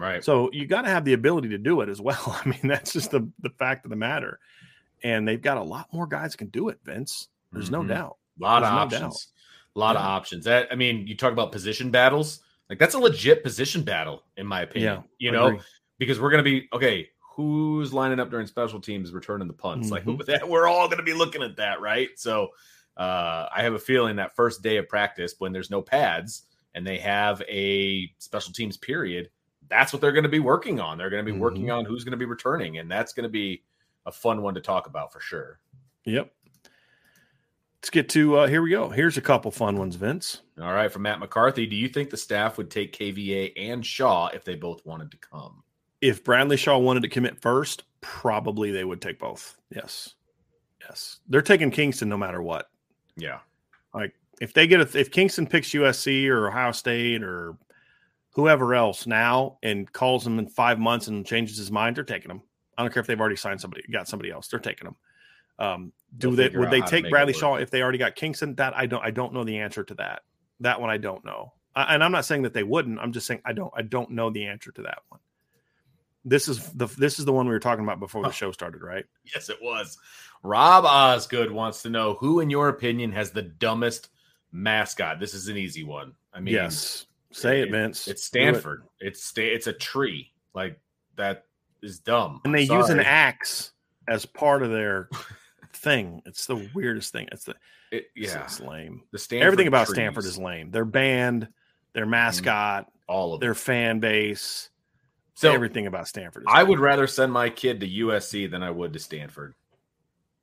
Right. 0.00 0.24
So 0.24 0.50
you 0.52 0.66
got 0.66 0.82
to 0.82 0.88
have 0.88 1.04
the 1.04 1.12
ability 1.12 1.50
to 1.50 1.58
do 1.58 1.80
it 1.82 1.88
as 1.88 2.00
well. 2.00 2.38
I 2.44 2.48
mean, 2.48 2.60
that's 2.64 2.92
just 2.92 3.10
the, 3.10 3.28
the 3.40 3.50
fact 3.50 3.84
of 3.84 3.90
the 3.90 3.96
matter. 3.96 4.38
And 5.02 5.26
they've 5.26 5.40
got 5.40 5.56
a 5.56 5.62
lot 5.62 5.86
more 5.92 6.06
guys 6.06 6.36
can 6.36 6.48
do 6.48 6.68
it, 6.68 6.78
Vince. 6.84 7.28
There's 7.52 7.70
no 7.70 7.82
Mhm. 7.82 7.88
doubt. 7.88 8.16
A 8.38 8.42
lot 8.42 8.60
There's 8.60 8.68
of 8.70 8.74
no 8.74 8.80
options. 9.06 9.28
A 9.76 9.78
lot 9.78 9.96
of 9.96 10.02
options. 10.02 10.44
That 10.44 10.68
I 10.70 10.74
mean, 10.74 11.06
you 11.06 11.16
talk 11.16 11.32
about 11.32 11.52
position 11.52 11.90
battles. 11.90 12.40
Like 12.68 12.78
that's 12.78 12.94
a 12.94 12.98
legit 12.98 13.42
position 13.42 13.82
battle, 13.82 14.22
in 14.36 14.46
my 14.46 14.62
opinion. 14.62 14.94
Yeah, 14.96 15.02
you 15.18 15.32
know, 15.32 15.58
because 15.98 16.20
we're 16.20 16.30
gonna 16.30 16.42
be 16.42 16.68
okay. 16.72 17.08
Who's 17.36 17.92
lining 17.92 18.20
up 18.20 18.30
during 18.30 18.46
special 18.46 18.80
teams, 18.80 19.12
returning 19.12 19.48
the 19.48 19.54
punts? 19.54 19.90
Like 19.90 20.04
Mhm. 20.04 20.18
with 20.18 20.26
that, 20.28 20.48
we're 20.48 20.66
all 20.66 20.88
gonna 20.88 21.02
be 21.02 21.14
looking 21.14 21.42
at 21.42 21.56
that, 21.56 21.80
right? 21.80 22.08
So, 22.16 22.48
uh, 22.96 23.46
I 23.54 23.62
have 23.62 23.74
a 23.74 23.78
feeling 23.78 24.16
that 24.16 24.36
first 24.36 24.62
day 24.62 24.76
of 24.76 24.88
practice, 24.88 25.34
when 25.38 25.52
there's 25.52 25.70
no 25.70 25.80
pads 25.82 26.42
and 26.74 26.86
they 26.86 26.98
have 26.98 27.42
a 27.48 28.10
special 28.18 28.52
teams 28.52 28.76
period, 28.76 29.30
that's 29.70 29.92
what 29.92 30.02
they're 30.02 30.12
going 30.12 30.24
to 30.24 30.28
be 30.28 30.40
working 30.40 30.80
on. 30.80 30.98
They're 30.98 31.10
going 31.10 31.24
to 31.24 31.32
be 31.32 31.38
working 31.38 31.62
Mm-hmm. 31.62 31.78
on 31.78 31.84
who's 31.84 32.04
going 32.04 32.12
to 32.12 32.18
be 32.18 32.24
returning, 32.26 32.78
and 32.78 32.90
that's 32.90 33.12
going 33.12 33.24
to 33.24 33.30
be 33.30 33.62
a 34.06 34.12
fun 34.12 34.42
one 34.42 34.54
to 34.54 34.60
talk 34.60 34.86
about 34.86 35.12
for 35.12 35.20
sure. 35.20 35.60
Yep. 36.04 36.32
Let's 37.78 37.90
get 37.90 38.08
to 38.10 38.36
uh, 38.38 38.46
here 38.46 38.60
we 38.62 38.70
go. 38.70 38.90
Here's 38.90 39.16
a 39.16 39.22
couple 39.22 39.50
fun 39.50 39.78
ones, 39.78 39.96
Vince. 39.96 40.42
All 40.60 40.72
right, 40.72 40.92
from 40.92 41.02
Matt 41.02 41.18
McCarthy, 41.18 41.66
do 41.66 41.76
you 41.76 41.88
think 41.88 42.10
the 42.10 42.16
staff 42.16 42.58
would 42.58 42.70
take 42.70 42.96
KVA 42.96 43.52
and 43.56 43.84
Shaw 43.84 44.28
if 44.28 44.44
they 44.44 44.54
both 44.54 44.84
wanted 44.84 45.10
to 45.12 45.16
come? 45.16 45.62
If 46.02 46.22
Bradley 46.24 46.56
Shaw 46.58 46.76
wanted 46.78 47.02
to 47.04 47.08
commit 47.08 47.40
first, 47.40 47.84
probably 48.00 48.70
they 48.70 48.84
would 48.84 49.00
take 49.00 49.18
both. 49.18 49.58
Yes. 49.74 50.14
Yes. 50.82 51.20
They're 51.28 51.40
taking 51.42 51.70
Kingston 51.70 52.08
no 52.08 52.16
matter 52.18 52.42
what. 52.42 52.70
Yeah. 53.16 53.38
Like 53.94 54.14
if 54.40 54.52
they 54.52 54.66
get 54.66 54.80
a, 54.80 54.98
if 54.98 55.10
Kingston 55.10 55.46
picks 55.46 55.70
USC 55.70 56.26
or 56.28 56.48
Ohio 56.48 56.72
State 56.72 57.22
or 57.22 57.56
whoever 58.32 58.74
else 58.74 59.06
now 59.06 59.58
and 59.62 59.90
calls 59.92 60.24
them 60.24 60.38
in 60.38 60.48
five 60.48 60.78
months 60.78 61.08
and 61.08 61.26
changes 61.26 61.58
his 61.58 61.70
mind, 61.70 61.96
they're 61.96 62.04
taking 62.04 62.28
them. 62.28 62.42
I 62.76 62.82
don't 62.82 62.92
care 62.92 63.00
if 63.00 63.06
they've 63.06 63.20
already 63.20 63.36
signed 63.36 63.60
somebody, 63.60 63.84
got 63.90 64.08
somebody 64.08 64.30
else, 64.30 64.48
they're 64.48 64.60
taking 64.60 64.86
them. 64.86 64.96
Um, 65.58 65.92
do 66.16 66.34
they 66.34 66.48
would 66.48 66.70
they 66.70 66.80
take 66.80 67.08
Bradley. 67.10 67.34
Shaw 67.34 67.56
if 67.56 67.70
they 67.70 67.82
already 67.82 67.98
got 67.98 68.16
Kingston? 68.16 68.54
That 68.56 68.76
I 68.76 68.86
don't 68.86 69.04
I 69.04 69.10
don't 69.10 69.32
know 69.32 69.44
the 69.44 69.58
answer 69.58 69.84
to 69.84 69.94
that. 69.94 70.22
That 70.60 70.80
one 70.80 70.90
I 70.90 70.96
don't 70.96 71.24
know. 71.24 71.52
I, 71.76 71.94
and 71.94 72.02
I'm 72.02 72.12
not 72.12 72.24
saying 72.24 72.42
that 72.42 72.54
they 72.54 72.62
wouldn't. 72.62 72.98
I'm 72.98 73.12
just 73.12 73.26
saying 73.26 73.42
I 73.44 73.52
don't 73.52 73.72
I 73.76 73.82
don't 73.82 74.10
know 74.10 74.30
the 74.30 74.46
answer 74.46 74.72
to 74.72 74.82
that 74.82 75.00
one. 75.08 75.20
This 76.24 76.48
is 76.48 76.66
the 76.72 76.86
this 76.86 77.18
is 77.18 77.24
the 77.26 77.32
one 77.32 77.46
we 77.46 77.52
were 77.52 77.60
talking 77.60 77.84
about 77.84 78.00
before 78.00 78.22
the 78.22 78.32
show 78.32 78.50
started, 78.52 78.82
right? 78.82 79.04
Yes, 79.34 79.48
it 79.50 79.58
was. 79.62 79.98
Rob 80.42 80.84
Osgood 80.84 81.50
wants 81.50 81.82
to 81.82 81.90
know 81.90 82.14
who, 82.14 82.40
in 82.40 82.50
your 82.50 82.68
opinion, 82.68 83.12
has 83.12 83.30
the 83.30 83.42
dumbest 83.42 84.08
mascot. 84.52 85.20
This 85.20 85.34
is 85.34 85.48
an 85.48 85.56
easy 85.56 85.84
one. 85.84 86.14
I 86.32 86.40
mean, 86.40 86.54
yes. 86.54 87.06
Say 87.32 87.60
it, 87.62 87.70
Vince. 87.70 88.08
It's 88.08 88.28
Do 88.30 88.38
it. 88.40 88.42
Stanford. 88.42 88.82
It's 89.00 89.32
it's 89.36 89.66
a 89.66 89.72
tree. 89.72 90.32
Like 90.54 90.78
that 91.16 91.44
is 91.82 91.98
dumb. 92.00 92.40
and 92.44 92.54
they 92.54 92.62
use 92.62 92.88
an 92.88 93.00
axe 93.00 93.72
as 94.08 94.26
part 94.26 94.62
of 94.62 94.70
their 94.70 95.08
thing. 95.72 96.22
It's 96.26 96.46
the 96.46 96.68
weirdest 96.74 97.12
thing. 97.12 97.28
It's 97.32 97.44
the 97.44 97.54
It- 97.92 98.06
it's- 98.16 98.34
yeah, 98.34 98.44
it's 98.44 98.60
lame. 98.60 99.02
the 99.12 99.18
Stanford 99.18 99.46
Everything 99.46 99.66
about 99.68 99.86
trees, 99.86 99.96
Stanford 99.96 100.24
is 100.24 100.38
lame. 100.38 100.70
Their 100.70 100.84
band, 100.84 101.48
their 101.92 102.04
mm-hmm. 102.04 102.10
mascot, 102.12 102.86
all 103.08 103.34
of 103.34 103.40
their 103.40 103.52
it. 103.52 103.56
fan 103.56 103.98
base, 104.00 104.70
So 105.34 105.52
everything 105.52 105.86
about 105.88 106.06
Stanford. 106.08 106.42
Is 106.42 106.46
I 106.48 106.58
lame. 106.60 106.68
would 106.68 106.78
rather 106.80 107.06
send 107.08 107.32
my 107.32 107.50
kid 107.50 107.80
to 107.80 107.88
USC 107.88 108.48
than 108.50 108.62
I 108.62 108.70
would 108.70 108.92
to 108.92 108.98
Stanford. 109.00 109.54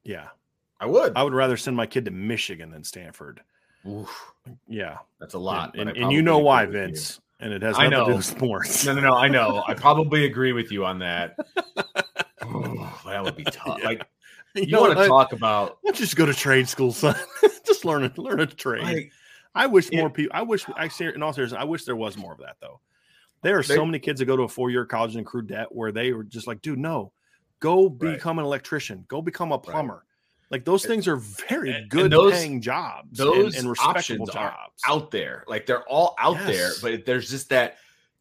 yeah, 0.04 0.28
I 0.80 0.86
would. 0.88 1.14
I 1.16 1.24
would 1.24 1.34
rather 1.34 1.56
send 1.58 1.76
my 1.78 1.86
kid 1.86 2.06
to 2.06 2.12
Michigan 2.12 2.70
than 2.72 2.84
Stanford. 2.84 3.42
Oof, 3.88 4.34
Yeah, 4.68 4.98
that's 5.20 5.34
a 5.36 5.40
lot. 5.40 5.76
and, 5.78 5.90
I 5.90 5.94
and 5.94 6.12
you 6.12 6.22
know 6.22 6.40
why. 6.40 6.66
Vince. 6.66 7.20
And 7.40 7.54
it 7.54 7.62
has 7.62 7.78
I 7.78 7.88
nothing 7.88 7.92
to 8.00 8.06
do 8.06 8.10
know. 8.12 8.16
with 8.18 8.26
sports. 8.26 8.86
No, 8.86 8.94
no, 8.96 9.02
no. 9.02 9.14
I 9.16 9.28
know. 9.28 9.64
I 9.68 9.74
probably 9.76 10.26
agree 10.26 10.54
with 10.54 10.72
you 10.72 10.86
on 10.86 11.00
that. 11.00 11.38
Oh, 12.50 13.02
that 13.06 13.24
would 13.24 13.36
be 13.36 13.44
tough. 13.44 13.78
Yeah. 13.80 13.86
Like 13.86 14.08
you 14.56 14.64
you 14.64 14.72
know 14.72 14.82
want 14.82 14.98
to 14.98 15.08
talk 15.08 15.34
about 15.34 15.80
you 15.84 15.92
just 15.92 16.16
go 16.16 16.26
to 16.26 16.34
trade 16.34 16.70
school, 16.70 16.94
son? 16.94 17.16
just 17.66 17.84
learn 17.84 18.04
a 18.06 18.14
learn 18.22 18.40
a 18.40 18.46
trade. 18.46 18.84
like 18.84 19.12
I 19.54 19.66
wish 19.66 19.92
more 19.92 20.10
people. 20.10 20.32
I 20.34 20.44
wish. 20.44 20.66
I 20.78 20.88
say 20.88 21.12
in 21.14 21.22
all 21.22 21.34
seriousness, 21.34 21.60
I 21.60 21.66
wish 21.66 21.84
there 21.84 21.96
was 21.96 22.16
more 22.16 22.32
of 22.32 22.40
that 22.40 22.56
though. 22.62 22.80
There 23.42 23.58
are 23.60 23.64
They- 23.64 23.76
so 23.76 23.86
many 23.86 24.00
kids 24.00 24.20
that 24.20 24.26
go 24.26 24.38
to 24.38 24.44
a 24.44 24.48
four 24.48 24.70
year 24.70 24.86
college 24.86 25.16
and 25.16 25.26
accrue 25.26 25.42
debt 25.42 25.68
where 25.72 25.92
they 25.92 26.14
were 26.14 26.24
just 26.24 26.48
like, 26.48 26.62
dude, 26.62 26.80
no, 26.80 27.12
go 27.60 27.88
Right. 27.90 28.14
become 28.14 28.40
an 28.40 28.46
electrician, 28.46 29.04
go 29.10 29.22
become 29.22 29.52
a 29.52 29.58
plumber. 29.60 30.06
Like 30.50 30.64
those 30.66 30.86
things 30.86 31.08
are 31.08 31.18
very 31.18 31.72
and 31.74 31.90
good 31.90 32.12
those- 32.12 32.32
paying 32.34 32.62
jobs, 32.62 33.18
those 33.18 33.56
and, 33.56 33.64
and 33.64 33.70
respectable 33.72 34.24
options 34.24 34.30
are 34.30 34.52
jobs. 34.52 34.82
out 34.88 35.12
there. 35.12 35.44
Like 35.48 35.66
they're 35.66 35.84
all 35.84 36.16
out 36.20 36.38
Yes. 36.38 36.80
there, 36.82 36.92
but 36.98 37.06
there's 37.06 37.30
just 37.30 37.50
that 37.50 37.78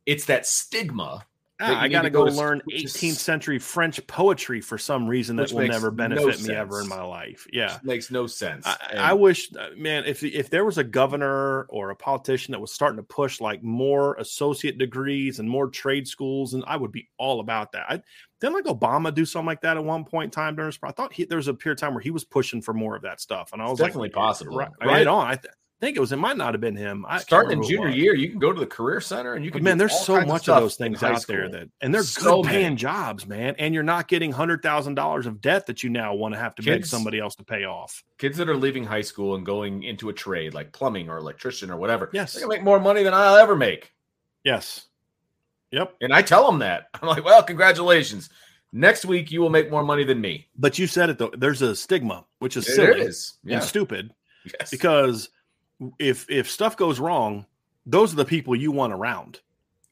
it's 0.06 0.24
that 0.26 0.46
stigma 0.46 1.24
Ah, 1.58 1.80
I 1.80 1.88
got 1.88 2.02
to 2.02 2.10
go 2.10 2.24
go, 2.24 2.30
to 2.30 2.36
learn 2.36 2.60
school 2.60 2.74
18th 2.74 3.16
century 3.16 3.58
French 3.58 4.06
poetry 4.06 4.60
for 4.60 4.76
some 4.76 5.06
reason 5.06 5.36
that 5.36 5.50
will 5.52 5.66
never 5.66 5.90
no 5.90 5.96
benefit 5.96 6.42
me 6.42 6.54
ever 6.54 6.82
in 6.82 6.88
my 6.88 7.02
life. 7.02 7.46
Yeah. 7.50 7.78
Makes 7.82 8.10
no 8.10 8.26
sense. 8.26 8.66
I, 8.66 8.76
And 8.90 9.00
I 9.00 9.14
wish, 9.14 9.50
uh, 9.54 9.70
man, 9.74 10.04
if 10.04 10.22
if 10.22 10.50
there 10.50 10.66
was 10.66 10.76
a 10.76 10.84
governor 10.84 11.62
or 11.64 11.90
a 11.90 11.96
politician 11.96 12.52
that 12.52 12.60
was 12.60 12.72
starting 12.72 12.98
to 12.98 13.02
push 13.02 13.40
like 13.40 13.62
more 13.62 14.16
associate 14.16 14.76
degrees 14.76 15.38
and 15.38 15.48
more 15.48 15.68
trade 15.68 16.06
schools, 16.06 16.52
and 16.52 16.62
I 16.66 16.76
would 16.76 16.92
be 16.92 17.08
all 17.18 17.40
about 17.40 17.72
that. 17.72 17.86
I 17.88 18.02
didn't 18.40 18.54
like 18.54 18.64
Obama 18.64 19.14
do 19.14 19.24
something 19.24 19.46
like 19.46 19.62
that 19.62 19.78
at 19.78 19.84
one 19.84 20.04
point 20.04 20.26
in 20.26 20.30
time 20.32 20.56
during 20.56 20.68
his. 20.70 20.78
I 20.82 20.90
thought 20.90 21.14
he, 21.14 21.24
there 21.24 21.38
was 21.38 21.48
a 21.48 21.54
period 21.54 21.78
of 21.78 21.80
time 21.80 21.94
where 21.94 22.02
he 22.02 22.10
was 22.10 22.24
pushing 22.24 22.60
for 22.60 22.74
more 22.74 22.94
of 22.96 23.02
that 23.02 23.18
stuff, 23.20 23.54
and 23.54 23.62
I 23.62 23.64
was 23.64 23.72
It's 23.74 23.80
like, 23.80 23.88
definitely 23.90 24.10
possible. 24.10 24.56
right, 24.58 24.68
mean, 24.80 24.88
right 24.88 25.06
on. 25.06 25.26
I 25.26 25.36
th- 25.36 25.54
think 25.80 25.96
it 25.96 26.00
was. 26.00 26.12
It 26.12 26.16
might 26.16 26.36
not 26.36 26.54
have 26.54 26.60
been 26.60 26.76
him. 26.76 27.04
I 27.08 27.18
starting 27.18 27.52
in 27.52 27.58
remember 27.60 27.76
who 27.82 27.88
it 27.88 27.92
junior 27.92 28.02
year, 28.04 28.14
you 28.14 28.28
can 28.30 28.38
go 28.38 28.52
to 28.52 28.58
the 28.58 28.66
career 28.66 29.00
center 29.00 29.34
and 29.34 29.44
you 29.44 29.50
But 29.50 29.58
can. 29.58 29.64
man, 29.64 29.78
there's 29.78 29.98
so 29.98 30.20
much 30.24 30.28
of 30.40 30.42
stuff 30.42 30.60
those 30.60 30.76
things 30.76 31.02
out 31.02 31.26
there 31.26 31.48
that, 31.50 31.68
and 31.80 31.94
they're 31.94 32.02
So 32.02 32.42
good 32.42 32.48
paying 32.50 32.62
many. 32.64 32.76
jobs, 32.76 33.26
man. 33.26 33.54
And 33.58 33.74
you're 33.74 33.82
not 33.82 34.08
getting 34.08 34.32
hundred 34.32 34.62
thousand 34.62 34.94
dollars 34.94 35.26
of 35.26 35.40
debt 35.40 35.66
that 35.66 35.82
you 35.82 35.90
now 35.90 36.14
want 36.14 36.34
to 36.34 36.40
have 36.40 36.54
to 36.56 36.62
beg 36.62 36.86
somebody 36.86 37.18
else 37.18 37.34
to 37.36 37.44
pay 37.44 37.64
off. 37.64 38.02
kids 38.18 38.38
that 38.38 38.48
are 38.48 38.56
leaving 38.56 38.84
high 38.84 39.02
school 39.02 39.34
and 39.34 39.44
going 39.44 39.82
into 39.82 40.08
a 40.08 40.12
trade 40.12 40.54
like 40.54 40.72
plumbing 40.72 41.08
or 41.10 41.18
electrician 41.18 41.70
or 41.70 41.76
whatever. 41.76 42.10
Yes. 42.12 42.32
they 42.34 42.40
can 42.40 42.48
make 42.48 42.62
more 42.62 42.80
money 42.80 43.02
than 43.02 43.12
I'll 43.14 43.36
ever 43.36 43.54
make. 43.56 43.92
Yes. 44.44 44.86
Yep. 45.72 45.96
And 46.00 46.12
I 46.12 46.22
tell 46.22 46.46
them 46.46 46.60
that. 46.60 46.88
I'm 46.94 47.08
like, 47.08 47.24
well, 47.24 47.42
congratulations. 47.42 48.30
Next 48.72 49.04
week 49.04 49.30
you 49.30 49.40
will 49.40 49.50
make 49.50 49.70
more 49.70 49.82
money 49.82 50.04
than 50.04 50.20
me. 50.20 50.48
But 50.56 50.78
you 50.78 50.86
said 50.86 51.10
it 51.10 51.18
though. 51.18 51.32
There's 51.36 51.60
a 51.62 51.74
stigma, 51.76 52.24
which 52.38 52.56
is 52.56 52.66
silly 52.74 53.00
is. 53.02 53.34
Yeah. 53.44 53.56
and 53.56 53.64
stupid, 53.64 54.12
Yes. 54.44 54.70
because 54.70 55.28
if 55.98 56.28
if 56.30 56.50
stuff 56.50 56.76
goes 56.76 56.98
wrong, 56.98 57.46
those 57.84 58.12
are 58.12 58.16
the 58.16 58.24
people 58.24 58.54
you 58.56 58.72
want 58.72 58.92
around. 58.92 59.40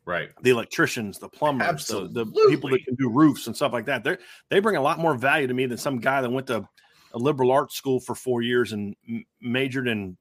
right. 0.04 0.30
The 0.42 0.50
electricians, 0.50 1.18
the 1.18 1.28
plumbers, 1.28 1.86
the, 1.86 2.08
the 2.08 2.26
people 2.48 2.70
that 2.70 2.84
can 2.84 2.94
do 2.94 3.10
roofs 3.10 3.46
and 3.46 3.54
stuff 3.56 3.72
like 3.72 3.86
that. 3.86 4.04
They 4.04 4.16
they 4.50 4.60
bring 4.60 4.76
a 4.76 4.82
lot 4.82 4.98
more 4.98 5.14
value 5.14 5.46
to 5.46 5.54
me 5.54 5.66
than 5.66 5.78
some 5.78 5.98
guy 5.98 6.20
that 6.20 6.30
went 6.30 6.46
to 6.48 6.68
a 7.12 7.18
liberal 7.18 7.52
arts 7.52 7.76
school 7.76 8.00
for 8.00 8.14
four 8.14 8.42
years 8.42 8.72
and 8.72 8.96
majored 9.40 9.86
in 9.88 10.16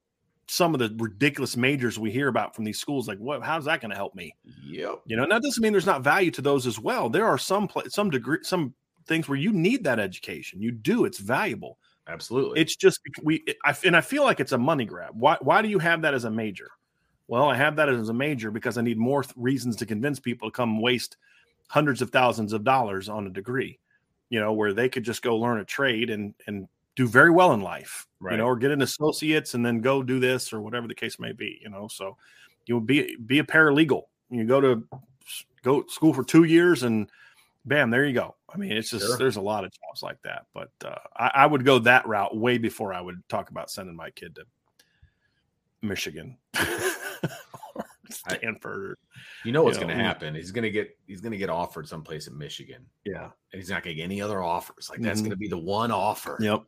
some 0.47 0.73
of 0.76 0.80
the 0.80 0.93
ridiculous 0.99 1.56
majors 1.56 1.97
we 1.97 2.12
hear 2.12 2.28
about 2.28 2.54
from 2.54 2.65
these 2.65 2.78
schools. 2.78 3.08
Like, 3.08 3.17
what? 3.17 3.41
How's 3.41 3.65
that 3.65 3.82
going 3.82 3.91
to 3.91 3.95
help 3.97 4.13
me? 4.13 4.36
Yep. 4.65 5.02
You 5.06 5.15
know, 5.15 5.23
and 5.23 5.32
that 5.32 5.41
doesn't 5.41 5.63
mean 5.63 5.71
there's 5.71 5.86
not 5.86 6.04
value 6.04 6.32
to 6.32 6.41
those 6.41 6.67
as 6.67 6.78
well. 6.78 7.10
There 7.10 7.26
are 7.26 7.38
some 7.38 7.67
pla- 7.67 7.84
some 7.88 8.10
degree 8.10 8.39
some 8.43 8.73
things 9.08 9.28
where 9.28 9.38
you 9.38 9.52
need 9.52 9.84
that 9.86 9.99
education. 9.99 10.62
You 10.62 10.71
do. 10.71 11.06
It's 11.06 11.17
valuable. 11.17 11.80
Absolutely. 12.08 12.60
It's 12.60 12.76
just 12.76 13.00
we 13.22 13.44
I, 13.63 13.76
and 13.86 13.96
I 13.96 14.02
feel 14.02 14.24
like 14.24 14.39
it's 14.39 14.52
a 14.52 14.58
money 14.58 14.86
grab. 14.86 15.13
Why 15.13 15.38
why 15.42 15.62
do 15.62 15.70
you 15.70 15.80
have 15.80 16.02
that 16.02 16.13
as 16.13 16.26
a 16.26 16.32
major? 16.32 16.70
Well, 17.28 17.50
I 17.50 17.56
have 17.56 17.78
that 17.78 17.88
as 17.89 18.10
a 18.10 18.13
major 18.13 18.52
because 18.52 18.78
I 18.78 18.82
need 18.82 18.98
more 18.98 19.24
th- 19.24 19.34
reasons 19.38 19.78
to 19.78 19.86
convince 19.86 20.20
people 20.20 20.50
to 20.50 20.56
come 20.56 20.82
waste 20.82 21.16
hundreds 21.70 22.02
of 22.02 22.10
thousands 22.10 22.52
of 22.52 22.63
dollars 22.63 23.08
on 23.08 23.26
a 23.26 23.30
degree. 23.30 23.80
You 24.30 24.39
know, 24.39 24.52
where 24.52 24.74
they 24.74 24.89
could 24.89 25.04
just 25.04 25.22
go 25.22 25.38
learn 25.38 25.60
a 25.60 25.66
trade 25.66 26.10
and 26.10 26.34
and 26.48 26.68
do 26.96 27.08
very 27.08 27.32
well 27.32 27.54
in 27.54 27.62
life. 27.62 28.06
right. 28.20 28.34
You 28.34 28.38
know, 28.38 28.46
or 28.46 28.56
get 28.58 28.72
an 28.72 28.82
associates 28.82 29.54
and 29.54 29.66
then 29.66 29.80
go 29.82 30.04
do 30.04 30.20
this 30.20 30.52
or 30.52 30.62
whatever 30.62 30.88
the 30.88 30.96
case 30.96 31.20
may 31.20 31.32
be. 31.32 31.60
You 31.62 31.70
know, 31.70 31.88
so 31.88 32.18
you 32.66 32.76
will 32.76 32.82
be 32.82 33.16
be 33.16 33.39
a 33.39 33.44
paralegal. 33.44 34.04
You 34.30 34.44
go 34.46 34.60
to 34.60 34.84
go 35.63 35.82
to 35.84 35.92
school 35.92 36.13
for 36.13 36.24
two 36.24 36.44
years 36.44 36.84
and 36.84 37.10
bam, 37.66 37.89
there 37.89 38.06
you 38.06 38.13
go. 38.13 38.36
I 38.54 38.58
mean, 38.58 38.72
it's 38.72 38.89
just 38.89 39.06
Sure. 39.06 39.18
there's 39.18 39.38
a 39.38 39.42
lot 39.42 39.63
of 39.63 39.72
jobs 39.72 40.04
like 40.04 40.22
that, 40.24 40.46
but 40.54 40.70
uh, 40.86 40.96
I, 41.16 41.32
I 41.36 41.46
would 41.46 41.66
go 41.66 41.80
that 41.80 42.08
route 42.08 42.36
way 42.38 42.58
before 42.58 42.94
I 42.94 43.02
would 43.02 43.22
talk 43.30 43.50
about 43.50 43.72
sending 43.72 43.96
my 43.96 44.12
kid 44.12 44.36
to 44.36 44.44
Michigan, 45.82 46.38
or 47.76 47.86
Stanford. 48.10 48.92
or- 48.92 48.98
you 49.44 49.52
know 49.52 49.63
what's 49.63 49.78
you 49.78 49.82
know, 49.82 49.88
going 49.88 49.98
to 49.98 50.04
mm. 50.04 50.08
happen? 50.08 50.36
He's 50.36 50.52
going 50.52 50.63
to 50.63 50.72
get 50.72 50.96
he's 51.08 51.22
going 51.22 51.32
to 51.32 51.38
get 51.38 51.50
offered 51.50 51.88
someplace 51.88 52.28
in 52.28 52.38
Michigan, 52.38 52.86
yeah. 53.06 53.24
and 53.52 53.62
he's 53.62 53.70
not 53.70 53.84
going 53.84 53.96
to 53.96 54.02
get 54.02 54.04
any 54.06 54.22
other 54.22 54.42
offers. 54.42 54.89
Like 54.89 55.02
that's 55.02 55.20
Mhm. 55.20 55.24
going 55.26 55.32
to 55.32 55.38
be 55.38 55.48
the 55.48 55.58
one 55.58 55.92
offer. 55.92 56.38
Yep. 56.39 56.63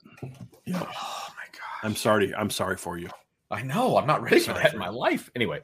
Yep. 0.65 0.88
Oh 0.98 1.28
my 1.30 1.45
god. 1.52 1.84
I'm 1.84 1.95
sorry. 1.95 2.34
I'm 2.36 2.50
sorry 2.50 2.78
for 2.78 2.98
you. 2.98 3.10
I 3.52 3.62
know. 3.62 3.98
I'm 3.98 4.08
not 4.08 4.21
ready 4.24 4.39
for 4.39 4.54
that 4.54 4.74
in 4.74 4.80
my 4.80 4.89
life. 4.89 5.30
Anyway, 5.36 5.62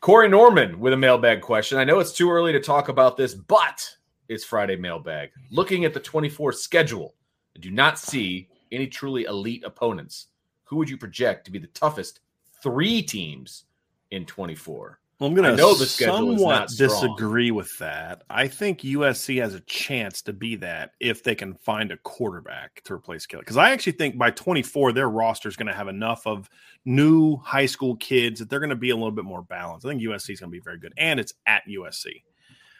Corey 0.00 0.28
Norman 0.28 0.78
with 0.78 0.92
a 0.92 0.96
mailbag 0.96 1.40
question. 1.40 1.78
I 1.78 1.84
know 1.84 1.98
it's 1.98 2.12
too 2.12 2.30
early 2.30 2.52
to 2.52 2.60
talk 2.60 2.88
about 2.88 3.16
this, 3.16 3.34
but 3.34 3.96
it's 4.28 4.44
Friday 4.44 4.76
mailbag. 4.76 5.30
Looking 5.50 5.84
at 5.84 5.94
the 5.94 6.00
24 6.00 6.52
schedule, 6.52 7.14
I 7.56 7.60
do 7.60 7.70
not 7.70 7.98
see 7.98 8.48
any 8.72 8.86
truly 8.86 9.24
elite 9.24 9.64
opponents. 9.64 10.28
Who 10.64 10.76
would 10.76 10.88
you 10.88 10.96
project 10.96 11.44
to 11.46 11.50
be 11.50 11.58
the 11.58 11.66
toughest 11.68 12.20
three 12.62 13.02
teams 13.02 13.64
in 14.10 14.24
24? 14.26 15.00
Well, 15.20 15.28
I'm 15.28 15.36
going 15.36 15.48
to 15.48 15.56
know 15.56 15.74
the 15.74 15.86
schedule 15.86 16.32
is 16.32 16.40
somewhat 16.40 16.68
disagree 16.70 17.52
with 17.52 17.78
that. 17.78 18.24
I 18.30 18.48
think 18.48 18.80
USC 18.80 19.40
has 19.40 19.54
a 19.54 19.60
chance 19.60 20.22
to 20.22 20.32
be 20.32 20.56
that 20.56 20.90
if 20.98 21.22
they 21.22 21.36
can 21.36 21.54
find 21.54 21.92
a 21.92 21.96
quarterback 21.98 22.82
to 22.84 22.94
replace 22.94 23.24
Kelly. 23.24 23.42
Because 23.42 23.56
I 23.56 23.70
actually 23.70 23.92
think 23.92 24.18
by 24.18 24.32
24, 24.32 24.92
their 24.92 25.08
roster 25.08 25.48
is 25.48 25.54
going 25.54 25.68
to 25.68 25.72
have 25.72 25.86
enough 25.86 26.26
of 26.26 26.50
new 26.84 27.36
high 27.36 27.66
school 27.66 27.94
kids 27.96 28.40
that 28.40 28.50
they're 28.50 28.58
going 28.58 28.70
to 28.70 28.76
be 28.76 28.90
a 28.90 28.96
little 28.96 29.12
bit 29.12 29.24
more 29.24 29.42
balanced. 29.42 29.86
I 29.86 29.90
think 29.90 30.02
USC 30.02 30.30
is 30.30 30.40
going 30.40 30.50
to 30.50 30.56
be 30.56 30.60
very 30.60 30.78
good, 30.78 30.92
and 30.96 31.20
it's 31.20 31.32
at 31.46 31.62
USC. 31.68 32.22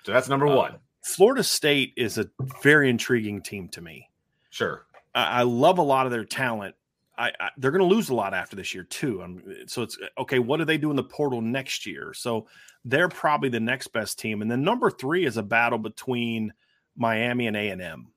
So 0.05 0.13
that's 0.13 0.29
number 0.29 0.49
Uh, 0.49 0.57
one. 0.57 0.79
Florida 1.05 1.45
State 1.45 1.93
is 1.97 2.19
a 2.19 2.29
very 2.63 2.89
intriguing 2.89 3.43
team 3.43 3.69
to 3.69 3.81
me. 3.81 4.09
Sure. 4.51 4.87
I, 5.15 5.41
I 5.41 5.43
love 5.43 5.79
a 5.79 5.83
lot 5.83 6.07
of 6.07 6.13
their 6.13 6.25
talent. 6.25 6.75
I, 7.17 7.31
I 7.39 7.51
they're 7.59 7.71
going 7.71 7.89
to 7.89 7.95
lose 7.95 8.09
a 8.09 8.15
lot 8.15 8.35
after 8.35 8.57
this 8.57 8.75
year 8.75 8.85
too. 8.85 9.23
Um, 9.23 9.43
so 9.67 9.83
it's 9.83 9.99
okay. 10.19 10.39
What 10.39 10.57
do 10.57 10.65
they 10.65 10.79
do 10.79 10.91
in 10.91 10.97
the 10.97 11.05
portal 11.05 11.41
next 11.41 11.87
year? 11.87 12.13
So 12.15 12.47
they're 12.85 13.09
probably 13.09 13.51
the 13.51 13.61
next 13.61 13.89
best 13.89 14.19
team. 14.19 14.43
And 14.43 14.51
then 14.51 14.63
number 14.63 14.91
three 14.91 15.25
is 15.27 15.37
a 15.37 15.43
battle 15.43 15.79
between 15.79 16.53
Miami 16.97 17.47
and 17.47 17.57
A 17.57 17.69
and 17.69 17.83
M. 17.83 18.09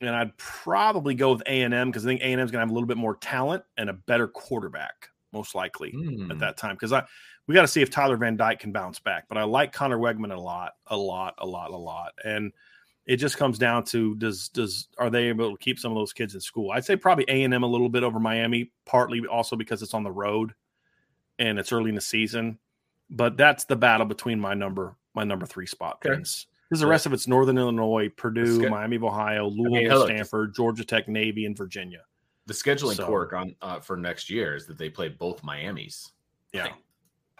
And 0.00 0.10
I'd 0.14 0.36
probably 0.36 1.14
go 1.14 1.32
with 1.32 1.42
A 1.46 1.62
and 1.62 1.72
M 1.72 1.88
because 1.90 2.04
I 2.04 2.08
think 2.08 2.20
A 2.20 2.24
and 2.24 2.40
M 2.40 2.44
is 2.44 2.50
going 2.50 2.58
to 2.60 2.66
have 2.66 2.70
a 2.70 2.74
little 2.74 2.88
bit 2.88 2.98
more 2.98 3.16
talent 3.16 3.62
and 3.78 3.88
a 3.88 3.94
better 3.94 4.28
quarterback, 4.28 5.08
most 5.32 5.54
likely 5.54 5.92
Hmm. 5.92 6.30
at 6.30 6.40
that 6.40 6.56
time. 6.56 6.74
Because 6.74 6.92
I 6.92 7.04
we 7.46 7.54
got 7.54 7.62
to 7.62 7.68
see 7.68 7.82
if 7.82 7.90
Tyler 7.90 8.16
Van 8.16 8.36
Dyke 8.36 8.60
can 8.60 8.72
bounce 8.72 8.98
back. 8.98 9.26
But 9.28 9.38
I 9.38 9.44
like 9.44 9.72
Conner 9.72 9.98
Weigman 9.98 10.34
a 10.34 10.40
lot, 10.40 10.72
a 10.86 10.96
lot, 10.96 11.34
a 11.38 11.46
lot, 11.46 11.70
a 11.70 11.76
lot. 11.76 12.12
And 12.24 12.52
it 13.06 13.16
just 13.16 13.36
comes 13.36 13.58
down 13.58 13.84
to 13.86 14.14
does 14.14 14.48
does 14.48 14.88
are 14.98 15.10
they 15.10 15.24
able 15.24 15.52
to 15.52 15.58
keep 15.58 15.78
some 15.78 15.92
of 15.92 15.96
those 15.96 16.12
kids 16.12 16.34
in 16.34 16.40
school? 16.40 16.70
I'd 16.70 16.84
say 16.84 16.96
probably 16.96 17.26
A 17.28 17.42
and 17.42 17.52
M 17.52 17.62
a 17.62 17.66
little 17.66 17.88
bit 17.90 18.02
over 18.02 18.18
Miami, 18.18 18.72
partly 18.86 19.20
also 19.26 19.56
because 19.56 19.82
it's 19.82 19.94
on 19.94 20.02
the 20.04 20.10
road 20.12 20.54
and 21.38 21.58
it's 21.58 21.72
early 21.72 21.90
in 21.90 21.94
the 21.94 22.00
season. 22.00 22.58
But 23.10 23.36
that's 23.36 23.64
the 23.64 23.76
battle 23.76 24.06
between 24.06 24.40
my 24.40 24.54
number 24.54 24.96
my 25.14 25.24
number 25.24 25.46
three 25.46 25.66
spot 25.66 25.98
Okay. 26.04 26.16
Because 26.16 26.80
the 26.80 26.86
rest 26.86 27.04
of 27.06 27.12
it's 27.12 27.28
Northern 27.28 27.58
Illinois, 27.58 28.08
Purdue. 28.08 28.68
Miami 28.70 28.96
of 28.96 29.04
Ohio, 29.04 29.48
Louisville, 29.48 29.90
hello. 29.90 30.06
Stanford, 30.06 30.54
Georgia 30.54 30.84
Tech, 30.84 31.06
Navy, 31.06 31.44
and 31.44 31.56
Virginia. 31.56 32.00
The 32.46 32.54
scheduling 32.54 32.96
So- 32.96 33.06
quirk 33.06 33.32
on 33.34 33.54
uh, 33.60 33.80
for 33.80 33.96
next 33.98 34.30
year 34.30 34.56
is 34.56 34.66
that 34.66 34.78
they 34.78 34.88
play 34.88 35.08
both 35.08 35.44
Miamis. 35.44 36.10
Yeah. 36.52 36.64
Like, 36.64 36.74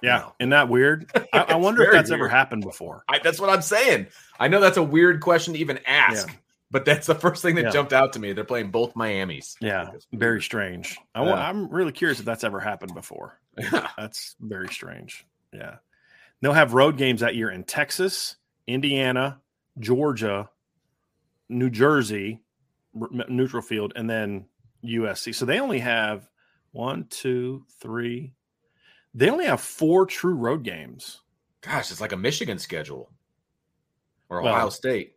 Yeah. 0.03 0.19
No. 0.19 0.35
Isn't 0.41 0.51
that 0.51 0.69
weird? 0.69 1.11
I, 1.33 1.39
I 1.41 1.55
wonder 1.57 1.83
if 1.83 1.93
that's 1.93 2.11
ever 2.11 2.29
happened 2.29 2.63
before. 2.63 3.05
I, 3.09 3.19
that's 3.21 3.41
what 3.41 3.51
I'm 3.51 3.63
saying. 3.63 4.09
I 4.39 4.49
know 4.49 4.61
that's 4.61 4.77
a 4.77 4.83
weird 4.83 5.21
question 5.21 5.55
to 5.55 5.61
even 5.61 5.79
ask, 5.87 6.29
Yeah. 6.29 6.35
but 6.71 6.85
that's 6.85 7.07
the 7.07 7.15
first 7.15 7.43
thing 7.43 7.55
that 7.55 7.65
Yeah. 7.67 7.71
jumped 7.71 7.93
out 7.93 8.13
to 8.15 8.19
me. 8.19 8.33
They're 8.33 8.45
playing 8.45 8.71
both 8.71 8.95
Miamis. 8.97 9.57
Yeah. 9.61 9.93
Very 10.13 10.43
strange. 10.43 10.99
I 11.15 11.25
Yeah. 11.25 11.33
I'm 11.35 11.69
really 11.69 11.93
curious 11.93 12.19
if 12.19 12.25
that's 12.27 12.45
ever 12.45 12.61
happened 12.61 12.95
before. 12.95 13.39
That's 13.97 14.35
very 14.41 14.67
strange. 14.69 15.25
Yeah. 15.53 15.77
They'll 16.43 16.53
have 16.53 16.75
road 16.75 16.97
games 16.97 17.21
that 17.21 17.37
year 17.37 17.51
in 17.51 17.63
Texas, 17.63 18.35
Indiana, 18.67 19.41
Georgia, 19.79 20.51
New 21.49 21.71
Jersey, 21.71 22.41
neutral 23.29 23.63
field, 23.63 23.93
and 23.95 24.11
then 24.11 24.47
USC. 24.85 25.35
So 25.35 25.45
they 25.47 25.61
only 25.61 25.79
have 25.79 26.29
one, 26.73 27.07
two, 27.09 27.65
three. 27.81 28.35
They 29.15 29.31
only 29.31 29.47
have 29.47 29.61
four 29.61 30.07
true 30.07 30.35
road 30.35 30.65
games. 30.65 31.21
Gosh, 31.61 31.91
it's 31.91 32.01
like 32.01 32.13
a 32.13 32.17
Michigan 32.17 32.59
schedule 32.59 33.11
or 34.29 34.43
Well, 34.43 34.55
Ohio 34.55 34.69
State. 34.69 35.17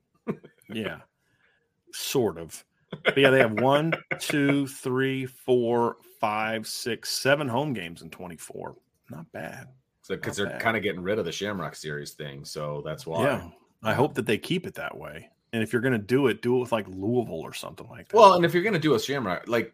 Yeah. 0.69 0.99
sort 1.93 2.37
of. 2.37 2.63
But 3.03 3.17
yeah, 3.17 3.31
they 3.31 3.39
have 3.39 3.59
one, 3.59 3.93
two, 4.19 4.67
three, 4.67 5.25
four, 5.25 5.97
five, 6.21 6.67
six, 6.67 7.09
seven 7.09 7.47
home 7.47 7.73
games 7.73 8.01
in 8.01 8.09
24. 8.09 8.75
Not 9.09 9.29
bad. 9.31 9.67
So 10.03 10.15
because 10.15 10.37
they're 10.37 10.57
kind 10.59 10.77
of 10.77 10.83
getting 10.83 11.01
rid 11.01 11.19
of 11.19 11.25
the 11.25 11.31
Shamrock 11.31 11.75
Series 11.75 12.11
thing, 12.11 12.45
so 12.45 12.81
that's 12.85 13.05
why. 13.05 13.23
Yeah. 13.23 13.49
I 13.83 13.93
hope 13.93 14.13
that 14.15 14.25
they 14.25 14.37
keep 14.37 14.65
it 14.65 14.73
that 14.75 14.97
way. 14.97 15.29
And 15.53 15.61
if 15.61 15.73
you're 15.73 15.81
going 15.81 15.93
to 15.93 15.97
do 15.97 16.27
it, 16.27 16.41
do 16.41 16.55
it 16.57 16.59
with 16.59 16.71
like 16.71 16.87
Louisville 16.87 17.41
or 17.41 17.53
something 17.53 17.87
like 17.89 18.07
that. 18.09 18.17
Well, 18.17 18.33
and 18.33 18.45
if 18.45 18.53
you're 18.53 18.63
gonna 18.63 18.79
do 18.79 18.95
a 18.95 18.99
Shamrock, 18.99 19.47
like 19.47 19.73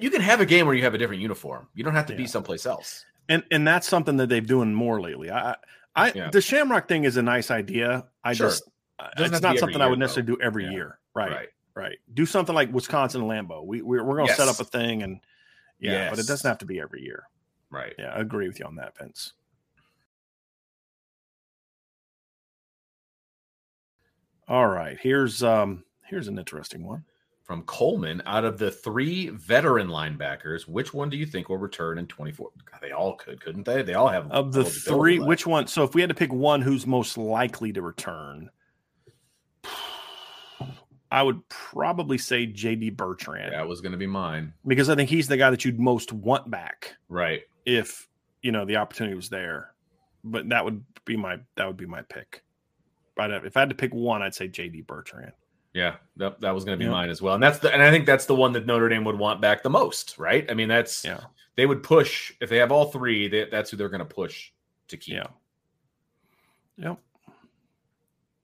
you 0.00 0.10
can 0.10 0.20
have 0.20 0.40
a 0.40 0.46
game 0.46 0.66
where 0.66 0.74
you 0.74 0.82
have 0.82 0.94
a 0.94 0.98
different 0.98 1.22
uniform. 1.22 1.68
You 1.74 1.84
don't 1.84 1.94
have 1.94 2.06
to 2.06 2.16
be 2.16 2.26
someplace 2.26 2.66
else. 2.66 3.04
And 3.28 3.44
and 3.50 3.66
that's 3.66 3.88
something 3.88 4.16
that 4.18 4.28
they've 4.28 4.46
doing 4.46 4.72
more 4.74 5.00
lately. 5.00 5.30
I, 5.30 5.56
I, 5.96 6.12
Yeah. 6.12 6.30
the 6.30 6.40
Shamrock 6.40 6.88
thing 6.88 7.04
is 7.04 7.16
a 7.16 7.22
nice 7.22 7.50
idea. 7.50 8.06
I 8.24 8.32
Sure. 8.32 8.48
just, 8.48 8.64
have 8.98 9.12
it's 9.32 9.40
not 9.42 9.58
something 9.58 9.80
I 9.80 9.84
year, 9.84 9.90
would 9.90 9.98
though. 9.98 10.00
necessarily 10.00 10.32
do 10.34 10.40
every 10.40 10.64
Yeah. 10.64 10.70
year. 10.70 10.98
Right, 11.14 11.30
right. 11.32 11.48
Right. 11.74 11.98
Do 12.14 12.26
something 12.26 12.54
like 12.54 12.72
Wisconsin 12.72 13.22
Lambeau. 13.22 13.64
We 13.64 13.82
we're, 13.82 14.02
we're 14.04 14.16
going 14.16 14.28
to 14.28 14.34
set 14.34 14.48
up 14.48 14.58
a 14.60 14.64
thing, 14.64 15.02
and 15.02 15.20
yeah, 15.78 16.10
but 16.10 16.18
it 16.18 16.26
doesn't 16.26 16.48
have 16.48 16.58
to 16.58 16.66
be 16.66 16.80
every 16.80 17.02
year. 17.02 17.24
Right. 17.70 17.94
Yeah, 17.98 18.12
I 18.12 18.18
agree 18.20 18.48
with 18.48 18.58
you 18.58 18.66
on 18.66 18.76
that, 18.76 18.98
Vince. 18.98 19.32
All 24.48 24.66
right, 24.66 24.98
here's 25.00 25.42
um 25.42 25.84
here's 26.04 26.28
an 26.28 26.38
interesting 26.38 26.84
one. 26.84 27.04
From 27.48 27.62
Coleman, 27.62 28.20
out 28.26 28.44
of 28.44 28.58
the 28.58 28.70
three 28.70 29.30
veteran 29.30 29.88
linebackers, 29.88 30.68
which 30.68 30.92
one 30.92 31.08
do 31.08 31.16
you 31.16 31.24
think 31.24 31.48
will 31.48 31.56
return 31.56 31.96
in 31.96 32.06
24? 32.06 32.50
God, 32.70 32.80
they 32.82 32.90
all 32.92 33.14
could, 33.14 33.40
couldn't 33.40 33.64
they? 33.64 33.80
They 33.80 33.94
all 33.94 34.08
have 34.08 34.30
Of 34.30 34.52
the 34.52 34.64
three, 34.64 35.18
left. 35.18 35.28
which 35.28 35.46
one? 35.46 35.66
So 35.66 35.82
if 35.82 35.94
we 35.94 36.02
had 36.02 36.10
to 36.10 36.14
pick 36.14 36.30
one 36.30 36.60
who's 36.60 36.86
most 36.86 37.16
likely 37.16 37.72
to 37.72 37.80
return, 37.80 38.50
I 41.10 41.22
would 41.22 41.48
probably 41.48 42.18
say 42.18 42.46
JD 42.46 42.94
Bertrand 42.98 43.54
that 43.54 43.66
was 43.66 43.80
going 43.80 43.92
to 43.92 43.98
be 43.98 44.06
mine. 44.06 44.52
because 44.66 44.90
I 44.90 44.94
think 44.94 45.08
he's 45.08 45.26
the 45.26 45.38
guy 45.38 45.48
that 45.48 45.64
you'd 45.64 45.80
most 45.80 46.12
want 46.12 46.50
back 46.50 46.96
Right. 47.08 47.44
if 47.64 48.06
you 48.42 48.52
know 48.52 48.66
the 48.66 48.76
opportunity 48.76 49.16
was 49.16 49.30
there. 49.30 49.72
But 50.22 50.50
that 50.50 50.66
would 50.66 50.84
be 51.06 51.16
my 51.16 51.38
that 51.56 51.66
would 51.66 51.78
be 51.78 51.86
my 51.86 52.02
pick. 52.02 52.42
But 53.16 53.30
if 53.46 53.56
I 53.56 53.60
had 53.60 53.70
to 53.70 53.74
pick 53.74 53.94
one, 53.94 54.20
I'd 54.20 54.34
say 54.34 54.48
JD 54.48 54.86
Bertrand. 54.86 55.32
Yeah, 55.74 55.96
that, 56.16 56.40
that 56.40 56.54
was 56.54 56.64
going 56.64 56.78
to 56.78 56.82
be 56.82 56.86
Yeah. 56.86 56.92
mine 56.92 57.10
as 57.10 57.20
well. 57.22 57.34
And 57.34 57.42
that's 57.42 57.58
the 57.58 57.72
and 57.72 57.82
I 57.82 57.90
think 57.90 58.06
that's 58.06 58.26
the 58.26 58.34
one 58.34 58.52
that 58.54 58.66
Notre 58.66 58.88
Dame 58.88 59.04
would 59.04 59.18
want 59.18 59.40
back 59.40 59.62
the 59.62 59.70
most, 59.70 60.18
right? 60.18 60.50
I 60.50 60.54
mean, 60.54 60.68
that's 60.68 61.04
Yeah. 61.04 61.20
they 61.56 61.66
would 61.66 61.82
push 61.82 62.32
if 62.40 62.48
they 62.50 62.56
have 62.58 62.72
all 62.72 62.86
three. 62.90 63.28
They, 63.28 63.44
that's 63.50 63.70
who 63.70 63.76
they're 63.76 63.88
going 63.90 63.98
to 64.00 64.04
push 64.04 64.50
to 64.88 64.96
keep. 64.96 65.14
Yeah. 65.14 65.26
Yep. 66.78 66.98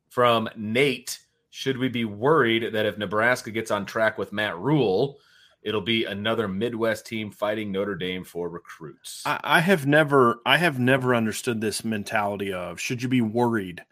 From 0.09 0.49
Nate, 0.57 1.19
should 1.51 1.79
we 1.79 1.89
be 1.89 2.05
worried 2.05 2.73
that 2.73 2.87
if 2.87 2.99
Nebraska 2.99 3.51
gets 3.51 3.71
on 3.71 3.87
track 3.87 4.19
with 4.19 4.33
Matt 4.33 4.59
Rhule, 4.59 5.19
it'll 5.63 5.81
be 5.81 6.05
another 6.05 6.47
Midwest 6.47 7.07
team 7.07 7.31
fighting 7.31 7.73
Notre 7.73 7.95
Dame 7.97 8.23
for 8.25 8.49
recruits? 8.49 9.23
I, 9.27 9.41
I 9.43 9.61
have 9.61 9.87
never 9.87 10.41
I 10.47 10.59
have 10.59 10.79
never 10.79 11.15
understood 11.15 11.61
this 11.61 11.85
mentality 11.85 12.53
of 12.53 12.81
should 12.81 13.03
you 13.03 13.09
be 13.09 13.21
worried? 13.23 13.85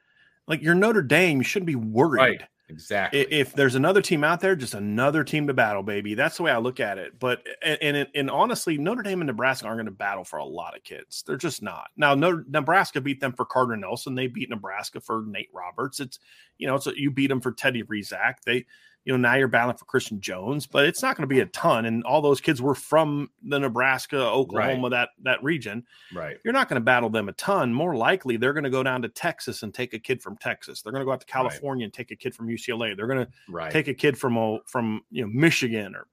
Like 0.47 0.63
you're 0.63 0.75
Notre 0.75 1.03
Dame, 1.03 1.39
you 1.39 1.45
shouldn't 1.45 1.67
be 1.67 1.77
worried. 1.77 2.19
right. 2.21 2.43
Exactly. 2.73 3.21
If 3.21 3.53
there's 3.53 3.75
another 3.75 4.01
team 4.01 4.25
out 4.25 4.41
there, 4.41 4.57
just 4.57 4.75
another 4.75 5.23
team 5.25 5.47
to 5.47 5.55
battle, 5.55 5.83
baby. 5.83 6.15
That's 6.15 6.39
the 6.39 6.45
way 6.45 6.51
I 6.51 6.59
look 6.59 6.81
at 6.81 6.99
it. 6.99 7.19
But 7.19 7.47
and 7.63 7.97
and, 7.97 8.09
and 8.15 8.31
honestly, 8.31 8.79
Notre 8.79 9.03
Dame 9.03 9.21
and 9.21 9.27
Nebraska 9.27 9.67
aren't 9.67 9.79
going 9.79 9.87
to 9.87 9.93
battle 9.93 10.25
for 10.25 10.39
a 10.39 10.45
lot 10.45 10.77
of 10.77 10.83
kids. 10.83 11.23
They're 11.27 11.37
just 11.37 11.63
not. 11.63 11.89
Now, 11.97 12.15
Notre, 12.15 12.45
Nebraska 12.49 13.01
beat 13.01 13.21
them 13.21 13.33
for 13.33 13.45
Carter 13.45 13.77
Nelson. 13.77 14.15
They 14.15 14.27
beat 14.27 14.51
Nebraska 14.51 15.01
for 15.01 15.25
Nate 15.27 15.51
Roberts. 15.53 16.01
It's 16.01 16.19
you 16.59 16.67
know, 16.67 16.79
so 16.79 16.93
you 16.97 17.11
beat 17.11 17.29
them 17.29 17.41
for 17.41 17.53
Teddy 17.53 17.83
Rezac. 17.83 18.37
They 18.47 18.65
you 19.05 19.13
know 19.13 19.17
now 19.17 19.35
you're 19.35 19.49
battling 19.49 19.77
for 19.77 19.85
Christian 19.85 20.21
Jones, 20.21 20.67
but 20.67 20.85
it's 20.85 21.03
not 21.03 21.17
going 21.17 21.29
to 21.29 21.35
be 21.35 21.41
a 21.41 21.47
ton. 21.47 21.87
And 21.87 22.05
all 22.05 22.21
those 22.23 22.41
kids 22.41 22.63
were 22.63 22.75
from 22.75 23.31
the 23.43 23.59
Nebraska, 23.59 24.17
Oklahoma, 24.19 24.91
that 24.91 25.09
that 25.25 25.43
region 25.43 25.85
right. 26.15 26.37
you're 26.45 26.53
not 26.53 26.69
going 26.69 26.81
to 26.81 26.85
battle 26.85 27.11
them 27.11 27.29
a 27.29 27.33
ton. 27.33 27.75
More 27.75 27.97
likely, 27.97 28.37
they're 28.37 28.53
going 28.53 28.65
to 28.65 28.71
go 28.71 28.83
down 28.83 29.03
to 29.03 29.09
Texas 29.09 29.63
and 29.63 29.75
take 29.75 29.93
a 29.95 29.99
kid 29.99 30.23
from 30.23 30.37
Texas. 30.37 30.83
They're 30.83 30.93
going 30.93 31.01
to 31.03 31.05
go 31.07 31.13
out 31.13 31.21
to 31.21 31.27
Right. 31.27 31.33
California 31.51 31.85
and 31.85 31.93
take 31.93 32.11
a 32.11 32.17
kid 32.17 32.35
from 32.35 32.49
UCLA. 32.49 32.97
They're 32.97 33.07
going 33.09 33.27
to 33.27 33.33
Right. 33.49 33.73
take 33.73 33.89
a 33.89 33.95
kid 33.95 34.17
from 34.19 34.61
from 34.67 35.03
you 35.11 35.23
know 35.25 35.31
Michigan 35.33 35.95
or 35.97 36.07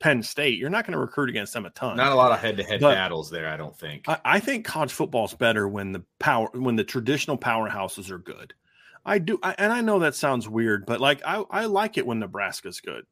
Penn 0.00 0.22
State. 0.22 0.58
You're 0.58 0.70
not 0.70 0.84
going 0.84 0.92
to 0.92 0.98
recruit 0.98 1.30
against 1.30 1.52
them 1.54 1.64
a 1.64 1.70
ton. 1.70 1.96
Not 1.96 2.12
a 2.12 2.16
lot 2.16 2.32
of 2.32 2.38
head-to-head 2.40 2.80
But- 2.80 2.94
battles 2.94 3.30
there, 3.30 3.48
I 3.48 3.56
don't 3.56 3.78
think. 3.78 4.06
I, 4.08 4.18
I 4.24 4.40
think 4.40 4.66
college 4.66 4.92
football 4.92 5.24
is 5.24 5.32
better 5.34 5.66
when 5.68 5.92
the 5.92 6.02
power 6.18 6.48
when 6.52 6.76
the 6.76 6.84
traditional 6.84 7.38
powerhouses 7.38 8.10
are 8.10 8.18
good. 8.18 8.52
I 9.04 9.18
do, 9.18 9.38
I, 9.42 9.54
and 9.58 9.72
I 9.72 9.80
know 9.80 9.98
that 10.00 10.14
sounds 10.14 10.48
weird, 10.48 10.86
but 10.86 11.00
like 11.00 11.22
I, 11.24 11.44
I 11.50 11.66
like 11.66 11.98
it 11.98 12.06
when 12.06 12.18
Nebraska's 12.18 12.80
good. 12.80 13.04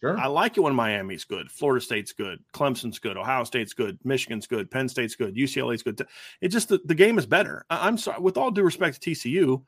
sure. 0.00 0.18
I 0.18 0.26
like 0.26 0.56
it 0.56 0.60
when 0.60 0.74
Miami's 0.74 1.24
good, 1.24 1.50
Florida 1.50 1.84
State's 1.84 2.12
good, 2.12 2.38
Clemson's 2.52 2.98
good, 2.98 3.16
Ohio 3.16 3.44
State's 3.44 3.74
good, 3.74 3.98
Michigan's 4.04 4.46
good, 4.46 4.70
Penn 4.70 4.88
State's 4.88 5.14
good, 5.14 5.36
UCLA's 5.36 5.82
good. 5.82 6.06
It 6.40 6.48
just 6.48 6.68
the, 6.68 6.80
the 6.84 6.94
game 6.94 7.18
is 7.18 7.26
better. 7.26 7.64
I, 7.68 7.86
I'm 7.86 7.98
sorry, 7.98 8.20
with 8.20 8.36
all 8.36 8.50
due 8.50 8.62
respect 8.62 9.00
to 9.00 9.10
TCU, 9.10 9.62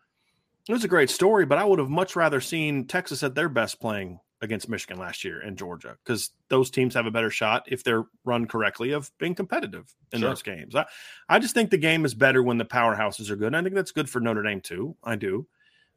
it 0.68 0.72
was 0.72 0.84
a 0.84 0.88
great 0.88 1.11
story, 1.11 1.45
but 1.45 1.59
I 1.59 1.64
would 1.64 1.78
have 1.78 1.90
much 1.90 2.16
rather 2.16 2.40
seen 2.40 2.86
Texas 2.86 3.22
at 3.22 3.34
their 3.34 3.51
best 3.51 3.80
playing 3.80 4.18
against 4.45 4.68
Michigan 4.68 4.99
last 4.99 5.24
year 5.24 5.40
and 5.40 5.57
Georgia 5.59 5.97
because 6.05 6.30
those 6.49 6.70
teams 6.70 6.95
have 6.95 7.07
a 7.07 7.11
better 7.11 7.30
shot 7.30 7.64
if 7.66 7.82
they're 7.82 8.05
run 8.24 8.47
correctly 8.47 8.92
of 8.92 9.11
being 9.18 9.34
competitive 9.34 9.92
in 10.12 10.20
Sure. 10.20 10.28
those 10.30 10.42
games. 10.42 10.74
I, 10.76 10.84
I 11.28 11.38
just 11.40 11.55
think 11.55 11.70
the 11.70 11.76
game 11.78 12.05
is 12.05 12.14
better 12.14 12.42
when 12.42 12.59
the 12.59 12.64
powerhouses 12.64 13.30
are 13.30 13.36
good. 13.36 13.49
And 13.49 13.57
I 13.57 13.62
think 13.62 13.74
that's 13.74 13.90
good 13.92 14.09
for 14.09 14.20
Notre 14.20 14.42
Dame 14.42 14.61
too. 14.61 14.97
I 15.03 15.16
do. 15.16 15.47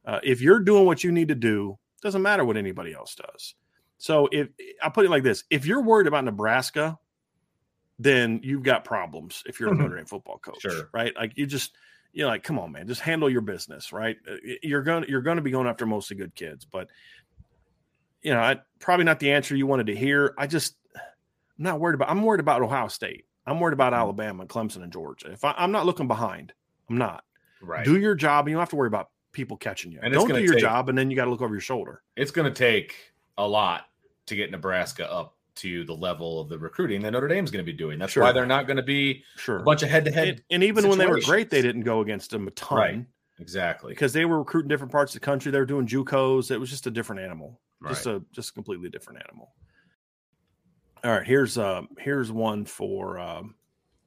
Uh, 0.06 0.20
if 0.24 0.42
you're 0.42 0.60
doing 0.60 0.86
what 0.86 1.04
you 1.04 1.12
need 1.12 1.28
to 1.28 1.36
do, 1.36 1.78
doesn't 2.02 2.22
matter 2.22 2.46
what 2.46 2.58
anybody 2.58 2.94
else 2.94 3.16
does. 3.16 3.54
So 3.98 4.30
if 4.32 4.48
I'll 4.82 4.92
put 4.92 5.06
it 5.06 5.10
like 5.12 5.24
this, 5.24 5.44
if 5.50 5.66
you're 5.66 5.82
worried 5.82 6.08
about 6.08 6.24
Nebraska, 6.26 6.98
then 8.00 8.40
you've 8.44 8.64
got 8.64 8.84
problems 8.86 9.44
if 9.48 9.60
you're 9.60 9.72
a 9.72 9.76
Notre 9.76 9.96
Dame 9.98 10.06
football 10.06 10.38
coach. 10.38 10.62
Sure. 10.62 10.90
Right. 10.94 11.16
Like 11.16 11.34
you 11.36 11.46
just 11.46 11.76
you're 12.14 12.28
like, 12.28 12.44
come 12.44 12.58
on, 12.58 12.72
man, 12.72 12.88
just 12.88 13.02
handle 13.02 13.30
your 13.30 13.42
business, 13.42 13.92
right? 13.92 14.18
Uh, 14.28 14.36
You're 14.64 14.82
gonna 14.84 15.06
you're 15.10 15.22
gonna 15.22 15.42
be 15.42 15.52
going 15.52 15.68
after 15.68 15.86
mostly 15.86 16.16
good 16.16 16.34
kids, 16.36 16.66
but 16.66 16.88
you 18.22 18.34
know, 18.34 18.40
I 18.40 18.58
probably 18.80 19.06
not 19.06 19.20
the 19.20 19.32
answer 19.32 19.56
you 19.56 19.68
wanted 19.68 19.88
to 19.88 19.96
hear. 19.96 20.34
I 20.38 20.48
just 20.48 20.76
I'm 20.96 21.02
not 21.58 21.80
worried 21.80 21.96
about 21.96 22.10
I'm 22.10 22.22
worried 22.24 22.40
about 22.40 22.62
Ohio 22.62 22.88
State. 22.88 23.26
I'm 23.46 23.60
worried 23.60 23.74
about 23.74 23.94
hmm. 23.94 24.00
Alabama, 24.00 24.46
Clemson, 24.46 24.84
and 24.84 24.92
Georgia. 24.92 25.32
If 25.32 25.46
I, 25.46 25.54
I'm 25.58 25.72
not 25.72 25.86
looking 25.86 26.08
behind, 26.08 26.54
I'm 26.90 26.98
not. 26.98 27.24
right. 27.62 27.86
Do 27.86 27.98
your 28.00 28.16
job, 28.16 28.46
and 28.46 28.52
you 28.52 28.56
don't 28.56 28.62
have 28.62 28.70
to 28.72 28.76
worry 28.76 28.88
about 28.88 29.10
people 29.32 29.56
catching 29.58 29.92
you. 29.92 30.00
And 30.02 30.14
don't 30.14 30.28
do 30.28 30.42
your 30.42 30.54
take- 30.54 30.62
job, 30.62 30.90
and 30.90 30.98
then 30.98 31.10
you 31.10 31.16
got 31.16 31.26
to 31.26 31.32
look 31.32 31.42
over 31.42 31.54
your 31.54 31.62
shoulder. 31.62 32.02
it's 32.16 32.32
going 32.32 32.52
to 32.52 32.58
take 32.58 32.96
a 33.38 33.48
lot 33.48 33.86
to 34.26 34.36
get 34.36 34.52
Nebraska 34.52 35.10
up 35.10 35.36
to 35.56 35.84
the 35.86 35.94
level 35.94 36.40
of 36.40 36.50
the 36.50 36.58
recruiting 36.60 37.02
that 37.02 37.12
Notre 37.12 37.28
Dame's 37.28 37.50
going 37.50 37.66
to 37.66 37.72
be 37.72 37.76
doing. 37.76 37.98
That's 37.98 38.12
Sure. 38.14 38.24
why 38.24 38.32
they're 38.32 38.46
not 38.46 38.68
going 38.68 38.78
to 38.78 38.84
be 38.84 39.24
Sure. 39.38 39.58
a 39.60 39.64
bunch 39.64 39.82
of 39.82 39.90
head-to-head. 39.90 40.28
and, 40.28 40.42
and 40.52 40.64
even 40.64 40.88
when 40.88 40.98
they 41.00 41.08
were 41.08 41.20
great, 41.22 41.50
they 41.50 41.62
didn't 41.62 41.82
go 41.82 42.02
against 42.02 42.30
them 42.32 42.48
a 42.48 42.52
ton 42.52 42.78
Right. 42.78 43.06
exactly. 43.40 43.94
because 43.94 44.14
they 44.14 44.26
were 44.26 44.38
recruiting 44.40 44.70
different 44.70 44.92
parts 44.92 45.16
of 45.16 45.22
the 45.22 45.26
country. 45.26 45.52
They 45.52 45.60
were 45.60 45.66
doing 45.66 45.88
JUCOs. 45.88 46.52
It 46.52 46.60
was 46.60 46.70
just 46.70 46.86
a 46.86 46.92
different 46.92 47.22
animal, 47.22 47.60
just 47.88 48.06
a 48.08 48.22
just 48.32 48.50
a 48.52 48.54
completely 48.54 48.90
different 48.90 49.22
animal. 49.28 49.54
All 51.04 51.12
right, 51.12 51.26
here's 51.26 51.58
um 51.58 51.90
here's 52.00 52.32
one 52.32 52.66
for 52.66 53.20
um 53.20 53.56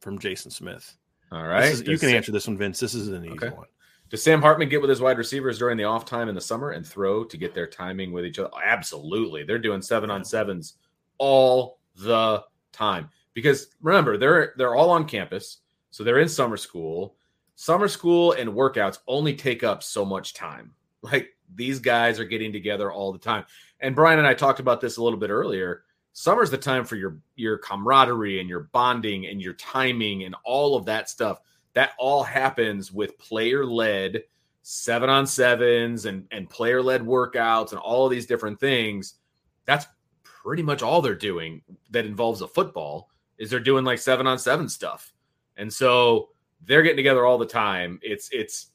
from 0.00 0.18
Jason 0.18 0.50
Smith. 0.50 0.96
All 1.32 1.46
right, 1.46 1.70
is- 1.72 1.80
you 1.82 1.98
can 1.98 2.10
sa- 2.10 2.16
answer 2.16 2.32
this 2.32 2.46
one, 2.46 2.56
Vince. 2.56 2.80
This 2.80 2.94
is 2.94 3.08
an 3.08 3.24
easy 3.24 3.34
Okay. 3.34 3.48
one. 3.50 3.66
Does 4.08 4.22
Sam 4.24 4.42
Hartman 4.42 4.68
get 4.68 4.80
with 4.80 4.90
his 4.90 5.00
wide 5.00 5.18
receivers 5.18 5.58
during 5.58 5.76
the 5.76 5.84
off 5.84 6.04
time 6.04 6.28
in 6.28 6.34
the 6.34 6.40
summer 6.40 6.70
and 6.70 6.84
throw 6.84 7.22
to 7.22 7.36
get 7.36 7.54
their 7.54 7.68
timing 7.68 8.10
with 8.10 8.24
each 8.24 8.40
other? 8.40 8.50
Absolutely. 8.64 9.44
They're 9.44 9.58
doing 9.60 9.80
seven 9.80 10.10
on 10.10 10.24
sevens 10.24 10.74
all 11.18 11.78
the 11.94 12.42
time. 12.72 13.08
Because 13.34 13.68
remember, 13.80 14.18
they're 14.18 14.54
they're 14.56 14.74
all 14.74 14.90
on 14.90 15.04
campus, 15.06 15.58
so 15.90 16.02
they're 16.02 16.18
in 16.18 16.28
summer 16.28 16.56
school. 16.56 17.14
Summer 17.54 17.86
school 17.88 18.32
and 18.32 18.50
workouts 18.50 18.98
only 19.06 19.34
take 19.36 19.62
up 19.62 19.82
so 19.82 20.04
much 20.04 20.34
time. 20.34 20.74
Like 21.02 21.30
these 21.54 21.78
guys 21.78 22.20
are 22.20 22.24
getting 22.24 22.52
together 22.52 22.90
all 22.90 23.12
the 23.12 23.18
time. 23.18 23.44
And 23.80 23.94
Brian 23.94 24.18
and 24.18 24.28
I 24.28 24.34
talked 24.34 24.60
about 24.60 24.80
this 24.80 24.96
a 24.96 25.02
little 25.02 25.18
bit 25.18 25.30
earlier. 25.30 25.84
Summer's 26.12 26.50
the 26.50 26.58
time 26.58 26.84
for 26.84 26.96
your 26.96 27.18
your 27.36 27.58
camaraderie 27.58 28.40
and 28.40 28.48
your 28.48 28.68
bonding 28.72 29.26
and 29.26 29.40
your 29.40 29.54
timing 29.54 30.24
and 30.24 30.34
all 30.44 30.76
of 30.76 30.86
that 30.86 31.08
stuff. 31.08 31.40
That 31.74 31.92
all 31.98 32.22
happens 32.22 32.92
with 32.92 33.18
player 33.18 33.64
led 33.64 34.24
seven 34.62 35.08
on 35.08 35.26
sevens 35.26 36.04
and, 36.04 36.26
and 36.30 36.50
player 36.50 36.82
led 36.82 37.02
workouts 37.02 37.70
and 37.70 37.80
all 37.80 38.04
of 38.04 38.10
these 38.10 38.26
different 38.26 38.60
things. 38.60 39.14
That's 39.64 39.86
pretty 40.22 40.62
much 40.62 40.82
all 40.82 41.00
they're 41.00 41.14
doing 41.14 41.62
that 41.90 42.06
involves 42.06 42.40
a 42.40 42.48
football 42.48 43.10
is 43.38 43.50
they're 43.50 43.60
doing 43.60 43.84
like 43.84 43.98
seven 43.98 44.26
on 44.26 44.38
seven 44.38 44.68
stuff. 44.68 45.12
And 45.56 45.72
so 45.72 46.30
they're 46.64 46.82
getting 46.82 46.96
together 46.96 47.24
all 47.24 47.38
the 47.38 47.46
time. 47.46 47.98
It's 48.02 48.28
it's 48.32 48.70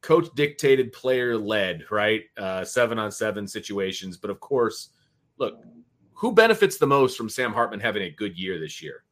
coach 0.00 0.28
dictated, 0.34 0.92
player 0.92 1.36
led, 1.36 1.84
right? 1.90 2.22
Uh, 2.36 2.64
seven 2.64 2.98
on 2.98 3.10
seven 3.12 3.46
situations. 3.46 4.16
But 4.16 4.30
of 4.30 4.40
course, 4.40 4.90
look, 5.38 5.62
who 6.14 6.32
benefits 6.32 6.78
the 6.78 6.86
most 6.86 7.16
from 7.16 7.28
Sam 7.28 7.52
Hartman 7.52 7.80
having 7.80 8.02
a 8.02 8.10
good 8.10 8.38
year 8.38 8.58
this 8.58 8.82
year? 8.82 9.04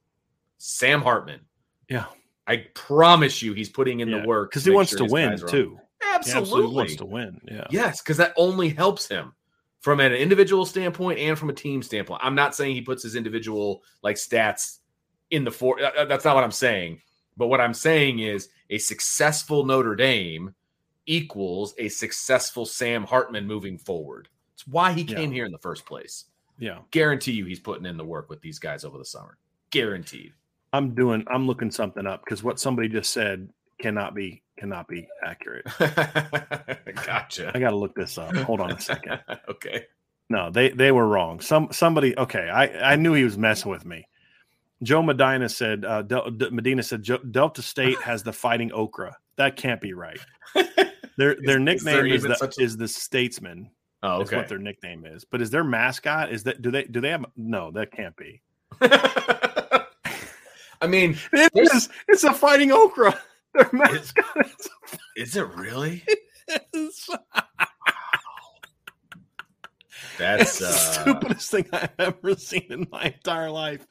Sam 0.58 1.00
Hartman. 1.02 1.40
Yeah. 1.88 2.06
I 2.46 2.66
promise 2.74 3.42
you 3.42 3.52
he's 3.52 3.68
putting 3.68 4.00
in 4.00 4.08
Yeah, 4.08 4.20
the 4.22 4.26
work 4.26 4.50
because 4.50 4.64
he 4.64 4.70
wants 4.70 4.90
sure 4.90 5.06
to 5.06 5.12
win 5.12 5.38
too. 5.38 5.78
Absolutely. 6.02 6.42
absolutely 6.42 6.76
wants 6.76 6.96
to 6.96 7.04
win. 7.04 7.40
Yeah. 7.46 7.66
Yes, 7.70 8.00
because 8.00 8.16
that 8.16 8.32
only 8.36 8.70
helps 8.70 9.06
him 9.06 9.32
from 9.80 10.00
an 10.00 10.12
individual 10.12 10.64
standpoint 10.66 11.18
and 11.18 11.38
from 11.38 11.50
a 11.50 11.52
team 11.52 11.82
standpoint. 11.82 12.20
I'm 12.24 12.34
not 12.34 12.54
saying 12.54 12.74
he 12.74 12.82
puts 12.82 13.02
his 13.02 13.14
individual 13.16 13.82
like 14.02 14.16
stats 14.16 14.78
in 15.30 15.44
the 15.44 15.50
four. 15.50 15.80
uh, 15.80 15.90
uh, 15.98 16.04
That's 16.06 16.24
not 16.24 16.34
what 16.34 16.44
I'm 16.44 16.50
saying. 16.50 17.00
But 17.36 17.48
what 17.48 17.60
I'm 17.60 17.74
saying 17.74 18.18
is 18.18 18.48
a 18.70 18.78
successful 18.78 19.64
Notre 19.64 19.94
Dame 19.94 20.54
equals 21.08 21.74
a 21.78 21.88
successful 21.88 22.64
Sam 22.66 23.02
Hartman 23.04 23.46
moving 23.46 23.78
forward. 23.78 24.28
It's 24.54 24.66
why 24.66 24.92
he 24.92 25.02
came 25.04 25.30
Yeah. 25.30 25.36
here 25.36 25.46
in 25.46 25.52
the 25.52 25.58
first 25.58 25.84
place. 25.86 26.26
Yeah. 26.58 26.78
Guarantee 26.90 27.32
you 27.32 27.44
he's 27.46 27.60
putting 27.60 27.86
in 27.86 27.96
the 27.96 28.04
work 28.04 28.28
with 28.28 28.40
these 28.40 28.58
guys 28.58 28.84
over 28.84 28.98
the 28.98 29.04
summer. 29.04 29.38
Guaranteed. 29.70 30.32
I'm 30.72 30.94
doing 30.94 31.24
I'm 31.28 31.46
looking 31.46 31.70
something 31.70 32.06
up 32.06 32.24
because 32.24 32.42
what 32.42 32.60
somebody 32.60 32.88
just 32.88 33.12
said 33.12 33.48
cannot 33.80 34.14
be 34.14 34.42
cannot 34.58 34.86
be 34.88 35.08
accurate. 35.24 35.66
gotcha. 37.06 37.52
I 37.54 37.58
gotta 37.58 37.76
look 37.76 37.94
this 37.94 38.18
up. 38.18 38.34
Hold 38.36 38.60
on 38.60 38.72
a 38.72 38.80
second. 38.80 39.20
okay. 39.48 39.86
No, 40.28 40.50
they 40.50 40.70
they 40.70 40.92
were 40.92 41.06
wrong. 41.06 41.40
Some 41.40 41.68
somebody 41.72 42.18
okay. 42.18 42.50
I 42.50 42.92
I 42.92 42.96
knew 42.96 43.14
he 43.14 43.24
was 43.24 43.38
messing 43.38 43.70
with 43.70 43.86
me. 43.86 44.06
Joe 44.82 45.02
Medina 45.02 45.48
said 45.48 45.84
uh, 45.84 46.02
Del, 46.02 46.30
Medina 46.50 46.82
said 46.82 47.04
Delta 47.32 47.62
State 47.62 48.00
has 48.02 48.22
the 48.22 48.32
Fighting 48.32 48.72
Okra. 48.72 49.16
That 49.36 49.56
can't 49.56 49.80
be 49.80 49.92
right. 49.92 50.20
Their 51.18 51.34
their 51.34 51.60
Is- 51.60 51.80
is 51.80 51.84
nickname 51.84 52.06
is, 52.06 52.24
even 52.24 52.30
the 52.38 52.54
a- 52.58 52.62
is 52.64 52.76
the 52.78 52.88
Statesman. 52.88 53.70
Oh, 54.02 54.22
Is 54.22 54.28
okay. 54.28 54.36
what 54.36 54.48
their 54.48 54.58
nickname 54.58 55.04
is. 55.04 55.24
But 55.24 55.42
is 55.42 55.50
their 55.50 55.64
mascot 55.64 56.30
is 56.32 56.44
that 56.44 56.62
do 56.62 56.70
they 56.70 56.84
do 56.84 57.00
they 57.00 57.10
have 57.10 57.26
no 57.36 57.70
that 57.72 57.90
can't 57.92 58.16
be. 58.16 58.40
I 58.80 59.84
mean, 60.86 61.18
It 61.32 61.52
There's- 61.52 61.74
is. 61.74 61.88
It's 62.06 62.24
a 62.24 62.32
Fighting 62.32 62.70
Okra. 62.72 63.18
Their 63.54 63.68
mascot 63.72 64.46
is 64.46 64.68
is 65.16 65.36
it 65.36 65.48
really? 65.48 66.04
is 66.72 67.08
That's 70.18 70.58
the 70.60 70.66
uh, 70.66 70.70
stupidest 70.70 71.50
thing 71.50 71.66
I've 71.72 71.90
ever 71.98 72.36
seen 72.36 72.66
in 72.70 72.86
my 72.92 73.04
entire 73.04 73.50
life. 73.50 73.84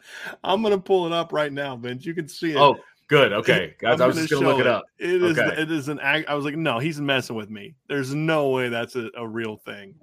I'm 0.44 0.62
gonna 0.62 0.78
pull 0.80 1.06
it 1.06 1.12
up 1.12 1.34
right 1.34 1.52
now, 1.52 1.76
Vince. 1.76 2.06
You 2.06 2.14
can 2.14 2.30
see 2.30 2.52
it. 2.52 2.58
oh, 2.58 2.78
good. 3.08 3.34
Okay, 3.34 3.76
guys, 3.80 4.00
I'm 4.00 4.06
I 4.06 4.08
was 4.08 4.18
just 4.18 4.32
gonna 4.32 4.48
look 4.48 4.60
it 4.60 4.68
up. 4.68 4.86
It 5.00 5.22
is. 5.22 5.38
Okay. 5.38 5.62
It 5.62 5.72
is 5.72 5.88
an. 5.90 6.00
ag- 6.00 6.26
I 6.28 6.36
was 6.36 6.46
like, 6.46 6.56
no, 6.56 6.80
he's 6.80 7.00
messing 7.00 7.36
with 7.36 7.50
me. 7.50 7.76
There's 7.88 8.14
no 8.14 8.50
way 8.50 8.70
that's 8.70 8.96
a, 8.96 9.10
a 9.16 9.28
real 9.28 9.58
thing. 9.58 9.96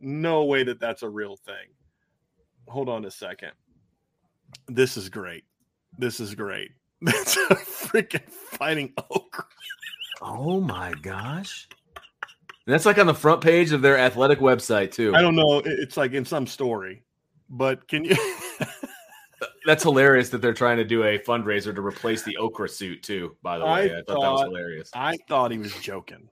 No 0.00 0.44
way 0.44 0.64
that 0.64 0.80
that's 0.80 1.02
a 1.02 1.08
real 1.08 1.36
thing. 1.36 1.68
Hold 2.68 2.88
on 2.88 3.04
a 3.04 3.10
second. 3.10 3.52
This 4.68 4.96
is 4.96 5.08
great. 5.08 5.44
This 5.98 6.20
is 6.20 6.34
great. 6.34 6.70
That's 7.02 7.36
a 7.36 7.56
freaking 7.56 8.30
fighting 8.30 8.92
okra. 9.10 9.44
Oh 10.20 10.60
my 10.60 10.92
gosh, 11.02 11.68
that's 12.66 12.86
like 12.86 12.98
on 12.98 13.06
the 13.06 13.14
front 13.14 13.40
page 13.40 13.72
of 13.72 13.82
their 13.82 13.98
athletic 13.98 14.38
website 14.38 14.92
too. 14.92 15.14
I 15.14 15.20
don't 15.20 15.34
know. 15.34 15.62
It's 15.64 15.96
like 15.96 16.12
in 16.12 16.24
some 16.24 16.46
story, 16.46 17.02
but 17.50 17.88
can 17.88 18.04
you? 18.04 18.14
That's 19.66 19.82
hilarious 19.82 20.28
that 20.30 20.42
they're 20.42 20.54
trying 20.54 20.78
to 20.78 20.84
do 20.84 21.04
a 21.04 21.18
fundraiser 21.18 21.74
to 21.74 21.80
replace 21.80 22.22
the 22.22 22.36
okra 22.36 22.68
suit 22.68 23.02
too. 23.02 23.36
By 23.42 23.58
the 23.58 23.64
way, 23.64 23.70
I 23.70 23.98
I, 23.98 24.02
thought, 24.02 24.20
that 24.20 24.32
was 24.32 24.42
hilarious. 24.42 24.90
I 24.94 25.16
thought 25.28 25.50
he 25.50 25.58
was 25.58 25.74
joking. 25.76 26.28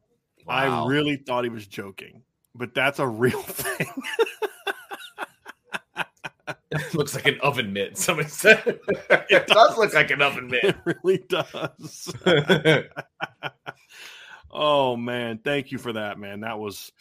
I 0.48 0.86
really 0.86 1.16
thought 1.16 1.44
he 1.44 1.50
was 1.50 1.66
joking, 1.66 2.22
but 2.54 2.74
that's 2.74 2.98
a 2.98 3.06
real 3.06 3.42
thing. 3.42 3.86
It 6.70 6.94
looks 6.94 7.14
like 7.14 7.26
an 7.26 7.38
oven 7.40 7.72
mitt. 7.72 7.98
Somebody 7.98 8.28
said 8.28 8.62
it 9.10 9.46
does 9.46 9.76
look 9.76 9.92
like 9.92 10.10
an 10.10 10.22
oven 10.22 10.52
it 10.52 10.62
mitt. 10.64 10.96
really 11.04 11.18
does. 11.28 12.12
oh 14.50 14.96
man, 14.96 15.38
thank 15.38 15.72
you 15.72 15.78
for 15.78 15.92
that, 15.92 16.18
man. 16.18 16.40
That 16.40 16.58
was 16.58 16.92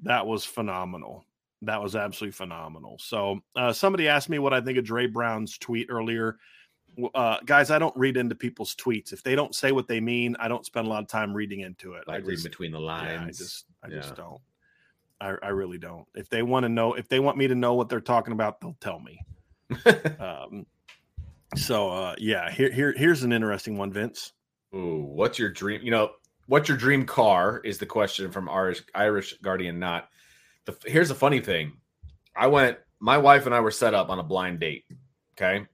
that 0.00 0.26
was 0.26 0.44
phenomenal. 0.44 1.24
That 1.62 1.82
was 1.82 1.96
absolutely 1.96 2.32
phenomenal. 2.32 2.98
So, 3.00 3.40
uh, 3.54 3.72
somebody 3.72 4.08
asked 4.08 4.28
me 4.28 4.38
what 4.38 4.52
I 4.52 4.60
think 4.60 4.78
of 4.78 4.84
Dre 4.84 5.06
Brown's 5.06 5.56
tweet 5.58 5.88
earlier. 5.90 6.38
Uh, 7.14 7.38
guys, 7.44 7.70
I 7.70 7.78
don't 7.78 7.96
read 7.96 8.16
into 8.16 8.34
people's 8.34 8.74
tweets. 8.74 9.12
If 9.12 9.22
they 9.22 9.34
don't 9.34 9.54
say 9.54 9.72
what 9.72 9.86
they 9.88 10.00
mean, 10.00 10.36
I 10.38 10.48
don't 10.48 10.64
spend 10.64 10.86
a 10.86 10.90
lot 10.90 11.02
of 11.02 11.08
time 11.08 11.34
reading 11.34 11.60
into 11.60 11.94
it. 11.94 12.06
like 12.08 12.22
I 12.22 12.26
read 12.26 12.42
between 12.42 12.72
the 12.72 12.80
yeah, 12.80 12.86
lines. 12.86 13.40
I 13.40 13.44
just, 13.44 13.64
I 13.82 13.88
Yeah. 13.88 13.96
just 13.96 14.16
don't. 14.16 14.40
I, 15.20 15.34
I 15.42 15.48
really 15.48 15.78
don't. 15.78 16.06
If 16.14 16.28
they 16.28 16.42
want 16.42 16.64
to 16.64 16.68
know, 16.68 16.92
if 16.94 17.08
they 17.08 17.20
want 17.20 17.38
me 17.38 17.48
to 17.48 17.54
know 17.54 17.74
what 17.74 17.88
they're 17.88 18.00
talking 18.00 18.32
about, 18.32 18.60
they'll 18.60 18.76
tell 18.80 19.00
me. 19.00 19.20
Um, 20.20 20.66
so, 21.54 21.90
uh, 21.90 22.14
yeah, 22.18 22.50
here, 22.50 22.70
here, 22.70 22.92
here's 22.96 23.22
an 23.22 23.32
interesting 23.32 23.78
one, 23.78 23.92
Vince. 23.92 24.32
Ooh, 24.74 25.02
what's 25.04 25.38
your 25.38 25.50
dream? 25.50 25.80
You 25.82 25.90
know, 25.90 26.10
what's 26.46 26.68
your 26.68 26.76
dream 26.76 27.06
car 27.06 27.60
is 27.64 27.78
the 27.78 27.86
question 27.86 28.30
from 28.30 28.48
Irish 28.48 28.82
Irish 28.94 29.34
Guardian. 29.42 29.78
Not 29.78 30.08
the. 30.66 30.76
Here's 30.84 31.08
the 31.08 31.14
funny 31.14 31.40
thing. 31.40 31.74
I 32.34 32.46
went. 32.48 32.78
My 32.98 33.18
wife 33.18 33.46
and 33.46 33.54
I 33.54 33.60
were 33.60 33.70
set 33.70 33.94
up 33.94 34.10
on 34.10 34.18
a 34.18 34.22
blind 34.22 34.60
date. 34.60 34.84
Okay, 35.36 35.66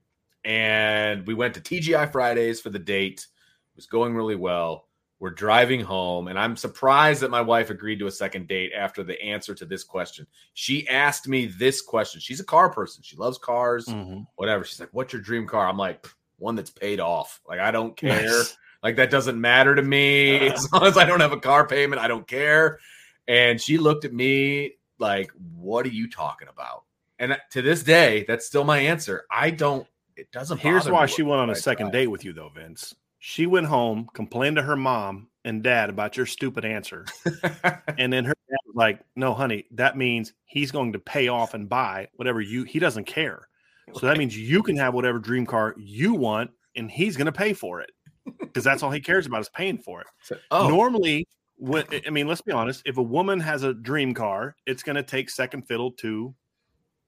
and 0.45 1.25
we 1.27 1.33
went 1.33 1.53
to 1.55 1.61
TGI 1.61 2.11
Fridays 2.11 2.61
for 2.61 2.69
the 2.69 2.79
date. 2.79 3.27
It 3.73 3.75
was 3.75 3.85
going 3.85 4.15
really 4.15 4.35
well. 4.35 4.87
We're 5.19 5.29
driving 5.29 5.79
home, 5.79 6.27
and 6.27 6.37
I'm 6.37 6.57
surprised 6.57 7.21
that 7.21 7.31
my 7.31 7.39
wife 7.39 7.69
agreed 7.69 7.99
to 7.99 8.07
a 8.07 8.11
second 8.11 8.47
date 8.47 8.71
after 8.75 9.03
the 9.03 9.21
answer 9.21 9.55
to 9.55 9.65
this 9.65 9.83
question. 9.83 10.27
She 10.53 10.87
asked 10.89 11.27
me 11.27 11.45
this 11.45 11.81
question. 11.81 12.19
She's 12.19 12.41
a 12.41 12.45
car 12.45 12.69
person. 12.69 13.03
She 13.03 13.15
loves 13.15 13.37
cars, 13.37 13.85
mm-hmm. 13.85 14.21
whatever. 14.35 14.65
She's 14.65 14.79
like, 14.79 14.89
"What's 14.91 15.13
your 15.13 15.21
dream 15.21 15.47
car?" 15.47 15.67
I'm 15.67 15.77
like, 15.77 16.05
"One 16.37 16.55
that's 16.55 16.71
paid 16.71 16.99
off. 16.99 17.41
Like 17.47 17.59
I 17.59 17.71
don't 17.71 17.95
care." 17.95 18.25
Nice. 18.25 18.57
Like 18.83 18.97
that 18.97 19.09
doesn't 19.09 19.39
matter 19.39 19.73
to 19.73 19.81
me 19.81 20.47
as 20.49 20.71
long 20.73 20.83
as 20.83 20.97
I 20.97 21.05
don't 21.05 21.21
have 21.21 21.31
a 21.31 21.39
car 21.39 21.65
payment. 21.65 22.01
I 22.01 22.07
don't 22.07 22.27
care. 22.27 22.79
And 23.27 23.59
she 23.59 23.77
looked 23.77 24.03
at 24.03 24.13
me 24.13 24.73
like, 24.99 25.31
"What 25.55 25.85
are 25.85 25.89
you 25.89 26.09
talking 26.09 26.47
about?" 26.47 26.83
And 27.19 27.37
to 27.51 27.61
this 27.61 27.83
day, 27.83 28.25
that's 28.27 28.45
still 28.45 28.63
my 28.63 28.79
answer. 28.79 29.25
I 29.31 29.49
don't. 29.51 29.87
It 30.15 30.31
doesn't. 30.31 30.59
Here's 30.59 30.89
why 30.89 31.05
she 31.05 31.23
went 31.23 31.41
on 31.41 31.49
a 31.49 31.53
I 31.53 31.55
second 31.55 31.87
drive. 31.87 31.93
date 31.93 32.07
with 32.07 32.25
you, 32.25 32.33
though, 32.33 32.49
Vince. 32.49 32.93
She 33.19 33.45
went 33.45 33.67
home, 33.67 34.09
complained 34.13 34.57
to 34.57 34.61
her 34.63 34.75
mom 34.75 35.29
and 35.45 35.63
dad 35.63 35.89
about 35.89 36.17
your 36.17 36.25
stupid 36.25 36.65
answer. 36.65 37.05
and 37.97 38.11
then 38.11 38.25
her 38.25 38.33
dad 38.49 38.57
was 38.65 38.75
like, 38.75 38.99
No, 39.15 39.33
honey, 39.33 39.65
that 39.71 39.97
means 39.97 40.33
he's 40.45 40.71
going 40.71 40.93
to 40.93 40.99
pay 40.99 41.27
off 41.29 41.53
and 41.53 41.69
buy 41.69 42.09
whatever 42.15 42.41
you, 42.41 42.63
he 42.63 42.79
doesn't 42.79 43.05
care. 43.05 43.47
So 43.93 44.05
that 44.07 44.17
means 44.17 44.37
you 44.37 44.63
can 44.63 44.75
have 44.77 44.93
whatever 44.93 45.19
dream 45.19 45.45
car 45.45 45.75
you 45.77 46.13
want 46.13 46.51
and 46.75 46.89
he's 46.89 47.17
going 47.17 47.25
to 47.25 47.31
pay 47.33 47.53
for 47.53 47.81
it 47.81 47.91
because 48.39 48.63
that's 48.63 48.81
all 48.81 48.91
he 48.91 49.01
cares 49.01 49.25
about 49.25 49.41
is 49.41 49.49
paying 49.49 49.77
for 49.77 50.01
it. 50.01 50.07
So- 50.23 50.37
oh, 50.51 50.69
Normally, 50.69 51.27
when, 51.57 51.85
I 52.05 52.09
mean, 52.09 52.27
let's 52.27 52.41
be 52.41 52.51
honest, 52.51 52.81
if 52.85 52.97
a 52.97 53.01
woman 53.03 53.39
has 53.39 53.63
a 53.63 53.73
dream 53.73 54.13
car, 54.13 54.55
it's 54.65 54.83
going 54.83 54.95
to 54.95 55.03
take 55.03 55.29
second 55.29 55.63
fiddle 55.67 55.91
to 55.93 56.33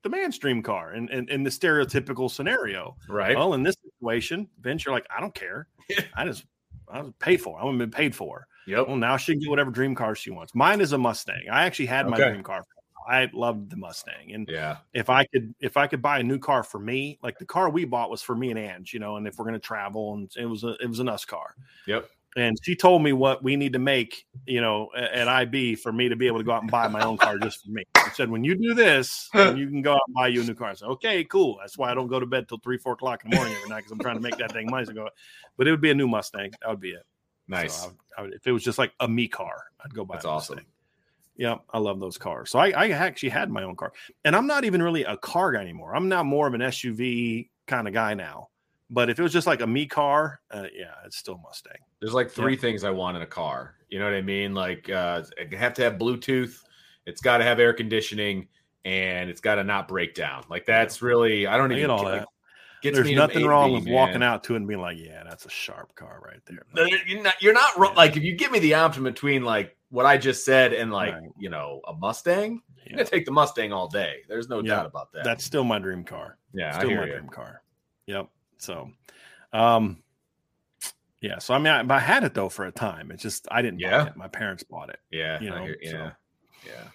the 0.03 0.09
man's 0.09 0.37
dream 0.37 0.61
car 0.61 0.91
and 0.91 1.09
in, 1.09 1.27
in 1.29 1.43
the 1.43 1.49
stereotypical 1.49 2.29
scenario. 2.29 2.95
right. 3.09 3.35
Well, 3.35 3.53
in 3.55 3.63
this 3.63 3.75
situation, 3.83 4.47
Vince, 4.61 4.85
you're 4.85 4.93
like, 4.93 5.07
I 5.15 5.19
don't 5.19 5.33
care. 5.33 5.67
I 6.15 6.25
just, 6.25 6.45
I 6.87 7.01
was 7.01 7.11
paid 7.19 7.41
for. 7.41 7.57
I 7.57 7.63
haven't 7.63 7.79
been 7.79 7.91
paid 7.91 8.15
for. 8.15 8.47
Yep. 8.67 8.87
Well, 8.87 8.97
now 8.97 9.17
she 9.17 9.33
can 9.33 9.41
get 9.41 9.49
whatever 9.49 9.71
dream 9.71 9.95
car 9.95 10.15
she 10.15 10.29
wants. 10.31 10.53
Mine 10.55 10.81
is 10.81 10.93
a 10.93 10.97
Mustang. 10.97 11.43
I 11.51 11.65
actually 11.65 11.87
had 11.87 12.07
my 12.07 12.17
Okay. 12.17 12.29
dream 12.29 12.43
car. 12.43 12.63
I 13.07 13.29
loved 13.33 13.69
the 13.69 13.77
Mustang, 13.77 14.33
and 14.33 14.49
Yeah. 14.49 14.77
if 14.93 15.11
I 15.11 15.25
could, 15.25 15.53
if 15.59 15.77
I 15.77 15.85
could 15.85 16.01
buy 16.01 16.17
a 16.17 16.23
new 16.23 16.39
car 16.39 16.63
for 16.63 16.79
me, 16.79 17.19
like 17.21 17.37
the 17.37 17.45
car 17.45 17.69
we 17.69 17.85
bought 17.85 18.09
was 18.09 18.23
for 18.23 18.35
me 18.35 18.49
and 18.49 18.57
Ange, 18.57 18.93
you 18.95 18.99
know, 18.99 19.17
and 19.17 19.27
if 19.27 19.37
we're 19.37 19.45
gonna 19.45 19.59
travel, 19.59 20.15
and 20.15 20.31
it 20.35 20.47
was 20.47 20.63
a, 20.63 20.69
it 20.81 20.87
was 20.87 20.99
an 20.99 21.07
us 21.07 21.23
car. 21.23 21.53
Yep. 21.85 22.09
And 22.36 22.57
she 22.63 22.75
told 22.75 23.01
me 23.01 23.13
what 23.13 23.43
we 23.43 23.55
need 23.55 23.73
to 23.73 23.79
make, 23.79 24.25
you 24.45 24.59
know, 24.59 24.89
at 24.95 25.27
IB 25.27 25.75
for 25.75 25.91
me 25.91 26.09
to 26.09 26.15
be 26.15 26.27
able 26.27 26.39
to 26.39 26.43
go 26.43 26.51
out 26.51 26.61
and 26.63 26.71
buy 26.71 26.88
my 26.88 27.03
own 27.03 27.17
car 27.17 27.38
just 27.38 27.63
for 27.63 27.71
me. 27.71 27.83
She 28.05 28.11
said, 28.15 28.29
when 28.29 28.43
you 28.43 28.55
do 28.55 28.73
this, 28.73 29.29
you 29.33 29.67
can 29.67 29.81
go 29.81 29.93
out 29.93 30.01
and 30.07 30.15
buy 30.15 30.27
you 30.27 30.41
a 30.41 30.43
new 30.43 30.53
car. 30.53 30.69
I 30.69 30.73
said, 30.73 30.88
okay, 30.89 31.23
cool. 31.23 31.57
That's 31.61 31.77
why 31.77 31.91
I 31.91 31.93
don't 31.93 32.07
go 32.07 32.19
to 32.19 32.25
bed 32.25 32.49
till 32.49 32.59
three, 32.59 32.77
four 32.77 32.93
o'clock 32.93 33.23
in 33.23 33.31
the 33.31 33.38
morning 33.38 33.53
every 33.55 33.69
night 33.69 33.77
because 33.77 33.91
I'm 33.93 33.99
trying 33.99 34.17
to 34.17 34.21
make 34.21 34.38
that 34.38 34.51
thing 34.51 34.69
money. 34.69 34.86
So 34.86 34.93
go, 34.93 35.09
but 35.57 35.67
it 35.67 35.71
would 35.71 35.81
be 35.81 35.91
a 35.91 35.95
new 35.95 36.07
Mustang. 36.07 36.51
That 36.61 36.69
would 36.69 36.81
be 36.81 36.91
it. 36.91 37.03
Nice. 37.47 37.75
So 37.75 37.83
I 37.83 37.88
would, 37.88 37.97
I 38.17 38.21
would, 38.23 38.33
if 38.33 38.47
it 38.47 38.51
was 38.51 38.63
just 38.63 38.77
like 38.77 38.91
a 38.99 39.07
me 39.07 39.27
car, 39.27 39.63
I'd 39.83 39.93
go 39.93 40.03
buy. 40.03 40.15
That's 40.15 40.25
a 40.25 40.29
awesome. 40.29 40.55
Mustang. 40.55 40.71
Yeah, 41.38 41.55
I 41.73 41.79
love 41.79 41.99
those 41.99 42.17
cars. 42.17 42.49
So 42.49 42.59
I, 42.59 42.69
I 42.69 42.89
actually 42.89 43.29
had 43.29 43.49
my 43.49 43.63
own 43.63 43.75
car, 43.75 43.91
and 44.23 44.36
I'm 44.36 44.47
not 44.47 44.63
even 44.63 44.81
really 44.81 45.03
a 45.03 45.17
car 45.17 45.51
guy 45.51 45.59
anymore. 45.59 45.93
I'm 45.95 46.07
now 46.07 46.23
more 46.23 46.47
of 46.47 46.53
an 46.53 46.61
SUV 46.61 47.49
kind 47.67 47.88
of 47.88 47.93
guy 47.93 48.13
now. 48.13 48.49
But 48.89 49.09
if 49.09 49.17
it 49.19 49.23
was 49.23 49.33
just 49.33 49.47
like 49.47 49.61
a 49.61 49.67
me 49.67 49.86
car, 49.88 50.39
uh, 50.51 50.67
yeah, 50.73 50.93
it's 51.05 51.17
still 51.17 51.39
Mustang. 51.43 51.77
There's 51.99 52.13
like 52.13 52.29
three 52.29 52.55
things 52.55 52.83
I 52.83 52.91
want 52.91 53.17
in 53.17 53.23
a 53.23 53.27
car. 53.27 53.75
You 53.89 53.97
know 53.99 54.05
what 54.05 54.13
I 54.13 54.21
mean? 54.21 54.53
Like 54.53 54.89
uh 54.89 55.23
it 55.38 55.53
have 55.53 55.73
to 55.75 55.81
have 55.83 55.93
Bluetooth, 55.93 56.59
it's 57.05 57.21
got 57.21 57.38
to 57.39 57.43
have 57.43 57.59
air 57.59 57.73
conditioning, 57.73 58.47
and 58.83 59.29
it's 59.29 59.41
got 59.41 59.55
to 59.55 59.63
not 59.63 59.88
break 59.88 60.13
down. 60.13 60.43
Like 60.49 60.65
that's 60.65 61.01
really 61.01 61.47
I 61.47 61.57
don't 61.57 61.71
I 61.71 61.75
even 61.75 61.83
get 61.83 61.89
all 61.89 62.03
like, 62.03 62.21
that. 62.21 62.27
gets 62.83 62.95
There's 62.97 63.11
nothing 63.11 63.45
wrong 63.45 63.73
with 63.73 63.86
man. 63.86 63.93
walking 63.93 64.23
out 64.23 64.43
to 64.45 64.53
it 64.53 64.57
and 64.57 64.67
being 64.67 64.81
like, 64.81 64.97
yeah, 64.99 65.23
that's 65.23 65.45
a 65.45 65.49
sharp 65.49 65.95
car 65.95 66.21
right 66.23 66.39
there. 66.45 66.63
No, 66.75 66.83
You're 67.07 67.23
not, 67.23 67.41
you're 67.41 67.53
not 67.53 67.77
wrong. 67.79 67.95
like 67.95 68.15
if 68.17 68.23
you 68.23 68.36
give 68.36 68.51
me 68.51 68.59
the 68.59 68.75
option 68.75 69.03
between 69.03 69.43
like 69.43 69.75
what 69.89 70.05
I 70.05 70.17
just 70.17 70.45
said 70.45 70.73
and 70.73 70.91
like 70.91 71.13
Right. 71.15 71.23
you 71.39 71.49
know 71.49 71.81
a 71.88 71.93
Mustang, 71.93 72.61
Yeah. 72.77 72.83
I'm 72.91 72.97
gonna 72.97 73.09
take 73.09 73.25
the 73.25 73.31
Mustang 73.31 73.73
all 73.73 73.88
day. 73.88 74.17
There's 74.29 74.47
no 74.49 74.59
Yeah. 74.61 74.75
doubt 74.75 74.86
about 74.86 75.11
that. 75.13 75.23
That's 75.23 75.43
still 75.43 75.63
my 75.63 75.79
dream 75.79 76.03
car. 76.03 76.38
yeah, 76.53 76.69
I 76.75 76.77
still 76.77 76.89
hear 76.89 76.99
my 77.01 77.07
you. 77.07 77.13
dream 77.13 77.29
car. 77.29 77.61
Yep. 78.07 78.27
So, 78.57 78.89
um, 79.53 80.01
yeah. 81.21 81.39
So 81.39 81.53
I 81.53 81.57
mean, 81.57 81.67
I, 81.91 81.95
I 81.95 81.99
had 81.99 82.23
it 82.23 82.33
though 82.33 82.49
for 82.49 82.65
a 82.65 82.71
time. 82.71 83.11
It's 83.11 83.23
just 83.23 83.47
I 83.51 83.61
didn't 83.61 83.79
Yeah. 83.79 84.03
buy 84.03 84.09
it. 84.09 84.15
My 84.15 84.27
parents 84.27 84.63
bought 84.63 84.89
it. 84.89 84.99
Yeah, 85.11 85.39
You 85.41 85.49
know, 85.49 85.63
hear- 85.63 85.77
so- 85.83 85.89
yeah, 85.97 86.11
yeah. 86.65 86.87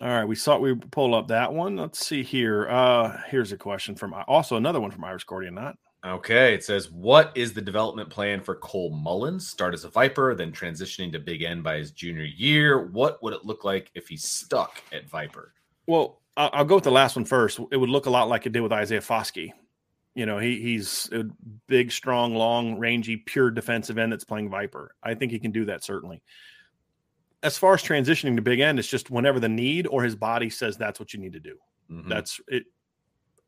All 0.00 0.08
right, 0.08 0.24
we 0.24 0.34
saw 0.34 0.58
we 0.58 0.74
pull 0.74 1.14
up 1.14 1.28
that 1.28 1.52
one. 1.52 1.76
Let's 1.76 2.04
see 2.04 2.22
here. 2.22 2.68
Uh 2.68 3.20
here's 3.28 3.52
a 3.52 3.56
question 3.56 3.94
from 3.94 4.14
also 4.26 4.56
another 4.56 4.80
one 4.80 4.90
from 4.90 5.04
Irish 5.04 5.24
Cordian 5.24 5.54
Not. 5.54 5.76
Okay, 6.04 6.52
it 6.52 6.62
says, 6.62 6.90
"What 6.90 7.32
is 7.34 7.54
the 7.54 7.62
development 7.62 8.10
plan 8.10 8.42
for 8.42 8.56
Cole 8.56 8.90
Mullins? 8.90 9.48
Start 9.48 9.72
as 9.72 9.84
a 9.84 9.88
Viper, 9.88 10.34
then 10.34 10.52
transitioning 10.52 11.10
to 11.12 11.18
big 11.18 11.42
end 11.42 11.62
by 11.64 11.76
his 11.78 11.92
junior 11.92 12.24
year. 12.24 12.88
What 12.88 13.22
would 13.22 13.32
it 13.32 13.46
look 13.46 13.64
like 13.64 13.90
if 13.94 14.08
he's 14.08 14.24
stuck 14.24 14.82
at 14.92 15.08
Viper?" 15.08 15.54
Well, 15.86 16.20
I'll 16.36 16.64
go 16.66 16.74
with 16.74 16.84
the 16.84 16.90
last 16.90 17.16
one 17.16 17.24
first. 17.24 17.58
It 17.70 17.76
would 17.78 17.88
look 17.88 18.04
a 18.04 18.10
lot 18.10 18.28
like 18.28 18.44
it 18.44 18.52
did 18.52 18.60
with 18.60 18.72
Isaiah 18.72 19.00
Foskey. 19.00 19.52
You 20.14 20.26
know, 20.26 20.38
he 20.38 20.60
he's 20.60 21.08
a 21.12 21.24
big, 21.66 21.90
strong, 21.90 22.34
long, 22.34 22.78
rangy, 22.78 23.16
pure 23.16 23.50
defensive 23.50 23.98
end 23.98 24.12
that's 24.12 24.24
playing 24.24 24.48
Viper. 24.48 24.94
I 25.02 25.14
think 25.14 25.32
he 25.32 25.38
can 25.40 25.50
do 25.50 25.64
that 25.66 25.82
certainly. 25.82 26.22
As 27.42 27.58
far 27.58 27.74
as 27.74 27.82
transitioning 27.82 28.36
to 28.36 28.42
big 28.42 28.60
end, 28.60 28.78
it's 28.78 28.88
just 28.88 29.10
whenever 29.10 29.40
the 29.40 29.48
need 29.48 29.86
or 29.86 30.02
his 30.02 30.16
body 30.16 30.50
says 30.50 30.76
that's 30.76 30.98
what 30.98 31.12
you 31.12 31.20
need 31.20 31.32
to 31.34 31.40
do. 31.40 31.56
Mhm. 31.90 32.08
That's 32.08 32.40
it. 32.48 32.64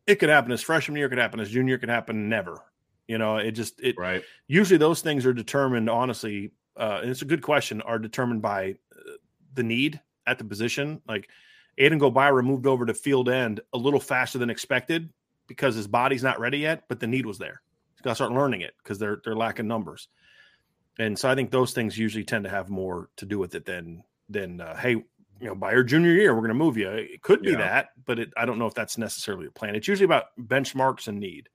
It 0.06 0.16
could 0.16 0.28
happen 0.28 0.52
as 0.52 0.62
freshman 0.62 0.96
year, 0.96 1.06
it 1.06 1.10
could 1.10 1.18
happen 1.18 1.40
as 1.40 1.50
junior, 1.50 1.76
it 1.76 1.78
could 1.78 1.88
happen 1.88 2.28
never. 2.28 2.60
You 3.08 3.18
know, 3.18 3.36
it 3.36 3.52
just 3.52 3.80
it 3.80 3.96
right. 3.96 4.24
usually 4.48 4.78
those 4.78 5.00
things 5.00 5.24
are 5.24 5.32
determined 5.32 5.88
honestly 5.88 6.50
uh, 6.76 6.98
and 7.02 7.10
it's 7.10 7.22
a 7.22 7.26
good 7.26 7.42
question 7.42 7.80
are 7.82 7.98
determined 7.98 8.42
by 8.42 8.74
uh, 8.94 9.12
the 9.54 9.62
need 9.62 10.00
at 10.26 10.38
the 10.38 10.44
position 10.44 11.00
like 11.06 11.28
Aiden 11.78 12.00
Gobaira 12.00 12.44
moved 12.44 12.66
over 12.66 12.84
to 12.84 12.94
field 12.94 13.28
end 13.28 13.60
a 13.72 13.78
little 13.78 14.00
faster 14.00 14.38
than 14.38 14.50
expected 14.50 15.08
because 15.46 15.74
his 15.74 15.86
body's 15.86 16.22
not 16.22 16.40
ready 16.40 16.58
yet 16.58 16.84
but 16.88 17.00
the 17.00 17.06
need 17.06 17.26
was 17.26 17.38
there. 17.38 17.60
He's 17.94 18.02
got 18.02 18.10
to 18.10 18.14
start 18.16 18.32
learning 18.32 18.60
it 18.62 18.74
because 18.82 18.98
they're 18.98 19.20
they're 19.24 19.36
lacking 19.36 19.66
numbers. 19.68 20.08
And 20.98 21.18
so 21.18 21.28
i 21.28 21.34
think 21.34 21.50
those 21.50 21.72
things 21.72 21.98
usually 21.98 22.24
tend 22.24 22.44
to 22.44 22.50
have 22.50 22.68
more 22.70 23.10
to 23.16 23.26
do 23.26 23.38
with 23.38 23.54
it 23.54 23.64
than 23.66 24.02
than 24.28 24.60
uh, 24.60 24.76
hey 24.76 24.90
you 24.92 25.04
know 25.48 25.54
by 25.54 25.72
your 25.72 25.82
junior 25.84 26.12
year 26.12 26.34
we're 26.34 26.40
going 26.40 26.48
to 26.48 26.54
move 26.54 26.76
you. 26.76 26.88
It 26.90 27.22
could 27.22 27.42
be 27.42 27.50
Yeah. 27.52 27.58
that 27.58 27.88
but 28.04 28.18
it, 28.18 28.32
i 28.36 28.44
don't 28.46 28.58
know 28.58 28.66
if 28.66 28.74
that's 28.74 28.96
necessarily 28.98 29.46
a 29.46 29.50
plan. 29.50 29.74
It's 29.74 29.88
usually 29.88 30.06
about 30.06 30.24
benchmarks 30.40 31.08
and 31.08 31.20
need. 31.20 31.48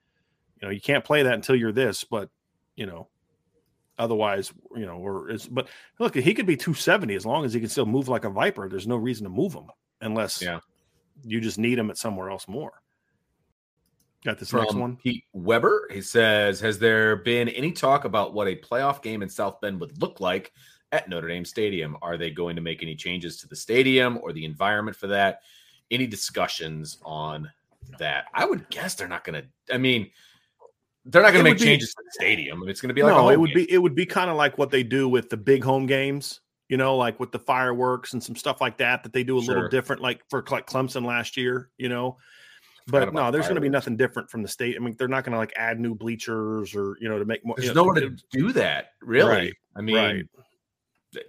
You 0.61 0.67
know 0.67 0.71
you 0.71 0.81
can't 0.81 1.03
play 1.03 1.23
that 1.23 1.33
until 1.33 1.55
you're 1.55 1.71
this 1.71 2.03
but 2.03 2.29
you 2.75 2.85
know 2.85 3.07
otherwise 3.97 4.51
you 4.75 4.85
know 4.85 4.97
or 4.97 5.29
it's 5.29 5.47
but 5.47 5.67
look 5.99 6.15
he 6.15 6.33
could 6.33 6.45
be 6.45 6.55
270 6.57 7.13
as 7.15 7.25
long 7.25 7.45
as 7.45 7.53
he 7.53 7.59
can 7.59 7.69
still 7.69 7.85
move 7.85 8.07
like 8.07 8.23
a 8.25 8.29
viper. 8.29 8.69
There's 8.69 8.87
no 8.87 8.95
reason 8.95 9.23
to 9.25 9.29
move 9.29 9.53
him 9.53 9.65
unless 10.01 10.41
Yeah. 10.41 10.59
you 11.23 11.41
just 11.41 11.57
need 11.59 11.77
him 11.77 11.89
at 11.89 11.97
somewhere 11.97 12.29
else 12.29 12.47
more 12.47 12.80
got 14.23 14.37
this 14.39 14.53
next 14.53 14.75
one 14.75 14.95
Pete 14.97 15.23
Weber, 15.33 15.87
he 15.91 16.01
says, 16.01 16.59
"Has 16.59 16.79
there 16.79 17.15
been 17.17 17.49
any 17.49 17.71
talk 17.71 18.05
about 18.05 18.33
what 18.33 18.47
a 18.47 18.55
playoff 18.55 19.01
game 19.01 19.21
in 19.21 19.29
South 19.29 19.59
Bend 19.61 19.79
would 19.79 20.01
look 20.01 20.19
like 20.19 20.51
at 20.91 21.07
Notre 21.09 21.27
Dame 21.27 21.45
Stadium? 21.45 21.97
Are 22.01 22.17
they 22.17 22.29
going 22.29 22.55
to 22.55 22.61
make 22.61 22.83
any 22.83 22.95
changes 22.95 23.37
to 23.37 23.47
the 23.47 23.55
stadium 23.55 24.19
or 24.21 24.33
the 24.33 24.45
environment 24.45 24.95
for 24.97 25.07
that? 25.07 25.41
Any 25.89 26.07
discussions 26.07 26.97
on 27.03 27.49
that? 27.99 28.25
I 28.33 28.45
would 28.45 28.69
guess 28.69 28.95
they're 28.95 29.07
not 29.07 29.23
going 29.23 29.41
to. 29.41 29.73
I 29.73 29.77
mean." 29.77 30.09
They're 31.05 31.23
not 31.23 31.33
going 31.33 31.43
to 31.43 31.49
make 31.49 31.57
be- 31.59 31.65
changes 31.65 31.95
to 31.95 32.03
the 32.05 32.11
stadium. 32.11 32.61
It's 32.67 32.79
going 32.79 32.89
to 32.89 32.93
be 32.93 33.01
like 33.01 33.15
no 33.15 33.29
it 33.29 33.39
would 33.39 33.55
game. 33.55 33.65
be 33.65 33.71
it 33.71 33.79
would 33.79 33.95
be 33.95 34.05
kind 34.05 34.29
of 34.29 34.37
like 34.37 34.59
what 34.59 34.69
they 34.69 34.83
do 34.83 35.09
with 35.09 35.31
the 35.31 35.35
big 35.37 35.63
home 35.63 35.87
games 35.87 36.41
you 36.69 36.77
know 36.77 36.95
like 36.95 37.19
with 37.19 37.31
the 37.31 37.39
fireworks 37.39 38.13
and 38.13 38.23
some 38.23 38.35
stuff 38.35 38.61
like 38.61 38.77
that 38.77 39.01
that 39.01 39.11
they 39.11 39.23
do 39.23 39.39
a 39.39 39.41
Sure. 39.41 39.55
little 39.55 39.69
different 39.69 40.03
like 40.03 40.21
for 40.29 40.45
like 40.51 40.67
clemson 40.67 41.03
last 41.03 41.37
year 41.37 41.71
you 41.79 41.89
know 41.89 42.17
but 42.87 43.13
no 43.13 43.31
there's 43.31 43.45
going 43.45 43.55
to 43.55 43.61
be 43.61 43.69
nothing 43.69 43.95
different 43.95 44.29
from 44.29 44.41
the 44.41 44.47
state 44.47 44.75
i 44.75 44.79
mean 44.79 44.95
they're 44.97 45.07
not 45.07 45.23
going 45.23 45.33
to 45.33 45.37
like 45.37 45.53
add 45.55 45.79
new 45.79 45.95
bleachers 45.95 46.75
or 46.75 46.95
you 46.99 47.09
know 47.09 47.19
to 47.19 47.25
make 47.25 47.45
more 47.45 47.55
There's 47.57 47.69
you 47.69 47.73
know, 47.73 47.83
nowhere 47.83 48.01
to 48.01 48.15
do 48.31 48.51
that, 48.53 48.89
really. 49.01 49.29
Right, 49.29 49.53
I 49.75 49.81
mean, 49.81 49.95
right. 49.95 50.25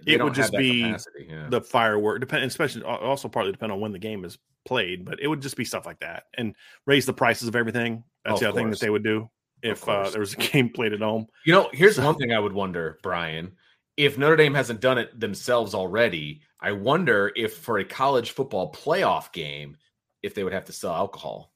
It 0.07 0.23
would 0.23 0.33
just 0.33 0.53
be 0.53 0.95
yeah. 1.27 1.47
the 1.49 1.59
firework 1.61 2.21
depend 2.21 2.45
especially 2.45 2.83
also 2.83 3.27
partly 3.27 3.51
depend 3.51 3.71
on 3.71 3.81
when 3.81 3.91
the 3.91 3.99
game 3.99 4.23
is 4.23 4.37
played 4.65 5.03
but 5.03 5.19
it 5.19 5.27
would 5.27 5.41
just 5.41 5.57
be 5.57 5.65
stuff 5.65 5.85
like 5.85 5.99
that 5.99 6.23
and 6.37 6.55
raise 6.85 7.05
the 7.05 7.13
prices 7.13 7.49
of 7.49 7.55
everything 7.55 8.03
that's 8.23 8.37
Oh, 8.37 8.39
the 8.39 8.49
other 8.49 8.59
thing 8.59 8.69
that 8.69 8.79
they 8.79 8.89
would 8.89 9.03
do 9.03 9.29
if 9.61 9.87
uh, 9.89 10.09
there 10.09 10.21
was 10.21 10.33
a 10.33 10.37
game 10.51 10.69
played 10.69 10.93
at 10.93 11.01
home 11.01 11.27
You 11.45 11.53
know, 11.53 11.69
here's 11.73 11.97
So- 11.97 12.05
one 12.05 12.15
thing 12.15 12.31
I 12.31 12.39
would 12.39 12.53
wonder, 12.53 12.99
Brian. 13.03 13.53
If 13.95 14.17
Notre 14.17 14.35
Dame 14.35 14.55
hasn't 14.55 14.79
done 14.81 14.97
it 14.97 15.19
themselves 15.19 15.75
already, 15.75 16.41
I 16.59 16.71
wonder 16.71 17.31
if 17.35 17.57
for 17.57 17.77
a 17.77 17.85
college 17.85 18.31
football 18.31 18.71
playoff 18.71 19.31
game, 19.33 19.77
if 20.23 20.33
they 20.33 20.43
would 20.43 20.53
have 20.53 20.65
to 20.65 20.73
sell 20.73 20.95
alcohol 20.95 21.51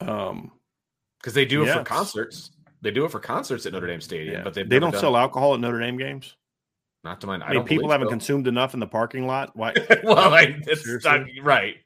um 0.00 0.52
because 1.18 1.34
they 1.34 1.44
do 1.44 1.62
it 1.64 1.72
for 1.72 1.84
concerts. 1.84 2.50
They 2.82 2.90
do 2.90 3.04
it 3.04 3.10
for 3.10 3.20
concerts 3.20 3.66
at 3.66 3.74
Notre 3.74 3.86
Dame 3.86 4.00
Stadium, 4.00 4.36
yeah. 4.36 4.42
but 4.42 4.54
they 4.54 4.64
don't 4.64 4.90
done- 4.92 5.00
sell 5.00 5.16
alcohol 5.16 5.52
at 5.52 5.60
notre 5.60 5.78
dame 5.80 5.98
games 5.98 6.34
Not 7.04 7.20
to 7.20 7.26
mind. 7.26 7.42
i, 7.44 7.52
mean 7.52 7.64
people 7.64 7.90
haven't 7.90 8.06
so. 8.06 8.10
consumed 8.10 8.46
enough 8.46 8.72
in 8.72 8.80
the 8.80 8.86
parking 8.86 9.26
lot 9.26 9.54
why 9.54 9.74
well, 10.04 10.30
like 10.30 10.56
it's 10.66 10.84
Seriously? 10.84 11.10
not, 11.10 11.26
right. 11.42 11.76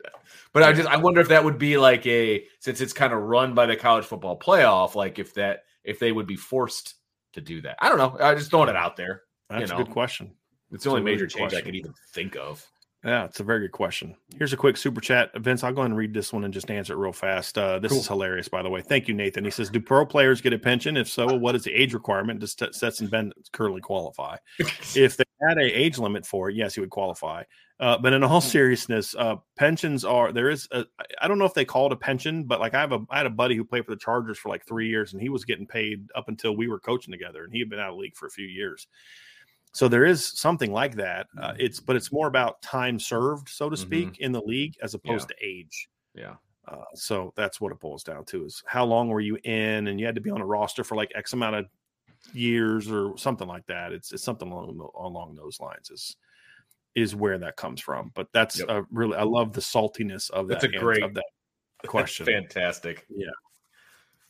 But 0.53 0.63
I 0.63 0.73
just 0.73 0.89
I 0.89 0.97
wonder 0.97 1.21
if 1.21 1.29
that 1.29 1.43
would 1.43 1.59
be 1.59 1.77
like 1.79 2.07
a 2.07 2.45
since 2.61 2.81
it's 2.81 2.93
kind 2.93 3.13
of 3.13 3.21
run 3.23 3.55
by 3.55 3.67
the 3.67 3.75
college 3.77 4.05
football 4.05 4.39
playoff, 4.39 4.95
like 4.95 5.19
if 5.19 5.35
that 5.35 5.65
if 5.83 5.99
they 5.99 6.13
would 6.13 6.29
be 6.29 6.37
forced 6.37 6.95
to 7.33 7.41
do 7.41 7.61
that. 7.63 7.77
I 7.81 7.89
don't 7.89 7.99
know. 7.99 8.17
I 8.25 8.35
just 8.37 8.51
throwing 8.51 8.69
it 8.69 8.77
out 8.77 8.97
there. 8.97 9.23
that's 9.51 9.71
know. 9.71 9.79
a 9.79 9.85
good 9.85 9.93
question 9.93 10.33
It's 10.71 10.85
the 10.85 10.91
only 10.91 11.03
major 11.03 11.27
change 11.27 11.47
I 11.53 11.57
question. 11.57 11.65
could 11.65 11.75
even 11.75 11.95
think 12.13 12.37
of. 12.37 12.65
Yeah, 13.05 13.27
it's 13.27 13.39
a 13.39 13.45
very 13.45 13.61
good 13.61 13.73
question. 13.73 14.17
Here's 14.39 14.55
a 14.55 14.57
quick 14.57 14.79
super 14.79 15.01
chat. 15.01 15.31
Vince, 15.37 15.63
I'll 15.63 15.73
go 15.73 15.83
ahead 15.83 15.91
and 15.91 15.99
read 15.99 16.15
this 16.15 16.33
one 16.33 16.43
and 16.43 16.55
just 16.55 16.71
answer 16.71 16.95
it 16.95 16.97
real 16.97 17.13
fast. 17.13 17.59
Uh, 17.59 17.79
this 17.79 17.93
Cool. 17.93 18.01
is 18.01 18.09
hilarious, 18.09 18.49
by 18.49 18.63
the 18.63 18.71
way. 18.71 18.81
Thank 18.81 19.09
you, 19.09 19.15
Nathan. 19.15 19.45
He 19.45 19.51
says, 19.51 19.69
Do 19.69 19.79
pro 19.79 20.07
players 20.07 20.41
get 20.41 20.55
a 20.55 20.59
pension? 20.59 20.97
If 20.97 21.09
so, 21.09 21.27
what 21.37 21.55
is 21.55 21.65
the 21.65 21.73
age 21.73 21.93
requirement? 21.93 22.41
Does 22.41 22.53
St- 22.53 22.75
Stetson 22.75 23.09
Bennett 23.09 23.35
currently 23.53 23.83
qualify? 23.83 24.39
if 24.59 25.19
they 25.19 25.25
had 25.47 25.59
a 25.59 25.65
age 25.65 25.99
limit 25.99 26.25
for 26.25 26.49
it, 26.49 26.57
yes, 26.57 26.75
he 26.75 26.81
would 26.81 26.89
qualify. 26.91 27.43
Uh, 27.79 27.99
but 27.99 28.15
in 28.15 28.23
all 28.23 28.41
seriousness, 28.41 29.15
uh, 29.17 29.37
pensions 29.59 30.05
are 30.05 30.33
there 30.33 30.49
is 30.49 30.67
a, 30.71 30.87
I 31.21 31.29
don't 31.29 31.39
know 31.39 31.45
if 31.45 31.55
they 31.55 31.65
call 31.67 31.87
it 31.87 31.93
a 31.93 31.97
pension, 31.97 32.45
but 32.45 32.59
like 32.61 32.73
I 32.73 32.81
have 32.81 32.93
a 32.93 33.01
I 33.11 33.19
had 33.19 33.27
a 33.27 33.31
buddy 33.31 33.57
who 33.57 33.65
played 33.65 33.85
for 33.85 33.91
the 33.91 33.99
Chargers 33.99 34.39
for 34.39 34.49
like 34.49 34.65
three 34.65 34.89
years, 34.89 35.13
and 35.13 35.21
he 35.21 35.29
was 35.29 35.45
getting 35.45 35.67
paid 35.67 36.07
up 36.15 36.29
until 36.29 36.57
we 36.57 36.69
were 36.69 36.79
coaching 36.79 37.13
together, 37.13 37.45
and 37.45 37.53
he 37.53 37.59
had 37.59 37.69
been 37.69 37.81
out 37.81 37.91
of 37.91 37.99
league 37.99 38.17
for 38.17 38.27
a 38.27 38.31
few 38.31 38.47
years. 38.47 38.87
So 39.75 39.89
there 39.89 40.05
is 40.05 40.25
something 40.25 40.73
like 40.73 40.95
that. 40.97 41.27
Uh, 41.37 41.53
it's 41.59 41.81
but 41.81 41.97
it's 41.97 42.13
more 42.13 42.29
about 42.29 42.63
time 42.63 42.99
served, 42.99 43.49
so 43.49 43.69
to 43.69 43.77
speak, 43.77 44.21
in 44.21 44.31
the 44.33 44.41
league 44.41 44.75
as 44.83 44.95
opposed 44.95 45.29
to 45.29 45.35
age. 45.43 45.89
Yeah. 46.15 46.35
Uh, 46.67 46.85
so 46.95 47.33
that's 47.37 47.61
what 47.61 47.73
it 47.73 47.81
boils 47.81 48.05
down 48.05 48.25
to: 48.27 48.45
is 48.45 48.63
how 48.67 48.85
long 48.85 49.09
were 49.09 49.21
you 49.21 49.37
in, 49.45 49.89
and 49.89 49.99
you 50.01 50.07
had 50.07 50.15
to 50.15 50.21
be 50.21 50.31
on 50.31 50.41
a 50.41 50.47
roster 50.47 50.85
for 50.85 50.95
like 50.95 51.11
X 51.17 51.33
amount 51.33 51.57
of 51.57 51.67
years 52.33 52.91
or 52.91 53.19
something 53.19 53.49
like 53.49 53.67
that. 53.67 53.93
It's 53.93 54.13
it's 54.13 54.23
something 54.23 54.51
along 54.51 54.89
along 54.97 55.35
those 55.35 55.59
lines. 55.61 55.91
Is 55.91 56.17
is 56.95 57.17
where 57.17 57.39
that 57.39 57.57
comes 57.57 57.81
from. 57.81 58.13
But 58.15 58.29
that's 58.33 58.61
Yep. 58.61 58.87
really 58.93 59.17
I 59.17 59.25
love 59.25 59.53
the 59.53 59.61
saltiness 59.61 60.31
of 60.31 60.47
that. 60.49 60.61
That's 60.61 60.73
that. 60.73 60.77
a 60.77 60.79
great- 60.79 61.03
of 61.03 61.15
that 61.15 61.25
That's 61.83 61.91
question. 61.91 62.25
fantastic. 62.27 63.05
Yeah, 63.11 63.27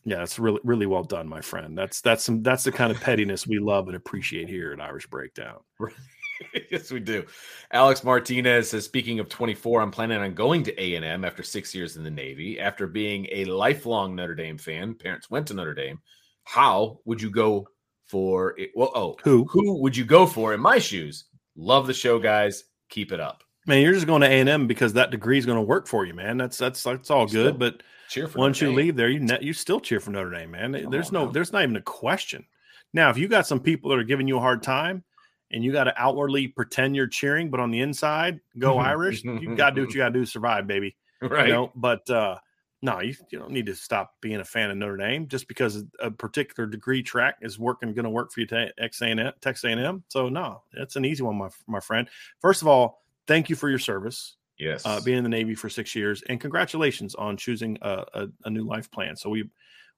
it's 0.07 0.39
really 0.39 0.61
really 0.65 0.87
well 0.87 1.03
done, 1.03 1.29
my 1.29 1.41
friend. 1.41 1.77
That's 1.77 2.01
that's 2.01 2.25
some 2.25 2.43
that's 2.43 2.65
the 2.65 2.73
kind 2.73 2.91
of 2.91 3.01
pettiness 3.01 3.47
we 3.47 3.59
love 3.59 3.87
and 3.87 3.97
appreciate 3.97 4.49
here 4.49 4.73
at 4.73 4.81
Irish 4.81 5.07
Breakdown. 5.07 5.61
yes, 6.71 6.91
we 6.91 7.01
do. 7.01 7.25
Alex 7.71 8.05
Martinez 8.05 8.71
says, 8.71 8.85
speaking 8.85 9.21
of 9.21 9.29
24, 9.29 9.81
I'm 9.81 9.91
planning 9.91 10.19
on 10.19 10.35
going 10.35 10.63
to 10.65 10.83
A&M 10.83 11.25
after 11.25 11.43
six 11.43 11.75
years 11.75 11.97
in 11.97 12.05
the 12.05 12.11
Navy. 12.11 12.59
After 12.59 12.87
being 12.87 13.27
a 13.31 13.45
lifelong 13.47 14.15
Notre 14.15 14.35
Dame 14.35 14.59
fan, 14.59 14.95
parents 14.95 15.31
went 15.31 15.47
to 15.49 15.55
Notre 15.55 15.75
Dame. 15.75 16.01
How 16.45 16.99
would 17.05 17.23
you 17.23 17.31
go 17.31 17.67
for 18.07 18.59
it. 18.59 18.71
Well, 18.75 18.93
oh, 18.95 19.17
Who? 19.25 19.45
who 19.45 19.81
would 19.81 19.97
you 19.97 20.05
go 20.05 20.27
for 20.27 20.55
in 20.55 20.61
my 20.61 20.79
shoes? 20.79 21.25
Love 21.57 21.87
the 21.87 21.95
show, 21.95 22.19
guys. 22.19 22.65
Keep 22.89 23.13
it 23.13 23.21
up. 23.21 23.43
Man, 23.67 23.83
you're 23.83 23.95
just 23.95 24.07
going 24.07 24.21
to 24.21 24.29
A 24.29 24.41
and 24.41 24.49
M 24.49 24.67
because 24.67 24.93
that 24.93 25.11
degree 25.11 25.39
is 25.39 25.47
going 25.47 25.59
to 25.59 25.63
work 25.63 25.87
for 25.87 26.05
you, 26.05 26.15
man. 26.15 26.37
That's 26.37 26.59
that's 26.59 26.83
that's 26.83 27.11
all 27.11 27.27
Still 27.29 27.45
good. 27.45 27.59
But 27.59 27.83
Cheer 28.09 28.29
for 28.29 28.39
once 28.39 28.61
Notre 28.61 28.73
you 28.73 28.77
Dame. 28.77 28.87
leave 28.87 28.97
there, 28.97 29.09
you 29.09 29.21
ne- 29.21 29.39
you 29.41 29.53
still 29.53 29.81
cheer 29.81 30.01
for 30.01 30.11
Notre 30.11 30.31
Dame, 30.31 30.51
man. 30.51 30.75
Come 30.75 30.91
there's 30.91 31.09
on 31.09 31.15
no 31.15 31.25
now. 31.27 31.31
there's 31.33 31.53
not 31.53 31.63
even 31.63 31.77
a 31.77 31.83
question. 31.83 32.45
Now, 32.93 33.11
if 33.11 33.17
you 33.19 33.27
got 33.29 33.47
some 33.47 33.61
people 33.61 33.91
that 33.91 33.99
are 33.99 34.05
giving 34.05 34.29
you 34.29 34.37
a 34.37 34.41
hard 34.41 34.63
time, 34.63 35.03
and 35.51 35.65
you 35.65 35.73
got 35.73 35.85
to 35.85 35.95
outwardly 36.01 36.49
pretend 36.49 36.95
you're 36.97 37.07
cheering, 37.07 37.51
but 37.51 37.61
on 37.61 37.71
the 37.71 37.81
inside 37.81 38.41
go 38.59 38.79
Irish, 38.79 39.25
you 39.25 39.55
got 39.57 39.71
to 39.71 39.77
do 39.77 39.83
what 39.83 39.95
you 39.95 39.99
got 39.99 40.09
to 40.09 40.13
do 40.15 40.25
to 40.25 40.31
survive, 40.31 40.67
baby. 40.67 40.97
right? 41.23 41.47
You 41.47 41.53
know, 41.53 41.73
but 41.75 42.09
uh, 42.11 42.37
no, 42.83 43.01
you, 43.01 43.15
you 43.31 43.39
don't 43.39 43.51
need 43.51 43.67
to 43.67 43.75
stop 43.75 44.15
being 44.21 44.41
a 44.41 44.45
fan 44.45 44.71
of 44.71 44.77
Notre 44.77 44.97
Dame 44.99 45.27
just 45.27 45.49
because 45.49 45.85
a 46.01 46.11
particular 46.11 46.69
degree 46.69 47.03
track 47.03 47.39
is 47.41 47.59
working 47.59 47.95
going 47.95 48.05
to 48.05 48.11
work 48.11 48.31
for 48.31 48.41
you 48.41 48.47
to 48.49 48.71
X 48.79 49.01
A&M, 49.01 49.33
Texas 49.41 49.65
A&M. 49.65 50.05
So 50.09 50.29
no, 50.29 50.63
that's 50.73 50.97
an 50.97 51.05
easy 51.05 51.23
one, 51.23 51.37
my 51.37 51.49
my 51.67 51.81
friend. 51.81 52.09
First 52.41 52.61
of 52.61 52.69
all, 52.69 53.04
thank 53.27 53.49
you 53.49 53.57
for 53.57 53.69
your 53.69 53.79
service, 53.79 54.37
yes. 54.59 54.85
uh, 54.85 55.01
being 55.01 55.19
in 55.19 55.25
the 55.25 55.31
Navy 55.31 55.55
for 55.55 55.69
six 55.69 55.95
years, 55.95 56.23
and 56.29 56.41
congratulations 56.41 57.15
on 57.15 57.37
choosing 57.37 57.79
a, 57.83 58.05
a, 58.15 58.27
a 58.45 58.51
new 58.51 58.65
life 58.65 58.91
plan. 58.91 59.17
So 59.17 59.31
we 59.31 59.49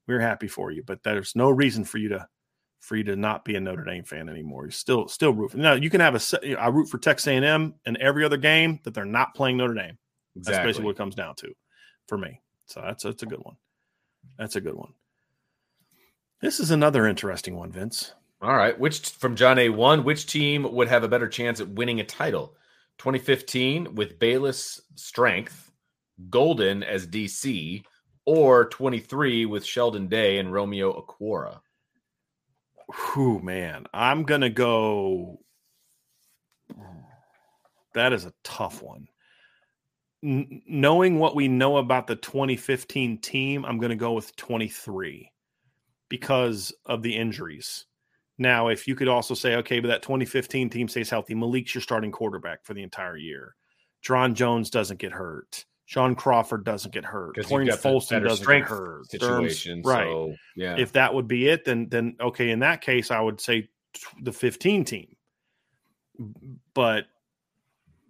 we're 0.07 0.21
happy 0.21 0.49
for 0.49 0.71
you, 0.71 0.83
but 0.85 1.03
there's 1.03 1.35
no 1.35 1.51
reason 1.51 1.85
for 1.85 1.99
you 1.99 2.11
to 2.11 2.27
for 2.81 2.97
you 2.97 3.05
to 3.05 3.17
not 3.17 3.45
be 3.45 3.57
a 3.57 3.61
Notre 3.61 3.85
Dame 3.85 4.05
fan 4.05 4.29
anymore. 4.29 4.67
You 4.67 4.71
still 4.71 5.09
still 5.09 5.33
root. 5.33 5.53
For, 5.53 5.57
now 5.57 5.73
you 5.75 5.91
can 5.91 6.01
have 6.01 6.15
a 6.15 6.61
I 6.61 6.69
root 6.69 6.89
for 6.89 6.99
Texas 6.99 7.27
A&M 7.27 7.75
in 7.85 8.01
every 8.01 8.25
other 8.25 8.37
game 8.37 8.81
that 8.85 8.95
they're 8.95 9.05
not 9.05 9.35
playing 9.35 9.57
Notre 9.57 9.75
Dame. 9.75 9.99
That's 10.37 10.59
basically 10.59 10.85
what 10.85 10.91
it 10.93 10.99
comes 10.99 11.15
down 11.15 11.35
to 11.37 11.53
for 12.07 12.19
me. 12.19 12.41
So 12.67 12.81
that's 12.81 13.05
that's 13.05 13.23
a 13.23 13.27
good 13.27 13.41
one. 13.41 13.57
That's 14.39 14.57
a 14.57 14.61
good 14.61 14.75
one. 14.75 14.93
This 16.41 16.61
is 16.61 16.71
another 16.71 17.07
interesting 17.07 17.57
one, 17.57 17.73
Vince. 17.73 18.13
All 18.43 18.55
right. 18.55 18.79
Which 18.79 19.11
from 19.11 19.35
John 19.35 19.59
A 19.59 19.71
one, 19.71 20.05
which 20.05 20.27
team 20.27 20.71
would 20.75 20.89
have 20.89 21.03
a 21.03 21.09
better 21.09 21.29
chance 21.29 21.61
at 21.61 21.69
winning 21.71 22.01
a 22.01 22.05
title? 22.05 22.55
2015 22.99 23.95
with 23.95 24.19
Balis 24.19 24.81
strength, 24.95 25.71
Golden 26.31 26.83
as 26.83 27.07
DC, 27.07 27.85
or 28.25 28.69
23 28.69 29.47
with 29.47 29.65
Sheldon 29.65 30.09
Day 30.09 30.39
and 30.39 30.53
Romeo 30.53 30.93
Okwara. 30.93 31.61
Whew, 33.15 33.41
man. 33.41 33.87
I'm 33.93 34.25
gonna 34.25 34.51
go. 34.51 35.41
That 37.95 38.13
is 38.13 38.25
a 38.25 38.35
tough 38.45 38.83
one. 38.83 39.09
N- 40.23 40.63
knowing 40.67 41.19
what 41.19 41.35
we 41.35 41.49
know 41.49 41.79
about 41.79 42.07
the 42.07 42.17
2015 42.17 43.19
team, 43.19 43.65
I'm 43.65 43.79
going 43.79 43.91
to 43.91 43.97
go 43.97 44.13
with 44.13 44.35
23 44.37 45.31
because 46.09 46.75
of 46.85 47.03
the 47.03 47.17
injuries. 47.17 47.87
Now, 48.39 48.69
if 48.69 48.87
you 48.87 48.95
could 48.95 49.09
also 49.09 49.35
say, 49.35 49.57
okay, 49.57 49.81
but 49.81 49.89
that 49.89 50.03
2015 50.03 50.69
team 50.69 50.89
stays 50.89 51.09
healthy, 51.09 51.35
Malik's 51.35 51.75
your 51.75 51.83
starting 51.83 52.13
quarterback 52.13 52.65
for 52.65 52.75
the 52.75 52.83
entire 52.83 53.17
year. 53.17 53.55
John 54.03 54.35
Jones 54.35 54.71
doesn't 54.71 54.99
get 54.99 55.13
hurt. 55.13 55.65
Shaun 55.87 56.17
Crawford 56.17 56.65
doesn't 56.65 56.93
get 56.93 57.05
hurt. 57.05 57.37
Tarean 57.37 57.67
you've 57.67 57.77
got 57.77 57.83
the 57.83 57.89
Folston 57.89 58.11
better 58.11 58.29
doesn't 58.29 58.47
get 58.47 58.63
hurt. 58.63 59.03
Derms- 59.03 59.11
situation. 59.11 59.83
right? 59.85 60.05
So, 60.05 60.35
yeah. 60.57 60.77
If 60.77 60.93
that 60.93 61.15
would 61.15 61.29
be 61.29 61.49
it, 61.49 61.65
then 61.65 61.89
then 61.89 62.17
okay. 62.21 62.51
In 62.51 62.59
that 62.59 62.81
case, 62.81 63.11
I 63.11 63.21
would 63.21 63.41
say 63.41 63.69
the 64.21 64.33
15 64.33 64.85
team. 64.85 65.17
But 66.75 67.05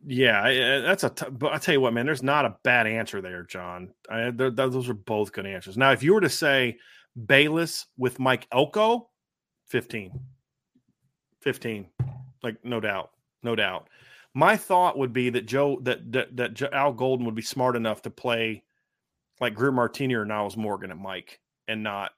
yeah, 0.07 0.81
that's 0.81 1.05
a. 1.05 1.11
T- 1.11 1.27
but 1.31 1.53
I 1.53 1.59
tell 1.59 1.75
you 1.75 1.81
what, 1.81 1.93
man, 1.93 2.07
there's 2.07 2.23
not 2.23 2.47
a 2.47 2.57
bad 2.63 2.87
answer 2.87 3.21
there, 3.21 3.43
John. 3.43 3.93
I, 4.09 4.31
th- 4.31 4.55
those 4.55 4.89
are 4.89 4.95
both 4.95 5.33
good 5.33 5.47
answers. 5.47 5.77
Now, 5.77 5.93
if 5.93 6.03
you 6.03 6.15
were 6.15 6.21
to 6.23 6.31
say 6.31 6.79
Balis 7.19 7.87
with 7.99 8.19
Mike 8.19 8.47
Elko, 8.53 9.11
15, 9.69 10.13
15, 11.43 11.87
like 12.43 12.57
no 12.65 12.81
doubt, 12.81 13.11
no 13.43 13.55
doubt. 13.57 13.89
My 14.35 14.57
thought 14.57 14.99
would 14.99 15.13
be 15.13 15.31
that 15.31 15.47
Joe 15.47 15.79
that 15.83 16.13
that, 16.13 16.37
that 16.37 16.63
Al 16.73 16.93
Golden 16.93 17.25
would 17.27 17.35
be 17.35 17.43
smart 17.43 17.75
enough 17.77 18.03
to 18.03 18.11
play 18.11 18.63
like 19.41 19.55
Greer 19.55 19.73
Martini 19.73 20.15
or 20.15 20.25
Nyles 20.27 20.57
Morgan 20.57 20.91
at 20.91 20.99
Mike 20.99 21.41
and 21.67 21.83
not 21.83 22.13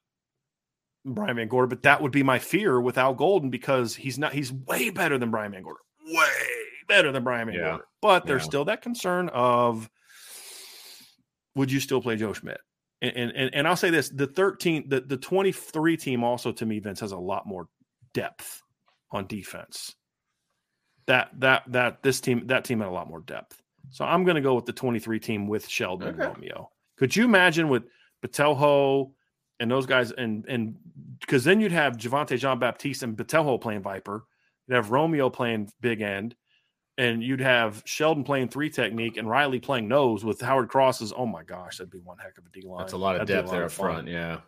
Brian 1.05 1.36
Van 1.36 1.49
Gorder. 1.49 1.68
But 1.68 1.82
that 1.84 2.03
would 2.03 2.12
be 2.12 2.22
my 2.24 2.38
fear 2.38 2.80
with 2.80 2.99
Al 2.99 3.14
Golden 3.14 3.51
because 3.51 3.94
he's 3.94 4.18
not 4.18 4.32
he's 4.32 4.53
way 4.53 4.90
better 4.90 5.16
than 5.16 5.30
Brian 5.30 5.53
Van 5.53 5.62
Gorder. 5.62 5.80
Way 6.07 6.26
better 6.88 7.12
than 7.12 7.22
Brian 7.22 7.46
Van 7.46 7.55
Yeah. 7.55 7.68
Gorder. 7.70 7.84
But 8.03 8.26
there's 8.26 8.42
Yeah. 8.42 8.46
still 8.49 8.64
that 8.66 8.82
concern 8.82 9.28
of 9.28 9.88
would 11.55 11.70
you 11.72 11.80
still 11.80 12.01
play 12.03 12.16
Joe 12.16 12.32
Schmidt? 12.32 12.61
And, 13.01 13.32
and 13.32 13.55
and 13.55 13.68
I'll 13.68 13.76
say 13.76 13.90
this: 13.90 14.09
the 14.09 14.26
13, 14.26 14.88
the, 14.88 15.01
the 15.01 15.16
23 15.16 15.96
team 15.96 16.24
also 16.24 16.51
to 16.53 16.66
me, 16.66 16.80
Vince, 16.80 17.01
has 17.01 17.12
a 17.12 17.18
lot 17.18 17.46
more 17.46 17.68
depth 18.12 18.62
on 19.12 19.26
defense. 19.26 19.94
That 21.07 21.30
that 21.38 21.62
that 21.68 22.03
this 22.03 22.20
team 22.20 22.46
that 22.46 22.64
team 22.64 22.80
had 22.80 22.88
a 22.88 22.92
lot 22.92 23.09
more 23.09 23.20
depth. 23.20 23.62
So 23.90 24.05
I'm 24.05 24.24
going 24.24 24.34
to 24.34 24.40
go 24.42 24.55
with 24.55 24.66
the 24.66 24.72
23 24.72 25.18
team 25.20 25.46
with 25.46 25.68
Sheldon 25.68 26.09
and 26.09 26.20
Okay. 26.20 26.28
Romeo. 26.28 26.70
Could 26.99 27.14
you 27.14 27.24
imagine 27.24 27.68
with 27.68 27.84
Botelho 28.22 29.12
and 29.61 29.70
those 29.70 29.86
guys 29.86 30.11
and 30.12 30.44
and 30.49 30.76
because 31.20 31.44
then 31.44 31.61
you'd 31.61 31.72
have 31.72 31.96
Javontae 31.96 32.38
Jean 32.38 32.59
Baptiste 32.59 33.03
and 33.05 33.16
Botelho 33.16 33.61
playing 33.61 33.82
Viper, 33.82 34.24
you'd 34.66 34.74
have 34.74 34.90
Romeo 34.90 35.30
playing 35.30 35.70
big 35.80 36.01
end, 36.01 36.34
and 36.99 37.22
you'd 37.22 37.40
have 37.40 37.82
Sheldon 37.86 38.24
playing 38.24 38.49
three 38.49 38.68
technique 38.68 39.16
and 39.16 39.26
Riley 39.30 39.61
playing 39.61 39.88
nose 39.88 40.24
with 40.24 40.40
Howard 40.42 40.68
Crosses. 40.68 41.12
Oh 41.16 41.24
my 41.24 41.44
gosh, 41.44 41.78
that'd 41.78 41.90
be 41.90 42.01
one 42.01 42.18
heck 42.18 42.36
of 42.36 42.44
a 42.44 42.51
D 42.51 42.61
line. 42.66 42.78
That's 42.80 42.92
a 42.92 42.99
lot 42.99 43.14
of 43.18 43.26
That'd 43.26 43.28
be 43.28 43.49
depth 43.49 43.51
there 43.53 43.64
up 43.64 43.70
front. 43.70 44.09
Yeah. 44.09 44.40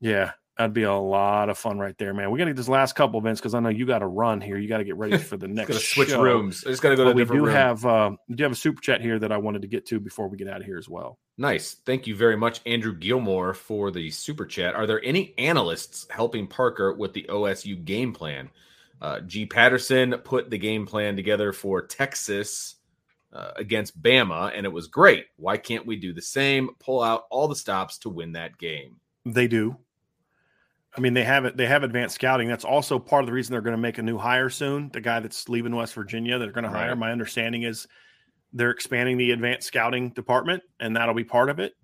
Yeah, 0.00 0.32
that'd 0.58 0.74
be 0.74 0.82
a 0.82 0.92
lot 0.92 1.48
of 1.48 1.56
fun 1.56 1.78
right 1.78 1.96
there, 1.96 2.12
man. 2.12 2.30
We're 2.30 2.36
gonna 2.36 2.50
get 2.50 2.56
this 2.58 2.68
last 2.68 2.94
couple 2.94 3.18
events 3.18 3.40
because 3.40 3.54
I 3.54 3.60
know 3.60 3.70
you 3.70 3.86
got 3.86 4.00
to 4.00 4.06
run 4.06 4.40
here. 4.40 4.58
You 4.58 4.68
got 4.68 4.78
to 4.78 4.84
get 4.84 4.96
ready 4.96 5.16
for 5.16 5.38
the 5.38 5.48
next 5.48 5.68
Got 5.68 5.74
to 5.80 5.86
switch 5.86 6.08
show. 6.10 6.22
rooms. 6.22 6.62
I 6.66 6.70
just 6.70 6.82
got 6.82 6.90
to 6.90 6.96
go 6.96 7.04
to 7.04 7.10
But 7.14 7.22
a 7.22 7.24
we 7.32 7.38
do 7.38 7.44
room. 7.46 7.54
have 7.54 7.86
uh, 7.86 8.10
we 8.28 8.34
do 8.34 8.42
have 8.42 8.52
a 8.52 8.56
super 8.56 8.82
chat 8.82 9.00
here 9.00 9.18
that 9.18 9.32
I 9.32 9.38
wanted 9.38 9.62
to 9.62 9.68
get 9.68 9.86
to 9.86 9.98
before 10.00 10.28
we 10.28 10.36
get 10.36 10.46
out 10.48 10.60
of 10.60 10.66
here 10.66 10.76
as 10.76 10.88
well. 10.88 11.18
Nice. 11.38 11.74
Thank 11.86 12.06
you 12.06 12.14
very 12.14 12.36
much, 12.36 12.60
Andrew 12.66 12.94
Gilmore, 12.94 13.54
for 13.54 13.90
the 13.90 14.10
super 14.10 14.44
chat. 14.44 14.74
Are 14.74 14.86
there 14.86 15.02
any 15.04 15.32
analysts 15.38 16.06
helping 16.10 16.46
Parker 16.46 16.92
with 16.92 17.14
the 17.14 17.24
OSU 17.30 17.82
game 17.84 18.12
plan? 18.12 18.50
Uh, 19.04 19.20
G. 19.20 19.44
Patterson 19.44 20.14
put 20.24 20.48
the 20.48 20.56
game 20.56 20.86
plan 20.86 21.14
together 21.14 21.52
for 21.52 21.82
Texas 21.82 22.76
uh, 23.34 23.50
against 23.56 24.00
Bama, 24.00 24.50
and 24.56 24.64
it 24.64 24.70
was 24.70 24.86
great. 24.86 25.26
Why 25.36 25.58
can't 25.58 25.84
we 25.84 25.96
do 25.96 26.14
the 26.14 26.22
same? 26.22 26.70
Pull 26.78 27.02
out 27.02 27.24
all 27.28 27.46
the 27.46 27.54
stops 27.54 27.98
to 27.98 28.08
win 28.08 28.32
that 28.32 28.56
game. 28.56 28.96
They 29.26 29.46
do. 29.46 29.76
I 30.96 31.02
mean, 31.02 31.12
they 31.12 31.24
have 31.24 31.44
it. 31.44 31.54
They 31.54 31.66
have 31.66 31.82
advanced 31.82 32.14
scouting. 32.14 32.48
That's 32.48 32.64
also 32.64 32.98
part 32.98 33.24
of 33.24 33.26
the 33.26 33.34
reason 33.34 33.52
they're 33.52 33.60
going 33.60 33.76
to 33.76 33.82
make 33.82 33.98
a 33.98 34.02
new 34.02 34.16
hire 34.16 34.48
soon. 34.48 34.88
The 34.90 35.02
guy 35.02 35.20
that's 35.20 35.50
leaving 35.50 35.76
West 35.76 35.92
Virginia, 35.92 36.38
they're 36.38 36.50
going 36.50 36.64
to 36.64 36.70
hire. 36.70 36.88
Right. 36.88 36.98
My 36.98 37.12
understanding 37.12 37.64
is 37.64 37.86
they're 38.54 38.70
expanding 38.70 39.18
the 39.18 39.32
advanced 39.32 39.66
scouting 39.66 40.12
department, 40.12 40.62
and 40.80 40.96
that'll 40.96 41.12
be 41.12 41.24
part 41.24 41.50
of 41.50 41.58
it. 41.58 41.74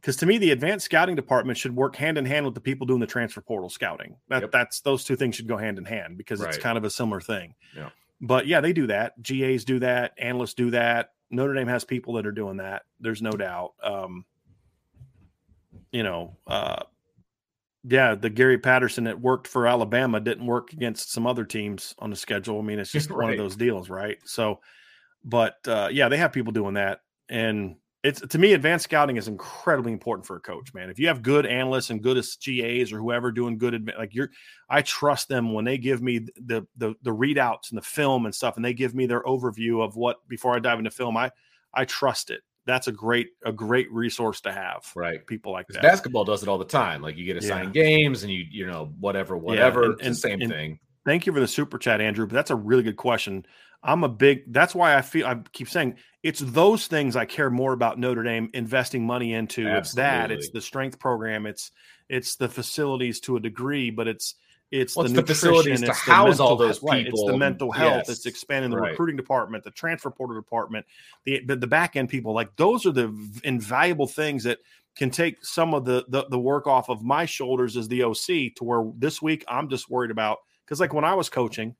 Because 0.00 0.16
to 0.16 0.26
me, 0.26 0.38
the 0.38 0.50
advanced 0.52 0.84
scouting 0.84 1.16
department 1.16 1.58
should 1.58 1.74
work 1.74 1.96
hand 1.96 2.16
in 2.18 2.24
hand 2.24 2.44
with 2.46 2.54
the 2.54 2.60
people 2.60 2.86
doing 2.86 3.00
the 3.00 3.06
transfer 3.06 3.40
portal 3.40 3.68
scouting. 3.68 4.16
That 4.28 4.42
Yep. 4.42 4.50
that's 4.52 4.80
those 4.80 5.04
two 5.04 5.16
things 5.16 5.34
should 5.34 5.48
go 5.48 5.56
hand 5.56 5.78
in 5.78 5.84
hand 5.84 6.16
because 6.16 6.40
it's 6.40 6.58
kind 6.58 6.78
of 6.78 6.84
a 6.84 6.90
similar 6.90 7.20
thing. 7.20 7.54
Yeah. 7.74 7.90
But 8.20 8.46
yeah, 8.46 8.60
they 8.60 8.72
do 8.72 8.86
that. 8.86 9.20
GAs 9.22 9.64
do 9.64 9.78
that. 9.80 10.12
Analysts 10.18 10.54
do 10.54 10.70
that. 10.70 11.12
Notre 11.30 11.54
Dame 11.54 11.66
has 11.68 11.84
people 11.84 12.14
that 12.14 12.26
are 12.26 12.32
doing 12.32 12.58
that. 12.58 12.82
There's 13.00 13.20
no 13.20 13.32
doubt. 13.32 13.72
Um, 13.82 14.24
you 15.90 16.02
know, 16.02 16.36
uh, 16.46 16.82
yeah, 17.84 18.14
the 18.14 18.30
Gary 18.30 18.58
Patterson 18.58 19.04
that 19.04 19.20
worked 19.20 19.46
for 19.48 19.66
Alabama 19.66 20.20
didn't 20.20 20.46
work 20.46 20.72
against 20.72 21.12
some 21.12 21.26
other 21.26 21.44
teams 21.44 21.94
on 21.98 22.10
the 22.10 22.16
schedule. 22.16 22.58
I 22.58 22.62
mean, 22.62 22.78
it's 22.78 22.92
just 22.92 23.10
one 23.10 23.30
of 23.30 23.38
those 23.38 23.56
deals, 23.56 23.88
right? 23.90 24.18
So, 24.24 24.60
but 25.24 25.56
uh, 25.66 25.88
yeah, 25.90 26.08
they 26.08 26.16
have 26.16 26.32
people 26.32 26.52
doing 26.52 26.74
that, 26.74 27.00
and 27.28 27.76
it's 28.06 28.20
to 28.20 28.38
me, 28.38 28.52
advanced 28.52 28.84
scouting 28.84 29.16
is 29.16 29.28
incredibly 29.28 29.92
important 29.92 30.26
for 30.26 30.36
a 30.36 30.40
coach, 30.40 30.72
man. 30.74 30.90
If 30.90 30.98
you 30.98 31.08
have 31.08 31.22
good 31.22 31.44
analysts 31.46 31.90
and 31.90 32.02
good 32.02 32.16
as 32.16 32.36
GAs 32.36 32.92
or 32.92 32.98
whoever 32.98 33.32
doing 33.32 33.58
good, 33.58 33.92
like 33.98 34.14
you're, 34.14 34.30
I 34.70 34.82
trust 34.82 35.28
them 35.28 35.52
when 35.52 35.64
they 35.64 35.78
give 35.78 36.02
me 36.02 36.20
the 36.36 36.66
the 36.76 36.94
the 37.02 37.10
readouts 37.10 37.70
and 37.70 37.78
the 37.78 37.82
film 37.82 38.24
and 38.26 38.34
stuff, 38.34 38.56
and 38.56 38.64
they 38.64 38.74
give 38.74 38.94
me 38.94 39.06
their 39.06 39.22
overview 39.24 39.84
of 39.84 39.96
what 39.96 40.26
before 40.28 40.54
I 40.54 40.58
dive 40.60 40.78
into 40.78 40.90
film. 40.90 41.16
I 41.16 41.30
I 41.74 41.84
trust 41.84 42.30
it. 42.30 42.42
That's 42.64 42.88
a 42.88 42.92
great 42.92 43.28
a 43.44 43.52
great 43.52 43.90
resource 43.92 44.40
to 44.42 44.52
have. 44.52 44.90
Right. 44.94 45.26
People 45.26 45.52
like 45.52 45.66
that. 45.68 45.82
basketball 45.82 46.24
does 46.24 46.42
it 46.42 46.48
all 46.48 46.58
the 46.58 46.64
time. 46.64 47.02
Like 47.02 47.16
you 47.16 47.24
get 47.24 47.36
assigned 47.36 47.72
games 47.74 48.22
and 48.22 48.32
you, 48.32 48.44
you 48.50 48.66
know, 48.66 48.92
whatever, 48.98 49.36
whatever. 49.36 49.82
and- 49.84 49.92
it's 49.94 50.00
the 50.00 50.06
and- 50.06 50.16
same 50.16 50.40
and- 50.42 50.50
thing. 50.50 50.78
Thank 51.04 51.24
you 51.24 51.32
for 51.32 51.38
the 51.38 51.46
super 51.46 51.78
chat, 51.78 52.00
Andrew. 52.00 52.26
But 52.26 52.34
that's 52.34 52.50
a 52.50 52.56
really 52.56 52.82
good 52.82 52.96
question. 52.96 53.46
I'm 53.80 54.02
a 54.02 54.08
big. 54.08 54.52
That's 54.52 54.74
why 54.74 54.96
I 54.96 55.02
feel. 55.02 55.24
I 55.24 55.36
keep 55.52 55.68
saying 55.68 55.94
it's 56.26 56.40
those 56.40 56.88
things 56.88 57.14
I 57.14 57.24
care 57.24 57.50
more 57.50 57.72
about 57.72 57.98
Notre 57.98 58.24
Dame 58.24 58.50
investing 58.52 59.06
money 59.06 59.32
into. 59.34 59.66
It's 59.76 59.94
that. 59.94 60.32
It's 60.32 60.50
the 60.50 60.60
strength 60.60 60.98
program. 60.98 61.46
It's 61.46 61.70
it's 62.08 62.34
the 62.36 62.48
facilities 62.48 63.20
to 63.20 63.36
a 63.36 63.40
degree, 63.40 63.90
but 63.90 64.08
it's 64.08 64.34
it's 64.72 64.96
Well, 64.96 65.04
the 65.06 65.10
it's 65.10 65.20
the 65.20 65.26
facilities 65.34 65.82
to 65.82 65.92
house 65.92 66.40
all 66.40 66.56
those 66.56 66.82
right, 66.82 67.06
It's 67.06 67.24
the 67.24 67.36
mental 67.36 67.70
health. 67.70 68.04
Yes. 68.08 68.08
It's 68.08 68.26
expanding 68.26 68.72
the 68.72 68.78
Right. 68.78 68.90
recruiting 68.90 69.16
department, 69.16 69.62
the 69.62 69.70
transfer 69.70 70.10
portal 70.10 70.34
department, 70.34 70.84
the 71.24 71.40
the, 71.46 71.54
the 71.54 71.66
back 71.68 71.94
end 71.94 72.08
people. 72.08 72.34
Like 72.34 72.56
those 72.56 72.84
are 72.86 72.92
the 72.92 73.14
invaluable 73.44 74.08
things 74.08 74.42
that 74.44 74.58
can 74.96 75.10
take 75.10 75.44
some 75.44 75.74
of 75.74 75.84
the, 75.84 76.04
the 76.08 76.26
the 76.28 76.38
work 76.40 76.66
off 76.66 76.88
of 76.88 77.04
my 77.04 77.24
shoulders 77.24 77.76
as 77.76 77.86
the 77.86 78.02
OC 78.02 78.56
to 78.56 78.64
where 78.64 78.90
this 78.96 79.22
week 79.22 79.44
I'm 79.46 79.68
just 79.68 79.88
worried 79.88 80.10
about 80.10 80.38
because 80.64 80.80
like 80.80 80.92
when 80.92 81.04
I 81.04 81.14
was 81.14 81.30
coaching, 81.30 81.76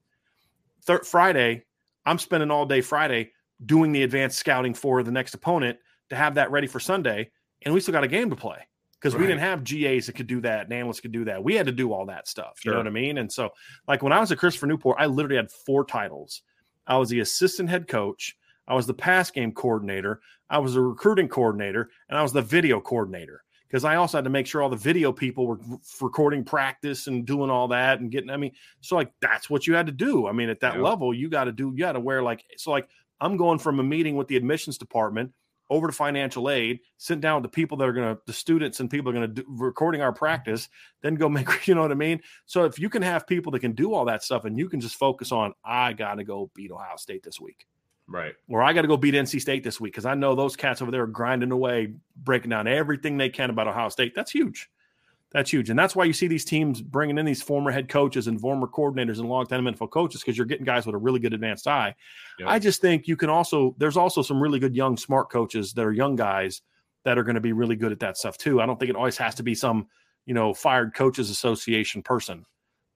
thir- 0.84 1.02
Friday 1.02 1.64
I'm 2.04 2.18
spending 2.20 2.52
all 2.52 2.66
day 2.66 2.80
Friday 2.82 3.32
doing 3.64 3.92
the 3.92 4.02
advanced 4.02 4.38
scouting 4.38 4.74
for 4.74 5.02
the 5.02 5.10
next 5.10 5.34
opponent 5.34 5.78
to 6.10 6.16
have 6.16 6.34
that 6.34 6.50
ready 6.50 6.66
for 6.66 6.80
Sunday, 6.80 7.30
and 7.64 7.72
we 7.72 7.80
still 7.80 7.92
got 7.92 8.04
a 8.04 8.08
game 8.08 8.30
to 8.30 8.36
play 8.36 8.58
because 9.00 9.14
right. 9.14 9.20
we 9.20 9.26
didn't 9.26 9.40
have 9.40 9.64
GAs 9.64 10.06
that 10.06 10.14
could 10.14 10.26
do 10.26 10.40
that 10.40 10.64
and 10.64 10.72
analysts 10.72 11.00
could 11.00 11.12
do 11.12 11.24
that. 11.24 11.42
We 11.42 11.54
had 11.54 11.66
to 11.66 11.72
do 11.72 11.92
all 11.92 12.06
that 12.06 12.28
stuff. 12.28 12.54
Sure. 12.58 12.72
You 12.72 12.74
know 12.74 12.80
what 12.80 12.86
I 12.86 12.90
mean? 12.90 13.18
And 13.18 13.32
so, 13.32 13.50
like 13.88 14.02
when 14.02 14.12
I 14.12 14.20
was 14.20 14.32
at 14.32 14.38
Christopher 14.38 14.66
Newport, 14.66 14.96
I 14.98 15.06
literally 15.06 15.36
had 15.36 15.50
four 15.50 15.84
titles. 15.84 16.42
I 16.86 16.98
was 16.98 17.08
the 17.08 17.20
assistant 17.20 17.68
head 17.68 17.88
coach. 17.88 18.36
I 18.68 18.74
was 18.74 18.86
the 18.86 18.94
pass 18.94 19.30
game 19.30 19.52
coordinator. 19.52 20.20
I 20.50 20.58
was 20.58 20.74
the 20.74 20.80
recruiting 20.80 21.28
coordinator, 21.28 21.90
and 22.08 22.18
I 22.18 22.22
was 22.22 22.32
the 22.32 22.42
video 22.42 22.80
coordinator 22.80 23.42
because 23.68 23.84
I 23.84 23.96
also 23.96 24.18
had 24.18 24.24
to 24.24 24.30
make 24.30 24.46
sure 24.46 24.62
all 24.62 24.68
the 24.68 24.76
video 24.76 25.12
people 25.12 25.46
were 25.46 25.58
recording 26.00 26.44
practice 26.44 27.08
and 27.08 27.26
doing 27.26 27.50
all 27.50 27.68
that 27.68 28.00
and 28.00 28.10
getting. 28.10 28.30
I 28.30 28.36
mean, 28.36 28.52
so 28.80 28.96
like 28.96 29.12
that's 29.20 29.50
what 29.50 29.66
you 29.66 29.74
had 29.74 29.86
to 29.86 29.92
do. 29.92 30.26
I 30.26 30.32
mean, 30.32 30.48
at 30.48 30.60
that 30.60 30.76
yeah. 30.76 30.82
level, 30.82 31.12
you 31.12 31.28
got 31.28 31.44
to 31.44 31.52
do. 31.52 31.72
You 31.72 31.78
got 31.78 31.92
to 31.92 32.00
wear 32.00 32.22
like 32.22 32.44
so. 32.56 32.70
Like 32.70 32.88
I'm 33.20 33.36
going 33.36 33.58
from 33.58 33.80
a 33.80 33.82
meeting 33.82 34.16
with 34.16 34.28
the 34.28 34.36
admissions 34.36 34.78
department 34.78 35.32
over 35.70 35.86
to 35.86 35.92
financial 35.92 36.48
aid, 36.48 36.80
sit 36.96 37.20
down 37.20 37.42
with 37.42 37.50
the 37.50 37.54
people 37.54 37.76
that 37.76 37.88
are 37.88 37.92
going 37.92 38.14
to, 38.14 38.20
the 38.26 38.32
students 38.32 38.80
and 38.80 38.90
people 38.90 39.10
are 39.10 39.12
going 39.12 39.34
to 39.34 39.42
do 39.42 39.44
recording 39.48 40.00
our 40.00 40.12
practice, 40.12 40.68
then 41.02 41.14
go 41.16 41.28
make, 41.28 41.66
you 41.66 41.74
know 41.74 41.82
what 41.82 41.90
I 41.90 41.96
mean? 41.96 42.20
So 42.46 42.64
if 42.64 42.78
you 42.78 42.88
can 42.88 43.02
have 43.02 43.26
people 43.26 43.52
that 43.52 43.60
can 43.60 43.72
do 43.72 43.92
all 43.94 44.04
that 44.06 44.22
stuff 44.22 44.44
and 44.44 44.58
you 44.58 44.68
can 44.68 44.80
just 44.80 44.96
focus 44.96 45.32
on, 45.32 45.54
I 45.64 45.92
got 45.92 46.16
to 46.16 46.24
go 46.24 46.50
beat 46.54 46.70
Ohio 46.70 46.96
State 46.96 47.22
this 47.22 47.40
week. 47.40 47.66
Right. 48.08 48.34
Or 48.48 48.62
I 48.62 48.72
got 48.72 48.82
to 48.82 48.88
go 48.88 48.96
beat 48.96 49.14
NC 49.14 49.40
State 49.40 49.64
this 49.64 49.80
week 49.80 49.92
because 49.92 50.06
I 50.06 50.14
know 50.14 50.36
those 50.36 50.54
cats 50.54 50.80
over 50.80 50.92
there 50.92 51.02
are 51.02 51.08
grinding 51.08 51.50
away, 51.50 51.94
breaking 52.16 52.50
down 52.50 52.68
everything 52.68 53.16
they 53.16 53.28
can 53.28 53.50
about 53.50 53.66
Ohio 53.66 53.88
State. 53.88 54.14
That's 54.14 54.30
huge. 54.30 54.70
That's 55.36 55.50
huge. 55.50 55.68
And 55.68 55.78
that's 55.78 55.94
why 55.94 56.04
you 56.04 56.14
see 56.14 56.28
these 56.28 56.46
teams 56.46 56.80
bringing 56.80 57.18
in 57.18 57.26
these 57.26 57.42
former 57.42 57.70
head 57.70 57.90
coaches 57.90 58.26
and 58.26 58.40
former 58.40 58.66
coordinators 58.66 59.18
and 59.18 59.28
long-time 59.28 59.66
NFL 59.66 59.90
coaches 59.90 60.22
because 60.22 60.34
you're 60.34 60.46
getting 60.46 60.64
guys 60.64 60.86
with 60.86 60.94
a 60.94 60.98
really 60.98 61.20
good 61.20 61.34
advanced 61.34 61.68
eye. 61.68 61.94
Yep. 62.38 62.48
I 62.48 62.58
just 62.58 62.80
think 62.80 63.06
you 63.06 63.18
can 63.18 63.28
also, 63.28 63.74
there's 63.76 63.98
also 63.98 64.22
some 64.22 64.42
really 64.42 64.58
good 64.58 64.74
young, 64.74 64.96
smart 64.96 65.28
coaches 65.30 65.74
that 65.74 65.84
are 65.84 65.92
young 65.92 66.16
guys 66.16 66.62
that 67.04 67.18
are 67.18 67.22
going 67.22 67.34
to 67.34 67.42
be 67.42 67.52
really 67.52 67.76
good 67.76 67.92
at 67.92 68.00
that 68.00 68.16
stuff 68.16 68.38
too. 68.38 68.62
I 68.62 68.66
don't 68.66 68.80
think 68.80 68.88
it 68.88 68.96
always 68.96 69.18
has 69.18 69.34
to 69.34 69.42
be 69.42 69.54
some, 69.54 69.88
you 70.24 70.32
know, 70.32 70.54
fired 70.54 70.94
coaches 70.94 71.28
association 71.28 72.02
person 72.02 72.46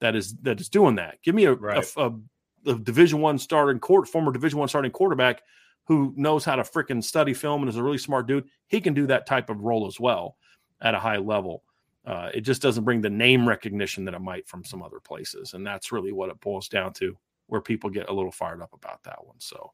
that 0.01 0.17
is 0.17 0.35
that 0.37 0.63
is 0.63 0.71
doing 0.71 0.95
that. 0.95 1.19
Give 1.23 1.35
me 1.35 1.45
a, 1.45 1.53
right. 1.53 1.87
a, 1.99 2.07
a 2.07 2.19
the 2.65 2.77
Division 2.77 3.21
One 3.21 3.39
starting 3.39 3.81
court, 3.81 4.09
former 4.09 4.33
Division 4.33 4.59
One 4.59 4.69
starting 4.69 4.93
quarterback 4.93 5.43
who 5.89 6.15
knows 6.17 6.47
how 6.47 6.57
to 6.57 6.63
freaking 6.63 7.05
study 7.05 7.35
film 7.35 7.61
and 7.61 7.69
is 7.69 7.77
a 7.77 7.83
really 7.83 7.99
smart 7.99 8.27
dude. 8.27 8.47
He 8.67 8.81
can 8.81 8.95
do 8.95 9.09
that 9.09 9.27
type 9.27 9.51
of 9.51 9.61
role 9.61 9.87
as 9.87 10.01
well 10.01 10.39
at 10.81 10.95
a 10.95 10.99
high 10.99 11.19
level. 11.19 11.65
Uh, 12.07 12.31
it 12.33 12.41
just 12.41 12.63
doesn't 12.63 12.85
bring 12.85 13.01
the 13.01 13.11
name 13.11 13.47
recognition 13.47 14.05
that 14.07 14.15
it 14.15 14.21
might 14.21 14.49
from 14.49 14.65
some 14.65 14.83
other 14.83 15.01
places, 15.01 15.55
and 15.55 15.67
that's 15.67 15.93
really 15.93 16.13
what 16.13 16.31
it 16.31 16.41
boils 16.41 16.69
down 16.69 16.93
to, 16.95 17.17
where 17.47 17.61
people 17.61 17.91
get 17.91 18.09
a 18.09 18.13
little 18.13 18.33
fired 18.33 18.63
up 18.63 18.73
about 18.73 19.03
that 19.03 19.25
one. 19.27 19.37
So, 19.39 19.73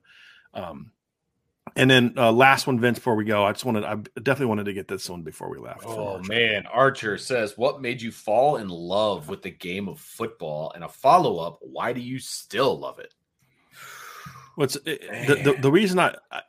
um, 0.52 0.90
and 1.76 1.90
then 1.90 2.14
uh, 2.16 2.32
last 2.32 2.66
one, 2.66 2.80
Vince. 2.80 2.98
Before 2.98 3.14
we 3.14 3.24
go, 3.24 3.44
I 3.44 3.52
just 3.52 3.64
wanted, 3.64 3.84
I 3.84 3.94
definitely 4.20 4.46
wanted 4.46 4.64
to 4.64 4.72
get 4.72 4.88
this 4.88 5.08
one 5.08 5.22
before 5.22 5.48
we 5.50 5.58
left. 5.58 5.84
Oh 5.84 6.18
man, 6.24 6.66
Archer 6.66 7.16
says, 7.16 7.56
"What 7.56 7.80
made 7.80 8.02
you 8.02 8.10
fall 8.10 8.56
in 8.56 8.68
love 8.68 9.28
with 9.28 9.42
the 9.42 9.50
game 9.50 9.88
of 9.88 10.00
football?" 10.00 10.72
And 10.74 10.82
a 10.82 10.88
follow 10.88 11.38
up: 11.38 11.58
Why 11.60 11.92
do 11.92 12.00
you 12.00 12.18
still 12.18 12.78
love 12.78 12.98
it? 12.98 13.14
What's 14.56 14.74
the, 14.74 14.98
the, 15.44 15.56
the 15.60 15.70
reason 15.70 15.98
I, 15.98 16.16
I 16.32 16.40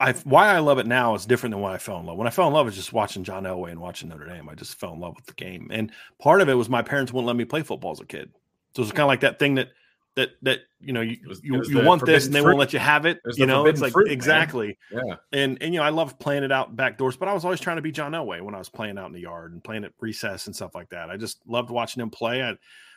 I 0.00 0.12
why 0.12 0.48
I 0.48 0.60
love 0.60 0.78
it 0.78 0.86
now 0.86 1.14
is 1.14 1.26
different 1.26 1.52
than 1.52 1.60
when 1.60 1.72
I 1.72 1.78
fell 1.78 2.00
in 2.00 2.06
love. 2.06 2.16
When 2.16 2.26
I 2.26 2.30
fell 2.30 2.48
in 2.48 2.54
love 2.54 2.64
was 2.64 2.74
just 2.74 2.92
watching 2.92 3.22
John 3.22 3.44
Elway 3.44 3.70
and 3.70 3.80
watching 3.80 4.08
Notre 4.08 4.26
Dame. 4.26 4.48
I 4.48 4.54
just 4.54 4.80
fell 4.80 4.94
in 4.94 5.00
love 5.00 5.14
with 5.14 5.26
the 5.26 5.34
game, 5.34 5.68
and 5.70 5.92
part 6.18 6.40
of 6.40 6.48
it 6.48 6.54
was 6.54 6.70
my 6.70 6.80
parents 6.80 7.12
wouldn't 7.12 7.26
let 7.26 7.36
me 7.36 7.44
play 7.44 7.62
football 7.62 7.92
as 7.92 8.00
a 8.00 8.06
kid. 8.06 8.32
So 8.74 8.82
it's 8.82 8.92
kind 8.92 9.02
of 9.02 9.08
like 9.08 9.20
that 9.20 9.38
thing 9.38 9.56
that 9.56 9.68
that 10.16 10.30
that 10.42 10.60
you 10.80 10.94
know 10.94 11.02
you 11.02 11.18
was, 11.28 11.40
you, 11.44 11.62
you 11.64 11.84
want 11.84 12.04
this 12.06 12.24
and 12.24 12.34
they 12.34 12.40
fruit. 12.40 12.52
won't 12.52 12.58
let 12.58 12.72
you 12.72 12.78
have 12.78 13.04
it. 13.04 13.20
You 13.36 13.44
know, 13.44 13.66
it's 13.66 13.82
like 13.82 13.92
fruit, 13.92 14.10
exactly. 14.10 14.78
Man. 14.90 15.06
Yeah, 15.06 15.14
and 15.32 15.62
and 15.62 15.74
you 15.74 15.80
know 15.80 15.86
I 15.86 15.90
love 15.90 16.18
playing 16.18 16.44
it 16.44 16.52
out 16.52 16.74
back 16.74 16.96
doors, 16.96 17.16
but 17.16 17.28
I 17.28 17.34
was 17.34 17.44
always 17.44 17.60
trying 17.60 17.76
to 17.76 17.82
be 17.82 17.92
John 17.92 18.12
Elway 18.12 18.40
when 18.40 18.54
I 18.54 18.58
was 18.58 18.70
playing 18.70 18.96
out 18.96 19.06
in 19.06 19.12
the 19.12 19.20
yard 19.20 19.52
and 19.52 19.62
playing 19.62 19.84
at 19.84 19.92
recess 20.00 20.46
and 20.46 20.56
stuff 20.56 20.74
like 20.74 20.88
that. 20.90 21.10
I 21.10 21.18
just 21.18 21.40
loved 21.46 21.70
watching 21.70 22.02
him 22.02 22.10
play. 22.10 22.42
I 22.42 22.54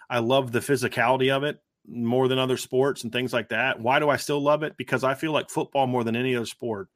I 0.09 0.19
love 0.19 0.53
the 0.53 0.59
physicality 0.59 1.35
of 1.35 1.43
it 1.43 1.59
more 1.87 2.27
than 2.27 2.39
other 2.39 2.57
sports 2.57 3.03
and 3.03 3.11
things 3.11 3.33
like 3.33 3.49
that. 3.49 3.79
Why 3.79 3.99
do 3.99 4.09
I 4.09 4.17
still 4.17 4.41
love 4.41 4.63
it? 4.63 4.77
Because 4.77 5.03
I 5.03 5.13
feel 5.13 5.31
like 5.31 5.49
football 5.49 5.87
more 5.87 6.03
than 6.03 6.15
any 6.15 6.35
other 6.35 6.45
sport 6.45 6.89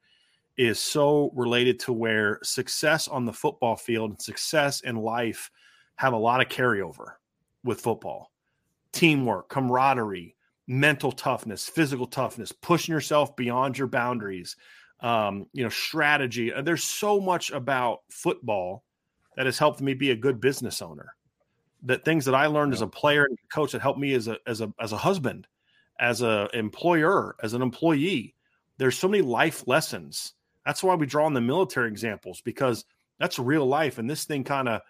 is 0.56 0.80
so 0.80 1.30
related 1.34 1.78
to 1.78 1.92
where 1.92 2.40
success 2.42 3.06
on 3.06 3.24
the 3.24 3.32
football 3.32 3.76
field 3.76 4.10
and 4.10 4.20
success 4.20 4.80
in 4.80 4.96
life 4.96 5.50
have 5.96 6.12
a 6.12 6.18
lot 6.18 6.40
of 6.40 6.48
carryover 6.48 7.12
with 7.64 7.80
football. 7.80 8.32
Teamwork, 8.92 9.48
camaraderie, 9.48 10.34
mental 10.66 11.12
toughness, 11.12 11.68
physical 11.68 12.06
toughness, 12.06 12.52
pushing 12.52 12.92
yourself 12.92 13.36
beyond 13.36 13.78
your 13.78 13.86
boundaries, 13.86 14.56
um, 15.00 15.46
you 15.52 15.62
know, 15.62 15.68
strategy. 15.68 16.52
Uh, 16.52 16.62
there's 16.62 16.84
so 16.84 17.20
much 17.20 17.50
about 17.50 18.00
football 18.10 18.84
that 19.36 19.46
has 19.46 19.58
helped 19.58 19.80
me 19.80 19.94
be 19.94 20.10
a 20.10 20.16
good 20.16 20.40
business 20.40 20.82
owner 20.82 21.14
that 21.84 22.04
things 22.04 22.24
that 22.24 22.34
I 22.34 22.46
learned 22.46 22.72
as 22.72 22.80
a 22.80 22.86
player 22.86 23.24
and 23.24 23.38
coach 23.52 23.72
that 23.72 23.82
helped 23.82 24.00
me 24.00 24.14
as 24.14 24.28
a 24.28 24.38
as 24.46 24.60
a 24.60 24.72
as 24.80 24.92
a 24.92 24.96
husband, 24.96 25.46
as 26.00 26.22
a 26.22 26.48
employer, 26.54 27.36
as 27.42 27.54
an 27.54 27.62
employee. 27.62 28.34
There's 28.78 28.98
so 28.98 29.08
many 29.08 29.22
life 29.22 29.66
lessons. 29.66 30.34
That's 30.64 30.82
why 30.82 30.94
we 30.94 31.06
draw 31.06 31.26
on 31.26 31.34
the 31.34 31.40
military 31.40 31.88
examples 31.88 32.40
because 32.40 32.84
that's 33.18 33.38
real 33.38 33.66
life, 33.66 33.98
and 33.98 34.08
this 34.08 34.24
thing 34.24 34.44
kind 34.44 34.68
of 34.68 34.82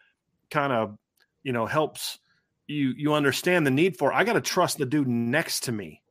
kind 0.50 0.72
of 0.72 0.96
you 1.42 1.52
know 1.52 1.66
helps 1.66 2.18
you 2.66 2.94
you 2.96 3.14
understand 3.14 3.66
the 3.66 3.70
need 3.70 3.96
for. 3.96 4.12
I 4.12 4.24
got 4.24 4.34
to 4.34 4.40
trust 4.40 4.78
the 4.78 4.86
dude 4.86 5.08
next 5.08 5.64
to 5.64 5.72
me, 5.72 6.02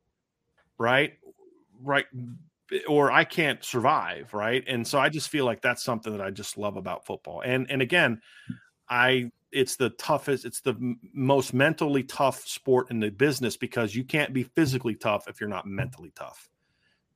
right? 0.78 1.14
Right 1.80 2.06
or 2.86 3.10
I 3.10 3.24
can't 3.24 3.64
survive, 3.64 4.34
right? 4.34 4.62
And 4.66 4.86
so 4.86 4.98
I 4.98 5.08
just 5.08 5.28
feel 5.28 5.44
like 5.44 5.62
that's 5.62 5.82
something 5.82 6.12
that 6.16 6.24
I 6.24 6.30
just 6.30 6.58
love 6.58 6.76
about 6.76 7.06
football. 7.06 7.40
And 7.40 7.70
and 7.70 7.80
again, 7.80 8.20
I 8.88 9.30
it's 9.52 9.76
the 9.76 9.90
toughest 9.90 10.44
it's 10.44 10.60
the 10.60 10.96
most 11.12 11.54
mentally 11.54 12.02
tough 12.02 12.40
sport 12.46 12.90
in 12.90 13.00
the 13.00 13.10
business 13.10 13.56
because 13.56 13.94
you 13.94 14.04
can't 14.04 14.32
be 14.32 14.42
physically 14.42 14.94
tough 14.94 15.28
if 15.28 15.40
you're 15.40 15.48
not 15.48 15.66
mentally 15.66 16.12
tough 16.14 16.48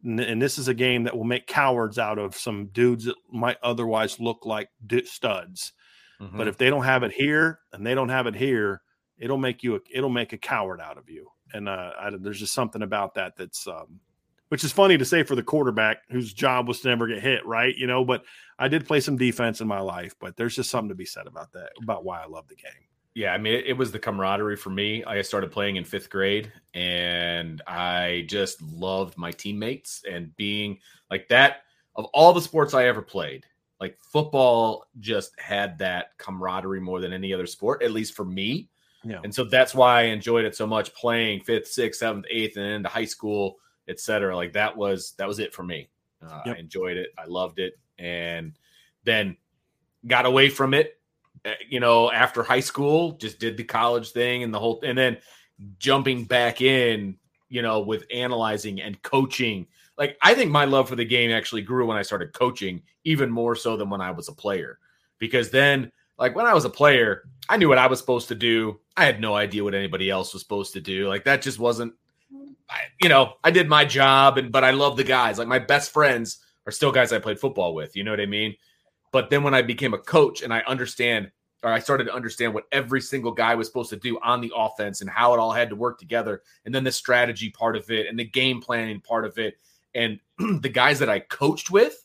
and, 0.02 0.20
and 0.20 0.40
this 0.40 0.58
is 0.58 0.68
a 0.68 0.74
game 0.74 1.04
that 1.04 1.16
will 1.16 1.24
make 1.24 1.46
cowards 1.46 1.98
out 1.98 2.18
of 2.18 2.36
some 2.36 2.66
dudes 2.66 3.04
that 3.04 3.16
might 3.30 3.58
otherwise 3.62 4.18
look 4.18 4.46
like 4.46 4.68
studs 5.04 5.72
mm-hmm. 6.20 6.36
but 6.36 6.48
if 6.48 6.56
they 6.56 6.70
don't 6.70 6.84
have 6.84 7.02
it 7.02 7.12
here 7.12 7.60
and 7.72 7.86
they 7.86 7.94
don't 7.94 8.08
have 8.08 8.26
it 8.26 8.34
here 8.34 8.80
it'll 9.18 9.38
make 9.38 9.62
you 9.62 9.76
a, 9.76 9.80
it'll 9.94 10.10
make 10.10 10.32
a 10.32 10.38
coward 10.38 10.80
out 10.80 10.98
of 10.98 11.08
you 11.10 11.28
and 11.52 11.68
uh, 11.68 11.90
I, 12.00 12.10
there's 12.18 12.40
just 12.40 12.54
something 12.54 12.82
about 12.82 13.14
that 13.14 13.36
that's 13.36 13.66
um, 13.66 14.00
which 14.52 14.64
is 14.64 14.70
funny 14.70 14.98
to 14.98 15.04
say 15.06 15.22
for 15.22 15.34
the 15.34 15.42
quarterback 15.42 16.02
whose 16.10 16.34
job 16.34 16.68
was 16.68 16.80
to 16.80 16.88
never 16.88 17.06
get 17.06 17.22
hit, 17.22 17.46
right? 17.46 17.74
You 17.74 17.86
know, 17.86 18.04
but 18.04 18.22
I 18.62 18.68
did 18.68 18.86
play 18.86 19.00
some 19.00 19.16
defense 19.16 19.60
in 19.60 19.68
my 19.68 19.80
life, 19.80 20.14
but 20.18 20.36
there's 20.36 20.54
just 20.54 20.70
something 20.70 20.90
to 20.90 20.94
be 20.94 21.04
said 21.04 21.26
about 21.26 21.52
that, 21.52 21.70
about 21.82 22.04
why 22.04 22.22
I 22.22 22.26
love 22.26 22.48
the 22.48 22.56
game. 22.56 22.72
Yeah, 23.14 23.34
I 23.34 23.38
mean, 23.38 23.54
it, 23.54 23.66
it 23.66 23.72
was 23.76 23.92
the 23.92 23.98
camaraderie 23.98 24.56
for 24.56 24.70
me. 24.70 25.04
I 25.04 25.20
started 25.22 25.52
playing 25.52 25.76
in 25.76 25.84
fifth 25.84 26.08
grade, 26.08 26.50
and 26.72 27.60
I 27.66 28.24
just 28.28 28.62
loved 28.62 29.18
my 29.18 29.32
teammates 29.32 30.02
and 30.10 30.34
being 30.36 30.78
like 31.10 31.28
that. 31.28 31.62
Of 31.94 32.06
all 32.14 32.32
the 32.32 32.40
sports 32.40 32.72
I 32.72 32.86
ever 32.86 33.02
played, 33.02 33.44
like 33.78 33.98
football 34.00 34.86
just 34.98 35.38
had 35.38 35.76
that 35.78 36.16
camaraderie 36.16 36.80
more 36.80 37.00
than 37.00 37.12
any 37.12 37.34
other 37.34 37.46
sport, 37.46 37.82
at 37.82 37.90
least 37.90 38.14
for 38.14 38.24
me. 38.24 38.70
Yeah. 39.04 39.20
And 39.22 39.34
so 39.34 39.44
that's 39.44 39.74
why 39.74 40.00
I 40.00 40.04
enjoyed 40.04 40.46
it 40.46 40.56
so 40.56 40.66
much 40.66 40.94
playing 40.94 41.40
fifth, 41.40 41.66
sixth, 41.66 41.98
seventh, 42.00 42.24
eighth, 42.30 42.56
and 42.56 42.64
into 42.64 42.88
high 42.88 43.04
school 43.04 43.58
etc. 43.88 44.34
Like 44.36 44.52
that 44.54 44.76
was 44.76 45.14
that 45.18 45.28
was 45.28 45.38
it 45.38 45.54
for 45.54 45.62
me. 45.62 45.88
Uh, 46.24 46.40
yep. 46.46 46.56
I 46.56 46.60
enjoyed 46.60 46.96
it. 46.96 47.10
I 47.18 47.26
loved 47.26 47.58
it, 47.58 47.74
and 47.98 48.52
then 49.04 49.36
got 50.06 50.26
away 50.26 50.48
from 50.48 50.74
it. 50.74 50.98
Eh, 51.44 51.54
you 51.68 51.80
know, 51.80 52.10
after 52.10 52.42
high 52.42 52.60
school, 52.60 53.12
just 53.12 53.38
did 53.38 53.56
the 53.56 53.64
college 53.64 54.10
thing 54.10 54.42
and 54.42 54.52
the 54.52 54.58
whole, 54.58 54.80
and 54.84 54.96
then 54.96 55.18
jumping 55.78 56.24
back 56.24 56.60
in. 56.60 57.16
You 57.48 57.60
know, 57.60 57.80
with 57.80 58.06
analyzing 58.10 58.80
and 58.80 59.02
coaching. 59.02 59.66
Like 59.98 60.16
I 60.22 60.32
think 60.32 60.50
my 60.50 60.64
love 60.64 60.88
for 60.88 60.96
the 60.96 61.04
game 61.04 61.30
actually 61.30 61.60
grew 61.60 61.86
when 61.86 61.98
I 61.98 62.02
started 62.02 62.32
coaching, 62.32 62.80
even 63.04 63.30
more 63.30 63.54
so 63.54 63.76
than 63.76 63.90
when 63.90 64.00
I 64.00 64.10
was 64.10 64.28
a 64.28 64.32
player. 64.32 64.78
Because 65.18 65.50
then, 65.50 65.92
like 66.18 66.34
when 66.34 66.46
I 66.46 66.54
was 66.54 66.64
a 66.64 66.70
player, 66.70 67.28
I 67.50 67.58
knew 67.58 67.68
what 67.68 67.76
I 67.76 67.88
was 67.88 67.98
supposed 67.98 68.28
to 68.28 68.34
do. 68.34 68.80
I 68.96 69.04
had 69.04 69.20
no 69.20 69.34
idea 69.34 69.62
what 69.62 69.74
anybody 69.74 70.08
else 70.08 70.32
was 70.32 70.40
supposed 70.40 70.72
to 70.72 70.80
do. 70.80 71.08
Like 71.08 71.24
that 71.24 71.42
just 71.42 71.58
wasn't 71.58 71.92
I, 72.72 72.80
you 73.02 73.08
know, 73.08 73.34
I 73.44 73.50
did 73.50 73.68
my 73.68 73.84
job, 73.84 74.38
and 74.38 74.50
but 74.50 74.64
I 74.64 74.70
love 74.70 74.96
the 74.96 75.04
guys. 75.04 75.38
Like 75.38 75.48
my 75.48 75.58
best 75.58 75.92
friends 75.92 76.38
are 76.66 76.72
still 76.72 76.92
guys 76.92 77.12
I 77.12 77.18
played 77.18 77.40
football 77.40 77.74
with. 77.74 77.96
You 77.96 78.04
know 78.04 78.10
what 78.10 78.20
I 78.20 78.26
mean? 78.26 78.54
But 79.12 79.30
then 79.30 79.42
when 79.42 79.54
I 79.54 79.62
became 79.62 79.94
a 79.94 79.98
coach 79.98 80.42
and 80.42 80.52
I 80.52 80.60
understand, 80.60 81.30
or 81.62 81.70
I 81.70 81.78
started 81.78 82.04
to 82.04 82.14
understand 82.14 82.54
what 82.54 82.64
every 82.72 83.00
single 83.00 83.32
guy 83.32 83.54
was 83.54 83.66
supposed 83.68 83.90
to 83.90 83.96
do 83.96 84.18
on 84.22 84.40
the 84.40 84.52
offense 84.56 85.00
and 85.00 85.10
how 85.10 85.34
it 85.34 85.38
all 85.38 85.52
had 85.52 85.68
to 85.70 85.76
work 85.76 85.98
together, 85.98 86.42
and 86.64 86.74
then 86.74 86.84
the 86.84 86.92
strategy 86.92 87.50
part 87.50 87.76
of 87.76 87.90
it 87.90 88.06
and 88.08 88.18
the 88.18 88.24
game 88.24 88.60
planning 88.60 89.00
part 89.00 89.24
of 89.24 89.38
it, 89.38 89.56
and 89.94 90.18
the 90.60 90.68
guys 90.68 90.98
that 90.98 91.10
I 91.10 91.20
coached 91.20 91.70
with 91.70 92.04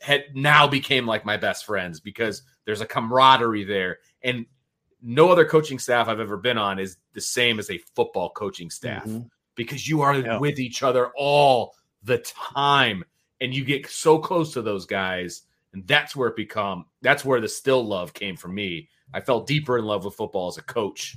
had 0.00 0.24
now 0.34 0.66
became 0.66 1.06
like 1.06 1.24
my 1.24 1.36
best 1.36 1.64
friends 1.64 2.00
because 2.00 2.42
there's 2.64 2.80
a 2.80 2.86
camaraderie 2.86 3.64
there. 3.64 3.98
And 4.22 4.46
no 5.02 5.30
other 5.30 5.44
coaching 5.44 5.78
staff 5.78 6.08
I've 6.08 6.18
ever 6.18 6.36
been 6.36 6.58
on 6.58 6.78
is 6.78 6.96
the 7.12 7.20
same 7.20 7.58
as 7.60 7.70
a 7.70 7.78
football 7.94 8.30
coaching 8.30 8.70
staff 8.70 9.04
Mhm. 9.04 9.28
because 9.54 9.88
you 9.88 10.02
are 10.02 10.16
Yeah. 10.16 10.38
with 10.38 10.58
each 10.58 10.82
other 10.82 11.12
all 11.16 11.76
the 12.02 12.18
time 12.18 13.04
and 13.40 13.54
you 13.54 13.64
get 13.64 13.88
so 13.88 14.18
close 14.18 14.52
to 14.52 14.62
those 14.62 14.86
guys 14.86 15.42
and 15.72 15.86
that's 15.86 16.16
where 16.16 16.28
it 16.28 16.36
become 16.36 16.84
that's 17.02 17.24
where 17.24 17.40
the 17.40 17.48
still 17.48 17.84
love 17.84 18.12
came 18.14 18.36
from 18.36 18.54
me 18.54 18.88
i 19.14 19.20
felt 19.20 19.46
deeper 19.46 19.78
in 19.78 19.84
love 19.84 20.04
with 20.04 20.14
football 20.14 20.48
as 20.48 20.58
a 20.58 20.62
coach 20.62 21.16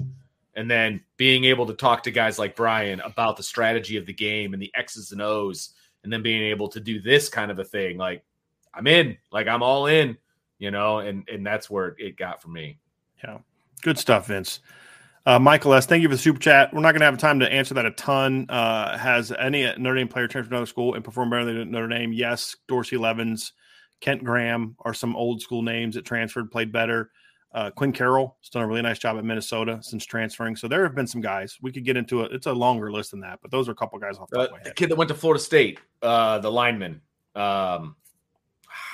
and 0.55 0.69
then 0.69 1.01
being 1.17 1.45
able 1.45 1.65
to 1.65 1.73
talk 1.73 2.03
to 2.03 2.11
guys 2.11 2.37
like 2.37 2.55
brian 2.55 2.99
about 3.01 3.37
the 3.37 3.43
strategy 3.43 3.97
of 3.97 4.05
the 4.05 4.13
game 4.13 4.53
and 4.53 4.61
the 4.61 4.71
x's 4.75 5.11
and 5.11 5.21
o's 5.21 5.71
and 6.03 6.11
then 6.11 6.21
being 6.21 6.41
able 6.41 6.67
to 6.67 6.79
do 6.79 6.99
this 6.99 7.29
kind 7.29 7.51
of 7.51 7.59
a 7.59 7.63
thing 7.63 7.97
like 7.97 8.23
i'm 8.73 8.87
in 8.87 9.17
like 9.31 9.47
i'm 9.47 9.63
all 9.63 9.87
in 9.87 10.17
you 10.59 10.71
know 10.71 10.99
and 10.99 11.27
and 11.29 11.45
that's 11.45 11.69
where 11.69 11.95
it 11.97 12.17
got 12.17 12.41
for 12.41 12.49
me 12.49 12.77
Yeah. 13.23 13.37
Good 13.81 13.97
stuff, 13.97 14.27
Vince. 14.27 14.59
Uh, 15.25 15.37
Michael 15.37 15.73
S., 15.75 15.85
thank 15.85 16.01
you 16.01 16.09
for 16.09 16.15
the 16.15 16.21
super 16.21 16.39
chat. 16.39 16.73
We're 16.73 16.81
not 16.81 16.93
going 16.93 17.01
to 17.01 17.05
have 17.05 17.17
time 17.17 17.39
to 17.41 17.51
answer 17.51 17.73
that 17.75 17.85
a 17.85 17.91
ton. 17.91 18.47
Uh, 18.49 18.97
has 18.97 19.31
any 19.31 19.63
Notre 19.77 19.95
Dame 19.95 20.07
player 20.07 20.27
transferred 20.27 20.49
to 20.49 20.55
another 20.55 20.65
school 20.65 20.95
and 20.95 21.03
performed 21.03 21.29
better 21.31 21.45
than 21.45 21.69
Notre 21.71 21.87
Dame? 21.87 22.11
Yes. 22.11 22.55
Dorsey 22.67 22.97
Levens, 22.97 23.53
Kent 23.99 24.23
Graham 24.23 24.75
are 24.79 24.93
some 24.95 25.15
old 25.15 25.41
school 25.41 25.61
names 25.61 25.93
that 25.95 26.05
transferred, 26.05 26.49
played 26.51 26.71
better. 26.71 27.11
Uh, 27.53 27.69
Quinn 27.69 27.91
Carroll 27.91 28.37
has 28.41 28.49
done 28.49 28.63
a 28.63 28.67
really 28.67 28.81
nice 28.81 28.97
job 28.97 29.17
at 29.17 29.25
Minnesota 29.25 29.77
since 29.81 30.05
transferring. 30.05 30.55
So 30.55 30.67
there 30.69 30.83
have 30.83 30.95
been 30.95 31.05
some 31.05 31.19
guys. 31.21 31.57
We 31.61 31.71
could 31.71 31.83
get 31.83 31.97
into 31.97 32.21
it. 32.21 32.31
It's 32.31 32.47
a 32.47 32.53
longer 32.53 32.91
list 32.91 33.11
than 33.11 33.19
that, 33.19 33.39
but 33.41 33.51
those 33.51 33.67
are 33.67 33.73
a 33.73 33.75
couple 33.75 33.99
guys 33.99 34.17
off 34.17 34.29
the 34.29 34.39
uh, 34.39 34.47
top 34.47 34.63
the 34.63 34.71
kid 34.73 34.89
that 34.89 34.95
went 34.95 35.09
to 35.09 35.13
florida 35.13 35.43
state 35.43 35.79
uh 36.01 36.39
the 36.39 36.49
lineman 36.49 37.01
um 37.35 37.97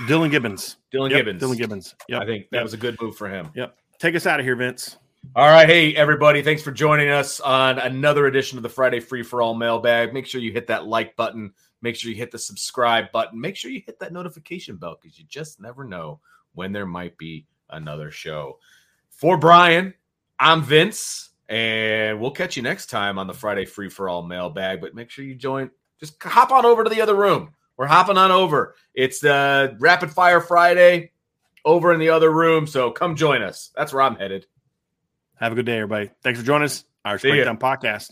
Dylan 0.08 0.32
Gibbons. 0.32 0.78
dylan 0.92 1.12
Yep, 1.12 1.20
gibbons 1.26 1.42
Dylan 1.44 1.58
Gibbons. 1.58 1.96
Yep. 2.10 2.22
i 2.22 2.26
think 2.26 2.50
that 2.50 2.58
Yep. 2.58 2.64
was 2.64 2.74
a 2.74 2.78
good 2.78 2.98
move 3.00 3.16
for 3.16 3.30
him 3.30 3.52
Yep. 3.56 3.78
Take 4.00 4.16
us 4.16 4.26
out 4.26 4.40
of 4.40 4.46
here, 4.46 4.56
Vince. 4.56 4.98
All 5.36 5.48
right. 5.48 5.68
Hey, 5.68 5.96
everybody. 5.96 6.42
Thanks 6.42 6.64
for 6.64 6.72
joining 6.72 7.10
us 7.10 7.40
on 7.40 7.80
another 7.80 8.28
edition 8.28 8.58
of 8.58 8.64
the 8.64 8.70
Friday 8.70 9.00
Free 9.00 9.24
for 9.24 9.42
All 9.42 9.54
mailbag. 9.54 10.14
Make 10.14 10.26
sure 10.26 10.42
you 10.42 10.52
hit 10.52 10.68
that 10.68 10.88
like 10.88 11.16
button. 11.16 11.54
Make 11.82 11.96
sure 11.96 12.10
you 12.10 12.18
hit 12.18 12.32
the 12.32 12.40
subscribe 12.40 13.12
button. 13.12 13.40
Make 13.40 13.56
sure 13.56 13.70
you 13.70 13.82
hit 13.86 14.00
that 14.00 14.14
notification 14.14 14.78
bell 14.78 14.98
because 15.00 15.18
you 15.20 15.26
just 15.28 15.60
never 15.60 15.84
know 15.84 16.20
when 16.54 16.72
there 16.72 16.86
might 16.86 17.18
be 17.18 17.46
another 17.70 18.10
show. 18.10 18.58
For 19.10 19.38
Brian, 19.38 19.94
I'm 20.40 20.64
Vince, 20.64 21.30
and 21.50 22.20
we'll 22.20 22.32
catch 22.32 22.58
you 22.58 22.64
next 22.64 22.88
time 22.88 23.20
on 23.20 23.28
the 23.28 23.34
Friday 23.34 23.66
Free 23.66 23.90
for 23.90 24.10
All 24.10 24.24
mailbag. 24.24 24.82
But 24.82 24.96
make 24.96 25.10
sure 25.10 25.26
you 25.26 25.36
join. 25.36 25.70
Just 26.00 26.22
hop 26.22 26.52
on 26.52 26.66
over 26.66 26.84
to 26.84 26.90
the 26.90 27.02
other 27.02 27.16
room. 27.16 27.54
We're 27.76 27.88
hopping 27.88 28.18
on 28.18 28.32
over. 28.32 28.76
It's 28.94 29.20
the 29.20 29.76
Rapid 29.80 30.12
Fire 30.12 30.42
Friday 30.42 31.12
over 31.66 31.94
in 31.94 32.00
the 32.00 32.10
other 32.10 32.32
room. 32.32 32.66
So 32.66 32.92
come 32.92 33.16
join 33.16 33.42
us. 33.42 33.72
That's 33.76 33.94
where 33.94 34.02
I'm 34.02 34.16
headed. 34.16 34.48
Have 35.40 35.52
a 35.52 35.56
good 35.56 35.66
day, 35.66 35.78
everybody. 35.78 36.12
Thanks 36.24 36.40
for 36.40 36.46
joining 36.46 36.66
us. 36.66 36.84
Irish 37.06 37.22
See 37.22 37.30
ya. 37.30 37.36
Breakdown 37.36 37.58
Podcast. 37.58 38.12